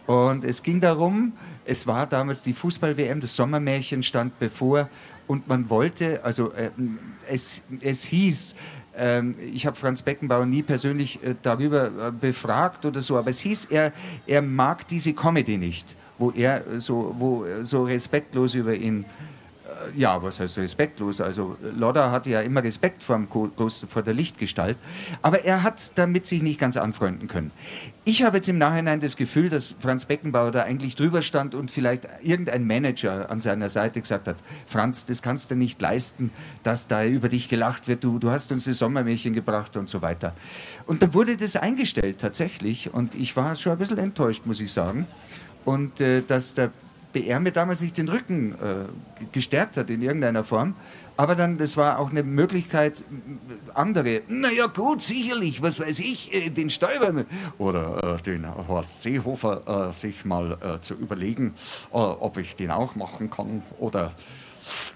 Und 0.06 0.46
es 0.46 0.64
ging 0.64 0.80
darum, 0.80 1.34
es 1.66 1.88
war 1.88 2.08
damals 2.08 2.42
die 2.44 2.54
Fußball-WM, 2.54 3.22
das 3.22 3.36
Sommermärchen 3.36 4.04
stand 4.04 4.38
bevor 4.40 4.90
und 5.28 5.48
man 5.48 5.70
wollte, 5.70 6.24
also 6.24 6.52
äh, 6.54 6.72
es, 7.28 7.64
es 7.82 8.04
hieß, 8.04 8.56
äh, 8.98 9.22
ich 9.54 9.66
habe 9.66 9.76
Franz 9.78 10.02
Beckenbauer 10.02 10.46
nie 10.46 10.64
persönlich 10.64 11.24
äh, 11.24 11.36
darüber 11.42 12.08
äh, 12.08 12.12
befragt 12.12 12.86
oder 12.86 13.02
so, 13.02 13.18
aber 13.18 13.30
es 13.30 13.40
hieß, 13.40 13.66
er, 13.66 13.94
er 14.28 14.42
mag 14.42 14.88
diese 14.88 15.14
Comedy 15.14 15.58
nicht, 15.58 15.96
wo 16.18 16.32
er 16.32 16.80
so, 16.80 17.16
wo 17.18 17.46
so 17.64 17.84
respektlos 17.84 18.54
über 18.54 18.76
ihn 18.76 19.06
ja, 19.96 20.22
was 20.22 20.40
heißt 20.40 20.58
respektlos? 20.58 21.22
Also 21.22 21.58
Lodder 21.62 22.12
hatte 22.12 22.30
ja 22.30 22.42
immer 22.42 22.64
Respekt 22.64 23.04
vor, 23.04 23.16
dem, 23.16 23.28
vor 23.28 24.02
der 24.02 24.14
Lichtgestalt, 24.14 24.78
aber 25.22 25.44
er 25.44 25.64
hat 25.64 25.98
damit 25.98 26.28
sich 26.28 26.44
nicht 26.44 26.60
ganz 26.60 26.78
anfreunden 26.78 27.28
können. 27.28 27.52
Ich 28.06 28.24
habe 28.24 28.38
jetzt 28.38 28.50
im 28.50 28.58
Nachhinein 28.58 29.00
das 29.00 29.16
Gefühl, 29.16 29.50
dass 29.50 29.76
Franz 29.80 30.06
Beckenbauer 30.06 30.52
da 30.52 30.64
eigentlich 30.64 30.96
drüber 30.96 31.22
stand 31.22 31.56
und 31.56 31.72
vielleicht 31.72 32.08
irgendein 32.22 32.68
Manager 32.68 33.30
an 33.30 33.40
seiner 33.40 33.70
Seite 33.70 34.02
gesagt 34.02 34.28
hat, 34.28 34.38
Franz, 34.68 35.06
das 35.06 35.22
kannst 35.22 35.52
du 35.52 35.56
nicht 35.56 35.82
leisten, 35.82 36.32
dass 36.64 36.88
da 36.88 37.06
über 37.06 37.30
dich 37.30 37.48
gelacht 37.48 37.88
wird, 37.88 38.04
du, 38.04 38.20
du 38.20 38.32
hast 38.32 38.52
uns 38.52 38.66
das 38.66 38.78
Sommermärchen 38.78 39.34
gebracht 39.34 39.78
und 39.78 39.90
so 39.90 40.02
weiter. 40.02 40.36
Und 40.86 41.02
dann 41.02 41.14
wurde 41.14 41.38
das 41.38 41.56
eingestellt 41.56 42.20
tatsächlich 42.20 42.94
und 42.94 43.16
ich 43.16 43.36
war 43.38 43.56
schon 43.56 43.72
ein 43.72 43.78
bisschen 43.78 44.00
enttäuscht, 44.00 44.46
muss 44.46 44.60
ich 44.60 44.74
sagen. 44.74 45.08
Und 45.66 46.02
äh, 46.02 46.22
dass 46.22 46.56
der 46.56 46.72
BR 47.14 47.40
mir 47.40 47.52
damals 47.52 47.82
nicht 47.82 47.98
den 47.98 48.10
Rücken 48.10 48.54
äh, 48.54 49.26
gestärkt 49.32 49.78
hat 49.78 49.90
in 49.90 50.02
irgendeiner 50.02 50.44
Form. 50.44 50.76
Aber 51.16 51.36
dann, 51.36 51.60
das 51.60 51.78
war 51.78 52.00
auch 52.00 52.10
eine 52.10 52.24
Möglichkeit, 52.24 53.04
andere, 53.76 54.24
naja 54.28 54.66
gut, 54.66 55.04
sicherlich, 55.04 55.62
was 55.62 55.80
weiß 55.80 56.00
ich, 56.00 56.34
äh, 56.34 56.50
den 56.50 56.72
Steuer 56.72 57.26
oder 57.60 58.18
äh, 58.18 58.22
den 58.22 58.48
Horst 58.68 59.04
Seehofer 59.04 59.90
äh, 59.90 59.94
sich 59.94 60.26
mal 60.26 60.58
äh, 60.60 60.82
zu 60.82 60.96
überlegen, 60.96 61.54
äh, 61.92 61.98
ob 61.98 62.38
ich 62.38 62.56
den 62.56 62.72
auch 62.72 62.96
machen 62.96 63.30
kann 63.30 63.62
oder 63.80 64.12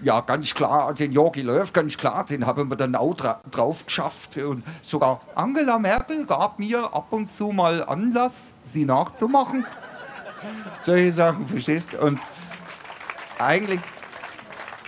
ja, 0.02 0.20
ganz 0.20 0.54
klar, 0.54 0.94
den 0.94 1.12
Jogi 1.12 1.42
Löw, 1.42 1.72
ganz 1.72 1.96
klar, 1.96 2.24
den 2.24 2.46
haben 2.46 2.70
wir 2.70 2.76
dann 2.76 2.94
auch 2.94 3.14
dra 3.14 3.40
drauf 3.50 3.84
geschafft. 3.84 4.36
Und 4.38 4.64
sogar 4.82 5.20
Angela 5.34 5.78
Merkel 5.78 6.24
gab 6.24 6.58
mir 6.58 6.84
ab 6.94 7.08
und 7.10 7.30
zu 7.30 7.48
mal 7.48 7.84
Anlass, 7.84 8.54
sie 8.64 8.84
nachzumachen. 8.84 9.66
Solche 10.80 11.12
Sachen, 11.12 11.46
verstehst 11.46 11.92
du? 11.92 12.00
Und 12.00 12.20
eigentlich 13.38 13.80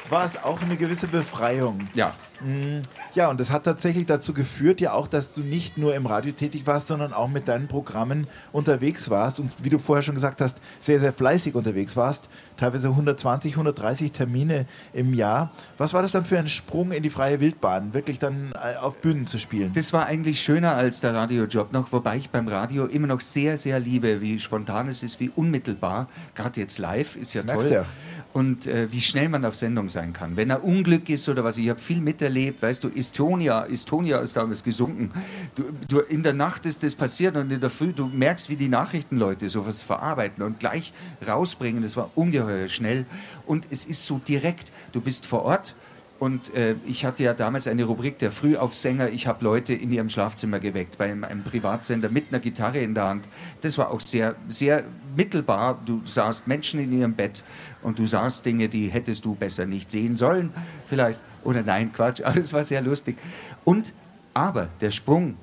war 0.09 0.27
es 0.27 0.43
auch 0.43 0.61
eine 0.63 0.77
gewisse 0.77 1.09
Befreiung. 1.09 1.89
Ja. 1.95 2.15
Mm, 2.41 2.83
ja, 3.15 3.29
und 3.29 3.41
das 3.41 3.51
hat 3.51 3.65
tatsächlich 3.65 4.07
dazu 4.07 4.33
geführt, 4.35 4.81
ja 4.81 4.93
auch, 4.93 5.07
dass 5.07 5.35
du 5.35 5.43
nicht 5.43 5.79
nur 5.79 5.95
im 5.95 6.07
Radio 6.07 6.33
tätig 6.33 6.67
warst, 6.67 6.89
sondern 6.89 7.13
auch 7.13 7.29
mit 7.29 7.49
deinen 7.49 7.69
Programmen 7.69 8.27
unterwegs 8.53 9.11
warst 9.11 9.41
und 9.41 9.51
wie 9.63 9.69
du 9.69 9.79
vorher 9.79 10.03
schon 10.03 10.15
gesagt 10.15 10.41
hast, 10.41 10.61
sehr, 10.79 11.01
sehr 11.01 11.13
fleißig 11.13 11.55
unterwegs 11.55 11.97
warst. 11.97 12.29
Teilweise 12.57 12.89
120, 12.89 13.53
130 13.55 14.13
Termine 14.13 14.67
im 14.93 15.15
Jahr. 15.15 15.51
Was 15.79 15.95
war 15.95 16.03
das 16.03 16.13
dann 16.13 16.25
für 16.25 16.39
ein 16.39 16.49
Sprung 16.49 16.93
in 16.93 17.03
die 17.03 17.11
freie 17.11 17.41
Wildbahn, 17.41 17.95
wirklich 17.95 18.19
dann 18.19 18.53
äh, 18.53 18.77
auf 18.77 18.97
Bühnen 18.99 19.27
zu 19.27 19.39
spielen? 19.39 19.73
Das 19.75 19.93
war 19.93 20.07
eigentlich 20.07 20.41
schöner 20.41 20.75
als 20.75 21.01
der 21.01 21.15
Radiojob 21.15 21.73
noch, 21.73 21.93
wobei 21.93 22.17
ich 22.17 22.31
beim 22.31 22.49
Radio 22.49 22.87
immer 22.87 23.07
noch 23.07 23.21
sehr, 23.21 23.57
sehr 23.57 23.81
liebe, 23.81 24.21
wie 24.21 24.39
spontan 24.39 24.89
es 24.89 25.03
ist, 25.03 25.21
wie 25.21 25.31
unmittelbar. 25.35 26.09
Gerade 26.35 26.61
jetzt 26.61 26.79
live 26.79 27.17
ist 27.17 27.35
ja 27.35 27.43
Merkst 27.43 27.69
toll. 27.69 27.77
Ja 27.77 27.87
und 28.33 28.67
äh, 28.67 28.91
wie 28.93 29.01
schnell 29.01 29.29
man 29.29 29.45
auf 29.45 29.57
Sendung 29.57 29.89
sein 29.89 30.13
kann. 30.13 30.37
Wenn 30.37 30.51
ein 30.51 30.61
Unglück 30.61 31.09
ist 31.09 31.29
oder 31.29 31.43
was, 31.45 31.59
ich 31.59 31.69
habe 31.69 31.81
viel 31.81 32.01
miterlebt, 32.01 32.63
weißt 32.63 32.85
du, 32.85 32.89
Estonia, 33.01 33.67
Estonia 33.67 34.19
ist 34.19 34.37
damals 34.37 34.63
gesunken. 34.63 35.11
Du, 35.55 35.65
du, 35.89 36.01
in 36.01 36.23
der 36.23 36.35
Nacht 36.35 36.67
ist 36.67 36.83
das 36.83 36.95
passiert 36.95 37.35
und 37.37 37.51
in 37.51 37.61
der 37.61 37.71
Früh, 37.71 37.93
du 37.93 38.07
merkst, 38.07 38.49
wie 38.49 38.57
die 38.57 38.69
Nachrichtenleute 38.69 39.49
sowas 39.49 39.83
verarbeiten 39.83 40.45
und 40.45 40.61
gleich 40.61 40.93
rausbringen. 41.27 41.83
Das 41.83 41.97
war 41.97 42.11
ungeheuer 42.15 42.69
schnell 42.69 43.07
und 43.47 43.67
es 43.71 43.85
ist 43.85 44.07
so 44.07 44.19
direkt. 44.19 44.71
Du 44.93 45.01
bist 45.01 45.27
vor 45.27 45.43
Ort 45.43 45.75
und 46.21 46.55
äh, 46.55 46.75
ich 46.87 47.07
hatte 47.07 47.25
ja 47.25 47.33
damals 47.33 47.67
eine 47.67 47.85
Rubrik 47.85 48.19
der 48.19 48.31
Frühaufsänger. 48.31 49.09
Ich 49.09 49.27
habe 49.27 49.43
Leute 49.43 49.73
in 49.73 49.91
ihrem 49.91 50.11
Schlafzimmer 50.11 50.61
geweckt, 50.61 50.99
bei 50.99 51.07
einem, 51.07 51.25
einem, 51.25 51.43
Privatsender 51.43 52.11
mit 52.11 52.27
einer 52.29 52.41
Gitarre 52.41 52.81
in 52.81 52.95
der 52.95 53.05
Hand. 53.05 53.27
Das 53.63 53.79
war 53.79 53.91
auch 53.91 54.03
sehr, 54.03 54.37
sehr 54.51 54.85
mittelbar. 55.17 55.81
Du 55.87 56.03
sahst 56.05 56.47
Menschen 56.47 56.79
in 56.79 56.93
ihrem 56.93 57.15
Bett 57.15 57.43
und 57.83 57.99
du 57.99 58.05
sahst 58.05 58.45
Dinge, 58.45 58.69
die 58.69 58.89
hättest 58.89 59.25
du 59.25 59.35
besser 59.35 59.65
nicht 59.65 59.91
sehen 59.91 60.19
sollen, 60.19 60.53
vielleicht. 60.87 61.19
Oder 61.45 61.63
nein, 61.63 61.93
Quatsch. 61.93 62.21
Alles 62.25 62.53
war 62.53 62.65
sehr 62.65 62.81
lustig. 62.83 63.17
Und, 63.65 63.93
aber 64.35 64.69
der 64.81 64.91
Sprung 64.91 65.37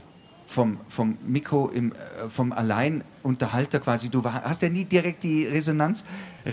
vom, 0.48 0.78
vom 0.88 1.18
Mikro, 1.28 1.70
im, 1.70 1.92
äh, 1.92 2.30
vom 2.30 2.52
Alleinunterhalter 2.54 3.80
quasi, 3.80 4.10
du 4.10 4.24
hast 4.24 4.62
ja 4.62 4.70
nie 4.70 4.86
direkt 4.86 5.24
die 5.24 5.46
Resonanz 5.46 6.04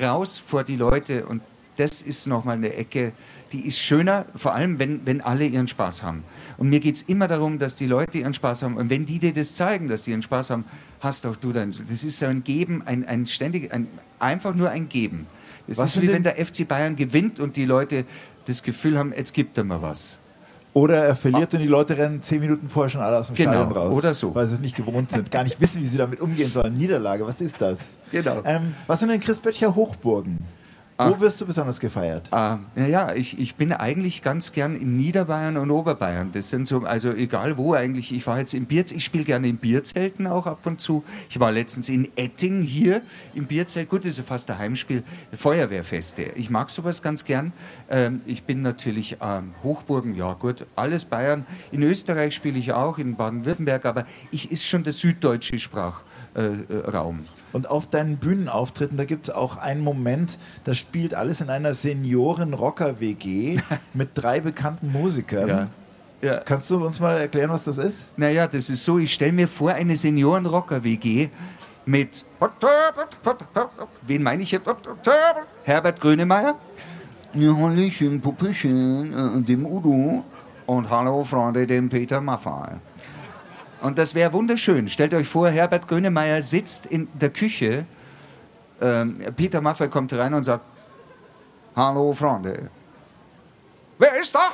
raus 0.01 0.39
vor 0.45 0.65
die 0.65 0.77
Leute 0.77 1.27
und 1.27 1.43
das 1.77 2.03
ist 2.03 2.27
nochmal 2.27 2.57
eine 2.57 2.73
Ecke, 2.75 3.13
die 3.53 3.67
ist 3.67 3.79
schöner, 3.79 4.27
vor 4.35 4.55
allem 4.55 4.79
wenn, 4.79 5.05
wenn 5.07 5.21
alle 5.21 5.45
ihren 5.47 5.69
Spaß 5.69 6.03
haben. 6.03 6.25
Und 6.57 6.71
mir 6.71 6.81
geht 6.81 6.97
es 6.97 7.03
immer 7.03 7.29
darum, 7.29 7.59
dass 7.59 7.77
die 7.77 7.87
Leute 7.87 8.19
ihren 8.19 8.35
Spaß 8.35 8.63
haben. 8.65 8.77
Und 8.77 8.91
wenn 8.91 9.07
die 9.07 9.19
dir 9.21 9.33
das 9.33 9.55
zeigen, 9.55 9.89
dass 9.89 10.03
die 10.03 10.11
ihren 10.13 10.23
Spaß 10.23 10.51
haben, 10.51 10.65
hast 11.01 11.25
auch 11.27 11.37
du 11.37 11.53
dann. 11.53 11.73
Das 11.89 12.03
ist 12.05 12.19
so 12.19 12.27
ein 12.27 12.43
Geben, 12.43 12.83
ein, 12.87 13.05
ein 13.07 13.27
ständig, 13.27 13.73
ein, 13.73 13.87
einfach 14.19 14.55
nur 14.55 14.71
ein 14.71 14.89
Geben. 14.89 15.27
Das 15.67 15.79
Was 15.79 15.95
ist 15.97 16.03
wie 16.03 16.07
denn- 16.07 16.17
wenn 16.17 16.23
der 16.25 16.45
FC 16.45 16.67
Bayern 16.67 16.97
gewinnt 16.97 17.39
und 17.41 17.57
die 17.57 17.65
Leute 17.65 18.05
das 18.47 18.63
Gefühl 18.63 18.99
haben, 18.99 19.13
jetzt 19.17 19.33
gibt 19.35 19.57
er 19.59 19.65
mir 19.65 19.81
was. 19.83 20.17
Oder 20.73 21.05
er 21.05 21.15
verliert 21.15 21.55
und 21.55 21.61
die 21.61 21.69
Leute 21.69 21.97
rennen 21.97 22.21
zehn 22.21 22.41
Minuten 22.41 22.69
vorher 22.69 22.91
schon 22.91 23.01
alle 23.01 23.19
aus 23.19 23.29
dem 23.29 23.37
Genau, 23.37 23.53
Stadion 23.53 23.73
raus. 23.77 23.95
oder 23.95 24.13
so. 24.13 24.35
Weil 24.35 24.47
sie 24.49 24.55
es 24.55 24.61
nicht 24.61 24.75
gewohnt 24.75 25.09
sind, 25.11 25.31
gar 25.31 25.45
nicht 25.45 25.61
wissen, 25.61 25.81
wie 25.83 25.87
sie 25.87 25.99
damit 25.99 26.21
umgehen 26.21 26.51
sollen. 26.51 26.77
Niederlage, 26.77 27.25
was 27.25 27.41
ist 27.41 27.61
das? 27.61 27.79
Genau. 28.11 28.43
Ähm, 28.45 28.75
was 28.89 28.99
sind 28.99 29.11
denn 29.11 29.21
Chris 29.21 29.39
Böttcher 29.39 29.75
Hochburgen? 29.77 30.39
Wo 30.97 31.03
Ah. 31.03 31.21
wirst 31.21 31.41
du 31.41 31.47
besonders 31.47 31.81
gefeiert? 31.81 32.29
Ah, 32.31 32.59
naja, 32.77 33.13
ich, 33.15 33.37
ich 33.41 33.57
bin 33.57 33.73
eigentlich 33.73 34.23
ganz 34.23 34.53
gern 34.53 34.77
in 34.77 34.97
Niederbayern 34.97 35.57
und 35.57 35.73
Oberbayern. 35.73 36.31
Das 36.31 36.51
sind 36.51 36.69
so, 36.69 36.85
also 36.85 37.11
egal 37.13 37.57
wo 37.57 37.75
eigentlich. 37.75 38.13
Ich 38.15 38.25
war 38.29 38.39
jetzt 38.39 38.55
in 38.55 38.67
Bierz, 38.67 38.93
ich 38.93 39.05
spiele 39.05 39.25
gerne 39.25 39.49
in 39.49 39.57
Bierzelten 39.57 40.29
auch 40.29 40.47
ab 40.47 40.61
und 40.67 40.81
zu. 40.81 41.03
Ich 41.29 41.41
war 41.41 41.51
letztens 41.51 41.89
in 41.89 42.09
Etting 42.17 42.63
hier 42.63 43.03
im 43.35 43.47
Bierzelt. 43.47 43.89
Gut, 43.89 44.05
das 44.05 44.13
ist 44.13 44.19
ja 44.19 44.25
fast 44.25 44.49
ein 44.53 44.59
Heimspiel. 44.59 45.03
Feuerwehrfeste. 45.33 46.23
Ich 46.37 46.49
mag 46.49 46.71
sowas 46.71 47.03
ganz 47.03 47.25
gern. 47.25 47.53
Ähm, 47.91 48.21
ich 48.25 48.45
bin 48.45 48.63
natürlich 48.63 49.17
ähm, 49.21 49.51
Hochburgen, 49.65 50.15
ja 50.15 50.35
gut, 50.35 50.65
alles 50.77 51.05
Bayern. 51.05 51.45
In 51.73 51.83
Österreich 51.83 52.37
spiele 52.37 52.59
ich 52.59 52.73
auch, 52.73 52.99
in 52.99 53.17
Baden-Württemberg, 53.17 53.85
aber 53.85 54.07
ich 54.31 54.53
ist 54.53 54.65
schon 54.65 54.85
der 54.85 54.93
süddeutsche 54.93 55.59
Sprachraum. 55.59 56.05
Äh, 56.35 56.91
Raum. 56.91 57.21
Und 57.55 57.71
auf 57.71 57.89
deinen 57.89 58.17
Bühnenauftritten, 58.17 58.97
da 58.99 59.05
gibt 59.05 59.29
es 59.29 59.35
auch 59.35 59.57
einen 59.57 59.81
Moment, 59.81 60.39
da 60.65 60.75
spielt 60.75 61.15
alles 61.15 61.41
in 61.41 61.51
einer 61.51 61.73
Senioren-Rocker-WG 61.73 63.61
mit 63.95 64.09
drei 64.15 64.41
bekannten 64.41 64.91
Musikern. 64.91 65.49
Ja. 65.49 65.69
Ja. 66.21 66.39
Kannst 66.39 66.69
du 66.71 66.85
uns 66.85 66.99
mal 66.99 67.17
erklären, 67.17 67.51
was 67.51 67.65
das 67.65 67.79
ist? 67.79 68.11
Naja, 68.17 68.49
das 68.49 68.71
ist 68.71 68.85
so, 68.85 68.99
ich 68.99 69.15
stelle 69.15 69.33
mir 69.33 69.47
vor, 69.47 69.73
eine 69.73 69.95
Senioren-Rocker-WG 69.95 71.29
mit, 71.87 72.25
wen 74.07 74.23
meine 74.23 74.43
ich 74.43 74.51
jetzt? 74.51 74.69
Herbert 75.63 76.01
Grönemeyer. 76.01 76.57
Ja, 77.35 77.57
Hallöchen, 77.57 78.21
Puppechen, 78.21 79.13
äh, 79.13 79.43
dem 79.43 79.65
Udo. 79.65 80.25
Und 80.67 80.91
hallo, 80.91 81.23
Freunde, 81.23 81.67
dem 81.67 81.89
Peter 81.89 82.21
Maffay. 82.21 82.79
Und 83.85 83.99
das 83.99 84.15
wäre 84.15 84.33
wunderschön. 84.33 84.89
Stellt 84.89 85.13
euch 85.13 85.29
vor, 85.29 85.51
Herbert 85.51 85.87
Grönemeyer 85.87 86.41
sitzt 86.41 86.87
in 86.87 87.07
der 87.13 87.29
Küche. 87.29 87.85
Ähm, 88.81 89.19
Peter 89.37 89.61
Maffay 89.61 89.89
kommt 89.89 90.11
rein 90.15 90.33
und 90.33 90.43
sagt, 90.43 90.65
hallo, 91.77 92.15
Freunde. 92.15 92.71
Wer 93.99 94.19
ist 94.19 94.35
da? 94.35 94.53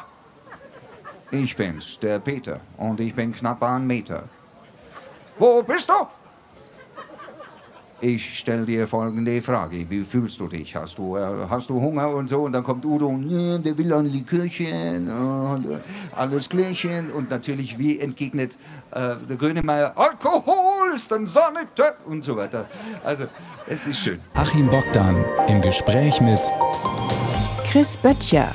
Ich 1.31 1.55
bin's, 1.55 1.97
der 2.01 2.19
Peter. 2.19 2.59
Und 2.77 2.99
ich 2.99 3.15
bin 3.15 3.33
knapp 3.33 3.63
einen 3.63 3.87
Meter. 3.87 4.25
Wo 5.39 5.63
bist 5.63 5.89
du? 5.89 6.09
Ich 8.03 8.39
stelle 8.39 8.65
dir 8.65 8.87
folgende 8.87 9.43
Frage. 9.43 9.85
Wie 9.91 10.05
fühlst 10.05 10.41
du 10.41 10.49
dich? 10.49 10.75
Hast 10.75 10.97
du, 10.97 11.17
äh, 11.17 11.47
hast 11.51 11.69
du 11.69 11.79
Hunger 11.79 12.09
und 12.09 12.29
so? 12.29 12.45
Und 12.45 12.53
dann 12.53 12.65
kommt 12.65 12.85
Udo 12.87 13.09
und 13.09 13.29
"Ja, 13.29 13.59
der 13.59 13.77
will 13.77 13.93
ein 13.93 14.07
Likörchen 14.07 15.11
und 15.11 15.67
äh, 15.71 15.79
alles 16.17 16.49
klärchen. 16.49 17.11
Und 17.11 17.29
natürlich, 17.29 17.79
wie 17.79 18.01
entgegnet 18.01 18.57
äh, 18.93 19.17
der 19.29 19.37
Grönemeyer, 19.37 19.93
Alkohol 19.97 20.95
ist 20.95 21.13
ein 21.13 21.27
Sanitär 21.27 21.95
und 22.07 22.25
so 22.25 22.37
weiter. 22.37 22.67
Also, 23.05 23.25
es 23.67 23.87
ist 23.87 23.99
schön. 23.99 24.19
Achim 24.33 24.69
Bogdan 24.71 25.23
im 25.49 25.61
Gespräch 25.61 26.23
mit 26.23 26.41
Chris 27.71 27.99
Böttcher 27.99 28.49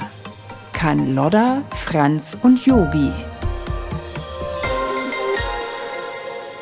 kann 0.73 1.13
Lodder, 1.13 1.61
Franz 1.69 2.35
und 2.41 2.65
Yogi. 2.65 3.11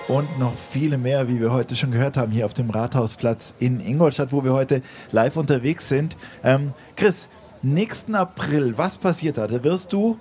Und 0.07 0.37
noch 0.37 0.53
viele 0.53 0.97
mehr, 0.97 1.29
wie 1.29 1.39
wir 1.39 1.51
heute 1.53 1.75
schon 1.75 1.91
gehört 1.91 2.17
haben, 2.17 2.31
hier 2.31 2.45
auf 2.45 2.53
dem 2.53 2.69
Rathausplatz 2.69 3.53
in 3.59 3.79
Ingolstadt, 3.79 4.33
wo 4.33 4.43
wir 4.43 4.53
heute 4.53 4.81
live 5.11 5.37
unterwegs 5.37 5.87
sind. 5.87 6.17
Ähm, 6.43 6.73
Chris, 6.97 7.29
nächsten 7.61 8.13
April, 8.15 8.77
was 8.77 8.97
passiert 8.97 9.37
da? 9.37 9.47
Da 9.47 9.63
wirst 9.63 9.93
du 9.93 10.19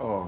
Oh, 0.00 0.24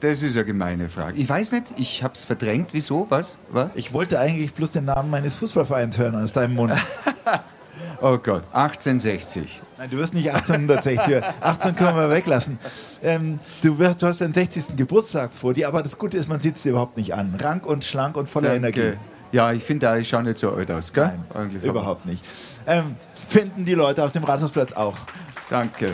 das 0.00 0.22
ist 0.22 0.36
eine 0.36 0.44
gemeine 0.44 0.90
Frage. 0.90 1.16
Ich 1.16 1.26
weiß 1.26 1.52
nicht, 1.52 1.72
ich 1.78 2.02
habe 2.02 2.12
es 2.12 2.24
verdrängt. 2.24 2.74
Wieso? 2.74 3.06
Was? 3.08 3.36
Was? 3.50 3.70
Ich 3.74 3.94
wollte 3.94 4.20
eigentlich 4.20 4.52
bloß 4.52 4.72
den 4.72 4.84
Namen 4.84 5.08
meines 5.08 5.34
Fußballvereins 5.36 5.96
hören 5.96 6.14
aus 6.14 6.34
deinem 6.34 6.54
Mund. 6.56 6.74
Oh 8.00 8.18
Gott, 8.18 8.44
1860. 8.52 9.60
Nein, 9.78 9.90
du 9.90 9.96
wirst 9.98 10.14
nicht 10.14 10.32
1860 10.32 11.06
hören. 11.06 11.24
18 11.40 11.76
können 11.76 11.96
wir 11.96 12.10
weglassen. 12.10 12.58
Ähm, 13.02 13.38
du, 13.62 13.78
wirst, 13.78 14.02
du 14.02 14.06
hast 14.06 14.20
deinen 14.20 14.34
60. 14.34 14.76
Geburtstag 14.76 15.32
vor 15.32 15.54
dir, 15.54 15.68
aber 15.68 15.82
das 15.82 15.98
Gute 15.98 16.16
ist, 16.16 16.28
man 16.28 16.40
sieht 16.40 16.56
es 16.56 16.62
dir 16.62 16.70
überhaupt 16.70 16.96
nicht 16.96 17.14
an. 17.14 17.34
Rank 17.40 17.66
und 17.66 17.84
schlank 17.84 18.16
und 18.16 18.28
voller 18.28 18.54
Energie. 18.54 18.94
Ja, 19.32 19.52
ich 19.52 19.64
finde, 19.64 19.98
ich 19.98 20.08
schaue 20.08 20.22
nicht 20.22 20.38
so 20.38 20.52
alt 20.52 20.70
aus, 20.70 20.92
gell? 20.92 21.06
Nein, 21.06 21.24
Eigentlich 21.34 21.64
überhaupt 21.64 22.06
nicht. 22.06 22.24
Ähm, 22.66 22.94
finden 23.28 23.64
die 23.64 23.74
Leute 23.74 24.04
auf 24.04 24.12
dem 24.12 24.22
Rathausplatz 24.22 24.72
auch. 24.74 24.96
Danke. 25.50 25.92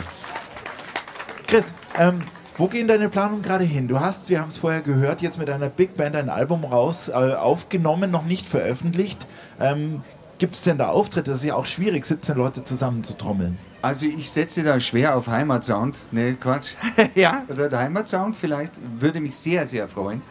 Chris, 1.47 1.65
ähm, 1.97 2.21
wo 2.57 2.67
gehen 2.67 2.87
deine 2.87 3.09
Planungen 3.09 3.41
gerade 3.41 3.63
hin? 3.63 3.87
Du 3.87 3.99
hast, 3.99 4.29
wir 4.29 4.39
haben 4.39 4.49
es 4.49 4.57
vorher 4.57 4.81
gehört, 4.81 5.23
jetzt 5.23 5.39
mit 5.39 5.49
einer 5.49 5.69
Big 5.69 5.95
Band 5.95 6.15
ein 6.15 6.29
Album 6.29 6.63
raus, 6.63 7.09
äh, 7.09 7.13
aufgenommen, 7.13 8.11
noch 8.11 8.25
nicht 8.25 8.45
veröffentlicht. 8.45 9.25
Ähm, 9.59 10.03
Gibt 10.41 10.55
es 10.55 10.63
denn 10.63 10.79
da 10.79 10.87
Auftritte? 10.87 11.29
Das 11.29 11.41
ist 11.41 11.45
ja 11.45 11.53
auch 11.53 11.67
schwierig, 11.67 12.03
17 12.03 12.35
Leute 12.35 12.63
zusammenzutrommeln. 12.63 13.59
Also 13.83 14.07
ich 14.07 14.31
setze 14.31 14.63
da 14.63 14.79
schwer 14.79 15.15
auf 15.15 15.27
Heimatsound. 15.27 16.01
Ne, 16.11 16.33
Quatsch. 16.33 16.69
ja, 17.13 17.43
oder 17.47 17.69
der 17.69 17.77
Heimatsound 17.77 18.35
vielleicht. 18.35 18.73
Würde 18.99 19.19
mich 19.19 19.35
sehr, 19.35 19.67
sehr 19.67 19.87
freuen. 19.87 20.23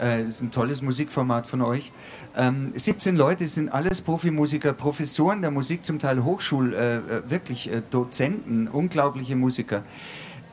Äh, 0.00 0.22
ist 0.22 0.40
ein 0.40 0.50
tolles 0.50 0.80
Musikformat 0.80 1.46
von 1.46 1.60
euch. 1.60 1.92
Ähm, 2.34 2.72
17 2.74 3.14
Leute 3.14 3.46
sind 3.48 3.70
alles 3.70 4.00
Profimusiker, 4.00 4.72
Professoren 4.72 5.42
der 5.42 5.50
Musik, 5.50 5.84
zum 5.84 5.98
Teil 5.98 6.24
Hochschul, 6.24 6.72
äh, 6.72 6.96
äh, 6.96 7.22
wirklich 7.28 7.70
äh, 7.70 7.82
Dozenten, 7.90 8.66
unglaubliche 8.66 9.36
Musiker. 9.36 9.82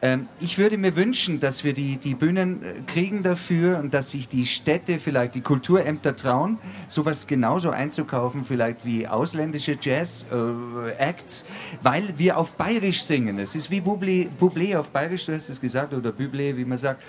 Ähm, 0.02 0.28
ich 0.40 0.60
würde 0.60 0.78
mir 0.78 0.96
wünschen, 0.96 1.40
dass 1.40 1.64
wir 1.64 1.74
die, 1.74 1.98
die 1.98 2.14
Bühnen 2.14 2.62
äh, 2.62 2.74
kriegen 2.86 3.24
dafür 3.24 3.80
und 3.80 3.94
dass 3.94 4.12
sich 4.12 4.30
die 4.30 4.46
Städte, 4.46 5.00
vielleicht 5.00 5.34
die 5.34 5.42
Kulturämter 5.42 6.16
trauen, 6.16 6.60
sowas 6.88 7.26
genauso 7.26 7.72
einzukaufen, 7.72 8.46
vielleicht 8.46 8.86
wie 8.86 9.08
ausländische 9.08 9.76
Jazz-Acts, 9.82 11.46
weil 11.82 12.04
wir 12.18 12.38
auf 12.38 12.54
Bayerisch 12.54 13.04
singen. 13.04 13.40
Es 13.40 13.56
ist 13.56 13.72
wie 13.72 13.82
Bublé, 13.82 14.30
Bublé 14.40 14.78
auf 14.78 14.90
Bayerisch, 14.90 15.26
du 15.26 15.34
hast 15.34 15.50
es 15.50 15.60
gesagt, 15.60 15.94
oder 15.94 16.12
Bublé, 16.12 16.56
wie 16.56 16.66
man 16.66 16.78
sagt. 16.78 17.04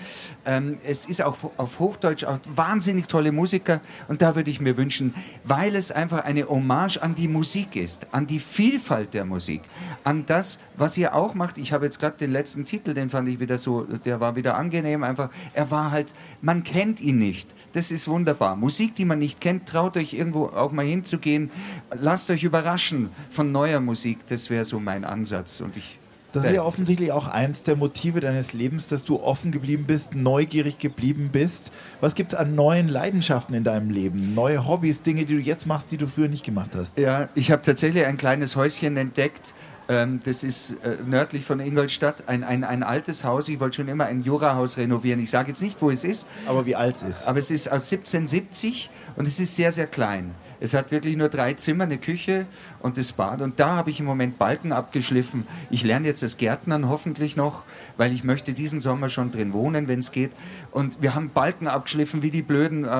Ähm, 0.45 0.79
es 0.83 1.05
ist 1.05 1.21
auch 1.21 1.37
auf 1.57 1.79
Hochdeutsch 1.79 2.23
auch 2.23 2.39
wahnsinnig 2.55 3.07
tolle 3.07 3.31
Musiker 3.31 3.81
und 4.07 4.23
da 4.23 4.35
würde 4.35 4.49
ich 4.49 4.59
mir 4.61 4.77
wünschen, 4.77 5.13
weil 5.43 5.75
es 5.75 5.91
einfach 5.91 6.23
eine 6.23 6.49
Hommage 6.49 6.97
an 6.97 7.13
die 7.13 7.27
Musik 7.27 7.75
ist, 7.75 8.07
an 8.11 8.25
die 8.25 8.39
Vielfalt 8.39 9.13
der 9.13 9.25
Musik, 9.25 9.61
an 10.03 10.25
das, 10.25 10.57
was 10.75 10.97
ihr 10.97 11.13
auch 11.13 11.35
macht. 11.35 11.59
Ich 11.59 11.71
habe 11.71 11.85
jetzt 11.85 11.99
gerade 11.99 12.17
den 12.17 12.31
letzten 12.31 12.65
Titel, 12.65 12.78
den 12.87 13.09
fand 13.09 13.29
ich 13.29 13.39
wieder 13.39 13.57
so, 13.57 13.83
der 13.83 14.19
war 14.19 14.35
wieder 14.35 14.55
angenehm, 14.55 15.03
einfach, 15.03 15.29
er 15.53 15.69
war 15.71 15.91
halt, 15.91 16.13
man 16.41 16.63
kennt 16.63 16.99
ihn 17.01 17.17
nicht. 17.17 17.49
Das 17.73 17.91
ist 17.91 18.07
wunderbar. 18.07 18.55
Musik, 18.55 18.95
die 18.95 19.05
man 19.05 19.19
nicht 19.19 19.41
kennt, 19.41 19.67
traut 19.67 19.95
euch 19.95 20.13
irgendwo 20.13 20.45
auch 20.47 20.71
mal 20.71 20.85
hinzugehen. 20.85 21.51
Lasst 21.99 22.29
euch 22.31 22.43
überraschen 22.43 23.09
von 23.29 23.51
neuer 23.51 23.79
Musik. 23.79 24.25
Das 24.27 24.49
wäre 24.49 24.65
so 24.65 24.79
mein 24.79 25.05
Ansatz. 25.05 25.61
Und 25.61 25.77
ich 25.77 25.99
Das 26.31 26.45
ist 26.45 26.51
ja 26.51 26.63
offensichtlich 26.63 27.11
auch 27.11 27.27
eins 27.27 27.63
der 27.63 27.75
Motive 27.75 28.21
deines 28.21 28.53
Lebens, 28.53 28.87
dass 28.87 29.03
du 29.03 29.19
offen 29.21 29.51
geblieben 29.51 29.85
bist, 29.85 30.15
neugierig 30.15 30.79
geblieben 30.79 31.29
bist. 31.31 31.71
Was 32.01 32.15
gibt 32.15 32.33
es 32.33 32.39
an 32.39 32.55
neuen 32.55 32.87
Leidenschaften 32.87 33.53
in 33.53 33.63
deinem 33.63 33.91
Leben? 33.91 34.33
Neue 34.33 34.67
Hobbys, 34.67 35.03
Dinge, 35.03 35.25
die 35.25 35.35
du 35.35 35.41
jetzt 35.41 35.67
machst, 35.67 35.91
die 35.91 35.97
du 35.97 36.07
früher 36.07 36.27
nicht 36.27 36.45
gemacht 36.45 36.75
hast? 36.75 36.97
Ja, 36.97 37.29
ich 37.35 37.51
habe 37.51 37.61
tatsächlich 37.61 38.05
ein 38.05 38.17
kleines 38.17 38.55
Häuschen 38.55 38.97
entdeckt. 38.97 39.53
Ähm, 39.89 40.21
das 40.23 40.43
ist 40.43 40.75
äh, 40.83 40.97
nördlich 41.03 41.43
von 41.43 41.59
Ingolstadt, 41.59 42.27
ein, 42.27 42.43
ein, 42.43 42.63
ein 42.63 42.83
altes 42.83 43.23
Haus. 43.23 43.49
Ich 43.49 43.59
wollte 43.59 43.77
schon 43.77 43.87
immer 43.87 44.05
ein 44.05 44.21
Jurahaus 44.21 44.77
renovieren. 44.77 45.19
Ich 45.19 45.31
sage 45.31 45.49
jetzt 45.49 45.63
nicht, 45.63 45.81
wo 45.81 45.89
es 45.89 46.03
ist, 46.03 46.27
Aber 46.45 46.67
wie 46.67 46.75
alt 46.75 46.97
es 46.97 47.01
ist? 47.01 47.27
aber 47.27 47.39
es 47.39 47.49
ist 47.49 47.67
aus 47.67 47.91
1770 47.91 48.89
und 49.15 49.27
es 49.27 49.39
ist 49.39 49.55
sehr, 49.55 49.71
sehr 49.71 49.87
klein. 49.87 50.35
Es 50.61 50.73
hat 50.73 50.91
wirklich 50.91 51.15
nur 51.15 51.29
drei 51.29 51.53
Zimmer, 51.53 51.85
eine 51.85 51.97
Küche 51.97 52.45
und 52.81 52.97
das 52.97 53.13
Bad. 53.13 53.41
Und 53.41 53.59
da 53.59 53.77
habe 53.77 53.89
ich 53.91 53.99
im 53.99 54.05
Moment 54.05 54.37
Balken 54.37 54.73
abgeschliffen. 54.73 55.47
Ich 55.69 55.83
lerne 55.83 56.07
jetzt 56.07 56.21
das 56.21 56.37
Gärtnern 56.37 56.89
hoffentlich 56.89 57.37
noch, 57.37 57.63
weil 57.95 58.11
ich 58.11 58.23
möchte 58.23 58.53
diesen 58.53 58.81
Sommer 58.81 59.09
schon 59.09 59.31
drin 59.31 59.53
wohnen, 59.53 59.87
wenn 59.87 59.99
es 59.99 60.11
geht. 60.11 60.31
Und 60.71 61.01
wir 61.01 61.15
haben 61.15 61.29
Balken 61.29 61.67
abgeschliffen 61.67 62.23
wie 62.23 62.31
die 62.31 62.41
blöden 62.41 62.83
äh, 62.83 62.87
äh, 62.87 62.91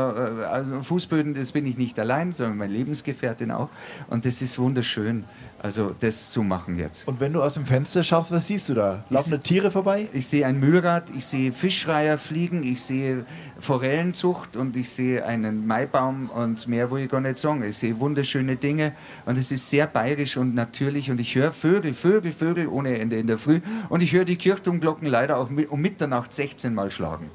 also 0.45 0.81
Fußböden. 0.81 1.33
Das 1.33 1.51
bin 1.51 1.65
ich 1.67 1.77
nicht 1.77 1.99
allein, 1.99 2.31
sondern 2.31 2.57
meine 2.57 2.73
Lebensgefährtin 2.73 3.51
auch. 3.51 3.69
Und 4.07 4.25
das 4.25 4.41
ist 4.41 4.57
wunderschön, 4.57 5.25
also 5.61 5.95
das 5.99 6.31
zu 6.31 6.43
machen 6.43 6.79
jetzt. 6.79 7.07
Und 7.07 7.19
wenn 7.19 7.33
du 7.33 7.41
aus 7.41 7.55
dem 7.55 7.65
Fenster 7.65 8.03
schaust, 8.03 8.31
was 8.31 8.47
siehst 8.47 8.69
du 8.69 8.73
da? 8.73 9.03
Laufende 9.09 9.39
Tiere 9.39 9.71
vorbei? 9.71 10.07
Ich 10.13 10.27
sehe 10.27 10.45
ein 10.45 10.59
Mühlrad, 10.59 11.09
ich 11.15 11.25
sehe 11.25 11.51
Fischreiher 11.51 12.17
fliegen, 12.17 12.63
ich 12.63 12.81
sehe 12.81 13.25
Forellenzucht 13.59 14.55
und 14.55 14.77
ich 14.77 14.89
sehe 14.89 15.25
einen 15.25 15.67
Maibaum 15.67 16.29
und 16.29 16.67
mehr, 16.67 16.89
wo 16.89 16.97
ich 16.97 17.09
gar 17.09 17.21
nicht 17.21 17.37
sagen. 17.37 17.63
Ich 17.63 17.77
sehe 17.77 17.99
wunderschöne 17.99 18.55
Dinge 18.55 18.93
und 19.25 19.37
es 19.37 19.51
ist 19.51 19.69
sehr 19.69 19.87
bayerisch 19.87 20.37
und 20.37 20.55
natürlich 20.55 21.11
und 21.11 21.19
ich 21.19 21.35
höre 21.35 21.51
Vögel, 21.51 21.93
Vögel, 21.93 22.31
Vögel 22.31 22.67
ohne 22.67 22.97
Ende 22.97 23.17
in 23.17 23.27
der 23.27 23.37
Früh 23.37 23.61
und 23.89 24.01
ich 24.01 24.13
höre 24.13 24.25
die 24.25 24.37
Kirchturmglocken 24.37 25.07
leider 25.07 25.37
auch 25.37 25.49
um 25.49 25.81
Mitternacht 25.81 26.33
16 26.33 26.73
Mal 26.73 26.91
schlagen. 26.91 27.29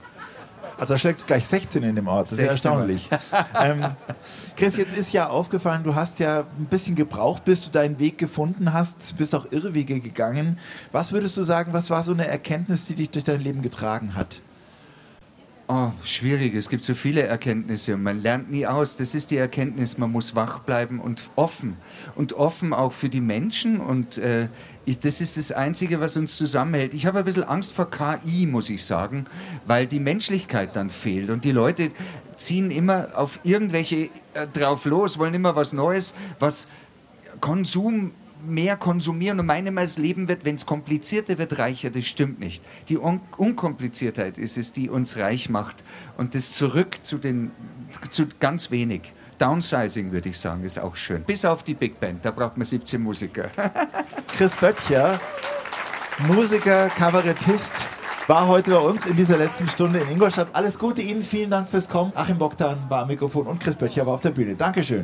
Also 0.78 0.94
da 0.94 0.98
schlägt 0.98 1.26
gleich 1.26 1.46
16 1.46 1.82
in 1.82 1.96
dem 1.96 2.08
Ort. 2.08 2.26
Das 2.26 2.32
ist 2.32 2.38
ja 2.40 2.46
erstaunlich. 2.46 3.08
ähm, 3.62 3.84
Chris, 4.56 4.76
jetzt 4.76 4.96
ist 4.96 5.12
ja 5.12 5.28
aufgefallen, 5.28 5.84
du 5.84 5.94
hast 5.94 6.18
ja 6.18 6.40
ein 6.40 6.66
bisschen 6.66 6.96
gebraucht, 6.96 7.44
bis 7.44 7.64
du 7.64 7.70
deinen 7.70 7.98
Weg 7.98 8.18
gefunden 8.18 8.72
hast, 8.72 9.16
bist 9.16 9.34
auch 9.34 9.50
Irrwege 9.52 10.00
gegangen. 10.00 10.58
Was 10.92 11.12
würdest 11.12 11.36
du 11.36 11.44
sagen, 11.44 11.72
was 11.72 11.90
war 11.90 12.02
so 12.02 12.12
eine 12.12 12.26
Erkenntnis, 12.26 12.86
die 12.86 12.94
dich 12.94 13.10
durch 13.10 13.24
dein 13.24 13.40
Leben 13.40 13.62
getragen 13.62 14.14
hat? 14.14 14.40
Oh, 15.66 15.92
schwierig. 16.02 16.54
Es 16.54 16.68
gibt 16.68 16.84
so 16.84 16.92
viele 16.92 17.22
Erkenntnisse 17.22 17.94
und 17.94 18.02
man 18.02 18.20
lernt 18.20 18.50
nie 18.50 18.66
aus. 18.66 18.96
Das 18.96 19.14
ist 19.14 19.30
die 19.30 19.38
Erkenntnis, 19.38 19.96
man 19.96 20.12
muss 20.12 20.34
wach 20.34 20.58
bleiben 20.58 21.00
und 21.00 21.30
offen. 21.36 21.78
Und 22.16 22.34
offen 22.34 22.74
auch 22.74 22.92
für 22.92 23.08
die 23.08 23.22
Menschen 23.22 23.80
und 23.80 24.18
äh, 24.18 24.48
das 24.86 25.20
ist 25.20 25.36
das 25.36 25.52
Einzige, 25.52 26.00
was 26.00 26.16
uns 26.16 26.36
zusammenhält. 26.36 26.94
Ich 26.94 27.06
habe 27.06 27.18
ein 27.18 27.24
bisschen 27.24 27.44
Angst 27.44 27.72
vor 27.72 27.90
KI, 27.90 28.46
muss 28.46 28.68
ich 28.68 28.84
sagen, 28.84 29.26
weil 29.66 29.86
die 29.86 30.00
Menschlichkeit 30.00 30.76
dann 30.76 30.90
fehlt 30.90 31.30
und 31.30 31.44
die 31.44 31.52
Leute 31.52 31.90
ziehen 32.36 32.70
immer 32.70 33.08
auf 33.14 33.40
irgendwelche 33.44 34.10
äh, 34.34 34.46
drauf 34.52 34.84
los, 34.84 35.18
wollen 35.18 35.34
immer 35.34 35.56
was 35.56 35.72
Neues, 35.72 36.14
was 36.38 36.66
Konsum 37.40 38.12
mehr 38.46 38.76
konsumieren 38.76 39.40
und 39.40 39.46
meinen, 39.46 39.74
das 39.76 39.98
Leben 39.98 40.28
wird, 40.28 40.44
wenn 40.44 40.56
es 40.56 40.66
komplizierter 40.66 41.38
wird, 41.38 41.58
reicher. 41.58 41.90
Das 41.90 42.04
stimmt 42.04 42.40
nicht. 42.40 42.62
Die 42.88 42.98
Un 42.98 43.20
Unkompliziertheit 43.36 44.38
ist 44.38 44.58
es, 44.58 44.72
die 44.72 44.90
uns 44.90 45.16
reich 45.16 45.48
macht. 45.48 45.82
Und 46.16 46.34
das 46.34 46.52
zurück 46.52 46.98
zu, 47.02 47.18
den, 47.18 47.52
zu 48.10 48.26
ganz 48.40 48.70
wenig. 48.70 49.12
Downsizing, 49.38 50.12
würde 50.12 50.28
ich 50.28 50.38
sagen, 50.38 50.64
ist 50.64 50.78
auch 50.78 50.96
schön. 50.96 51.22
Bis 51.24 51.44
auf 51.44 51.62
die 51.62 51.74
Big 51.74 51.98
Band, 51.98 52.24
da 52.24 52.30
braucht 52.30 52.56
man 52.56 52.64
17 52.64 53.00
Musiker. 53.00 53.50
Chris 54.36 54.56
Böttcher, 54.56 55.20
Musiker, 56.26 56.88
Kabarettist, 56.88 57.72
war 58.26 58.46
heute 58.46 58.70
bei 58.70 58.78
uns 58.78 59.06
in 59.06 59.16
dieser 59.16 59.36
letzten 59.36 59.68
Stunde 59.68 59.98
in 59.98 60.10
Ingolstadt. 60.10 60.48
Alles 60.52 60.78
Gute 60.78 61.02
Ihnen, 61.02 61.22
vielen 61.22 61.50
Dank 61.50 61.68
fürs 61.68 61.88
Kommen. 61.88 62.12
Achim 62.14 62.38
Bogdan 62.38 62.78
war 62.88 63.02
am 63.02 63.08
Mikrofon 63.08 63.46
und 63.46 63.60
Chris 63.60 63.76
Böttcher 63.76 64.06
war 64.06 64.14
auf 64.14 64.20
der 64.20 64.30
Bühne. 64.30 64.54
Dankeschön. 64.54 65.02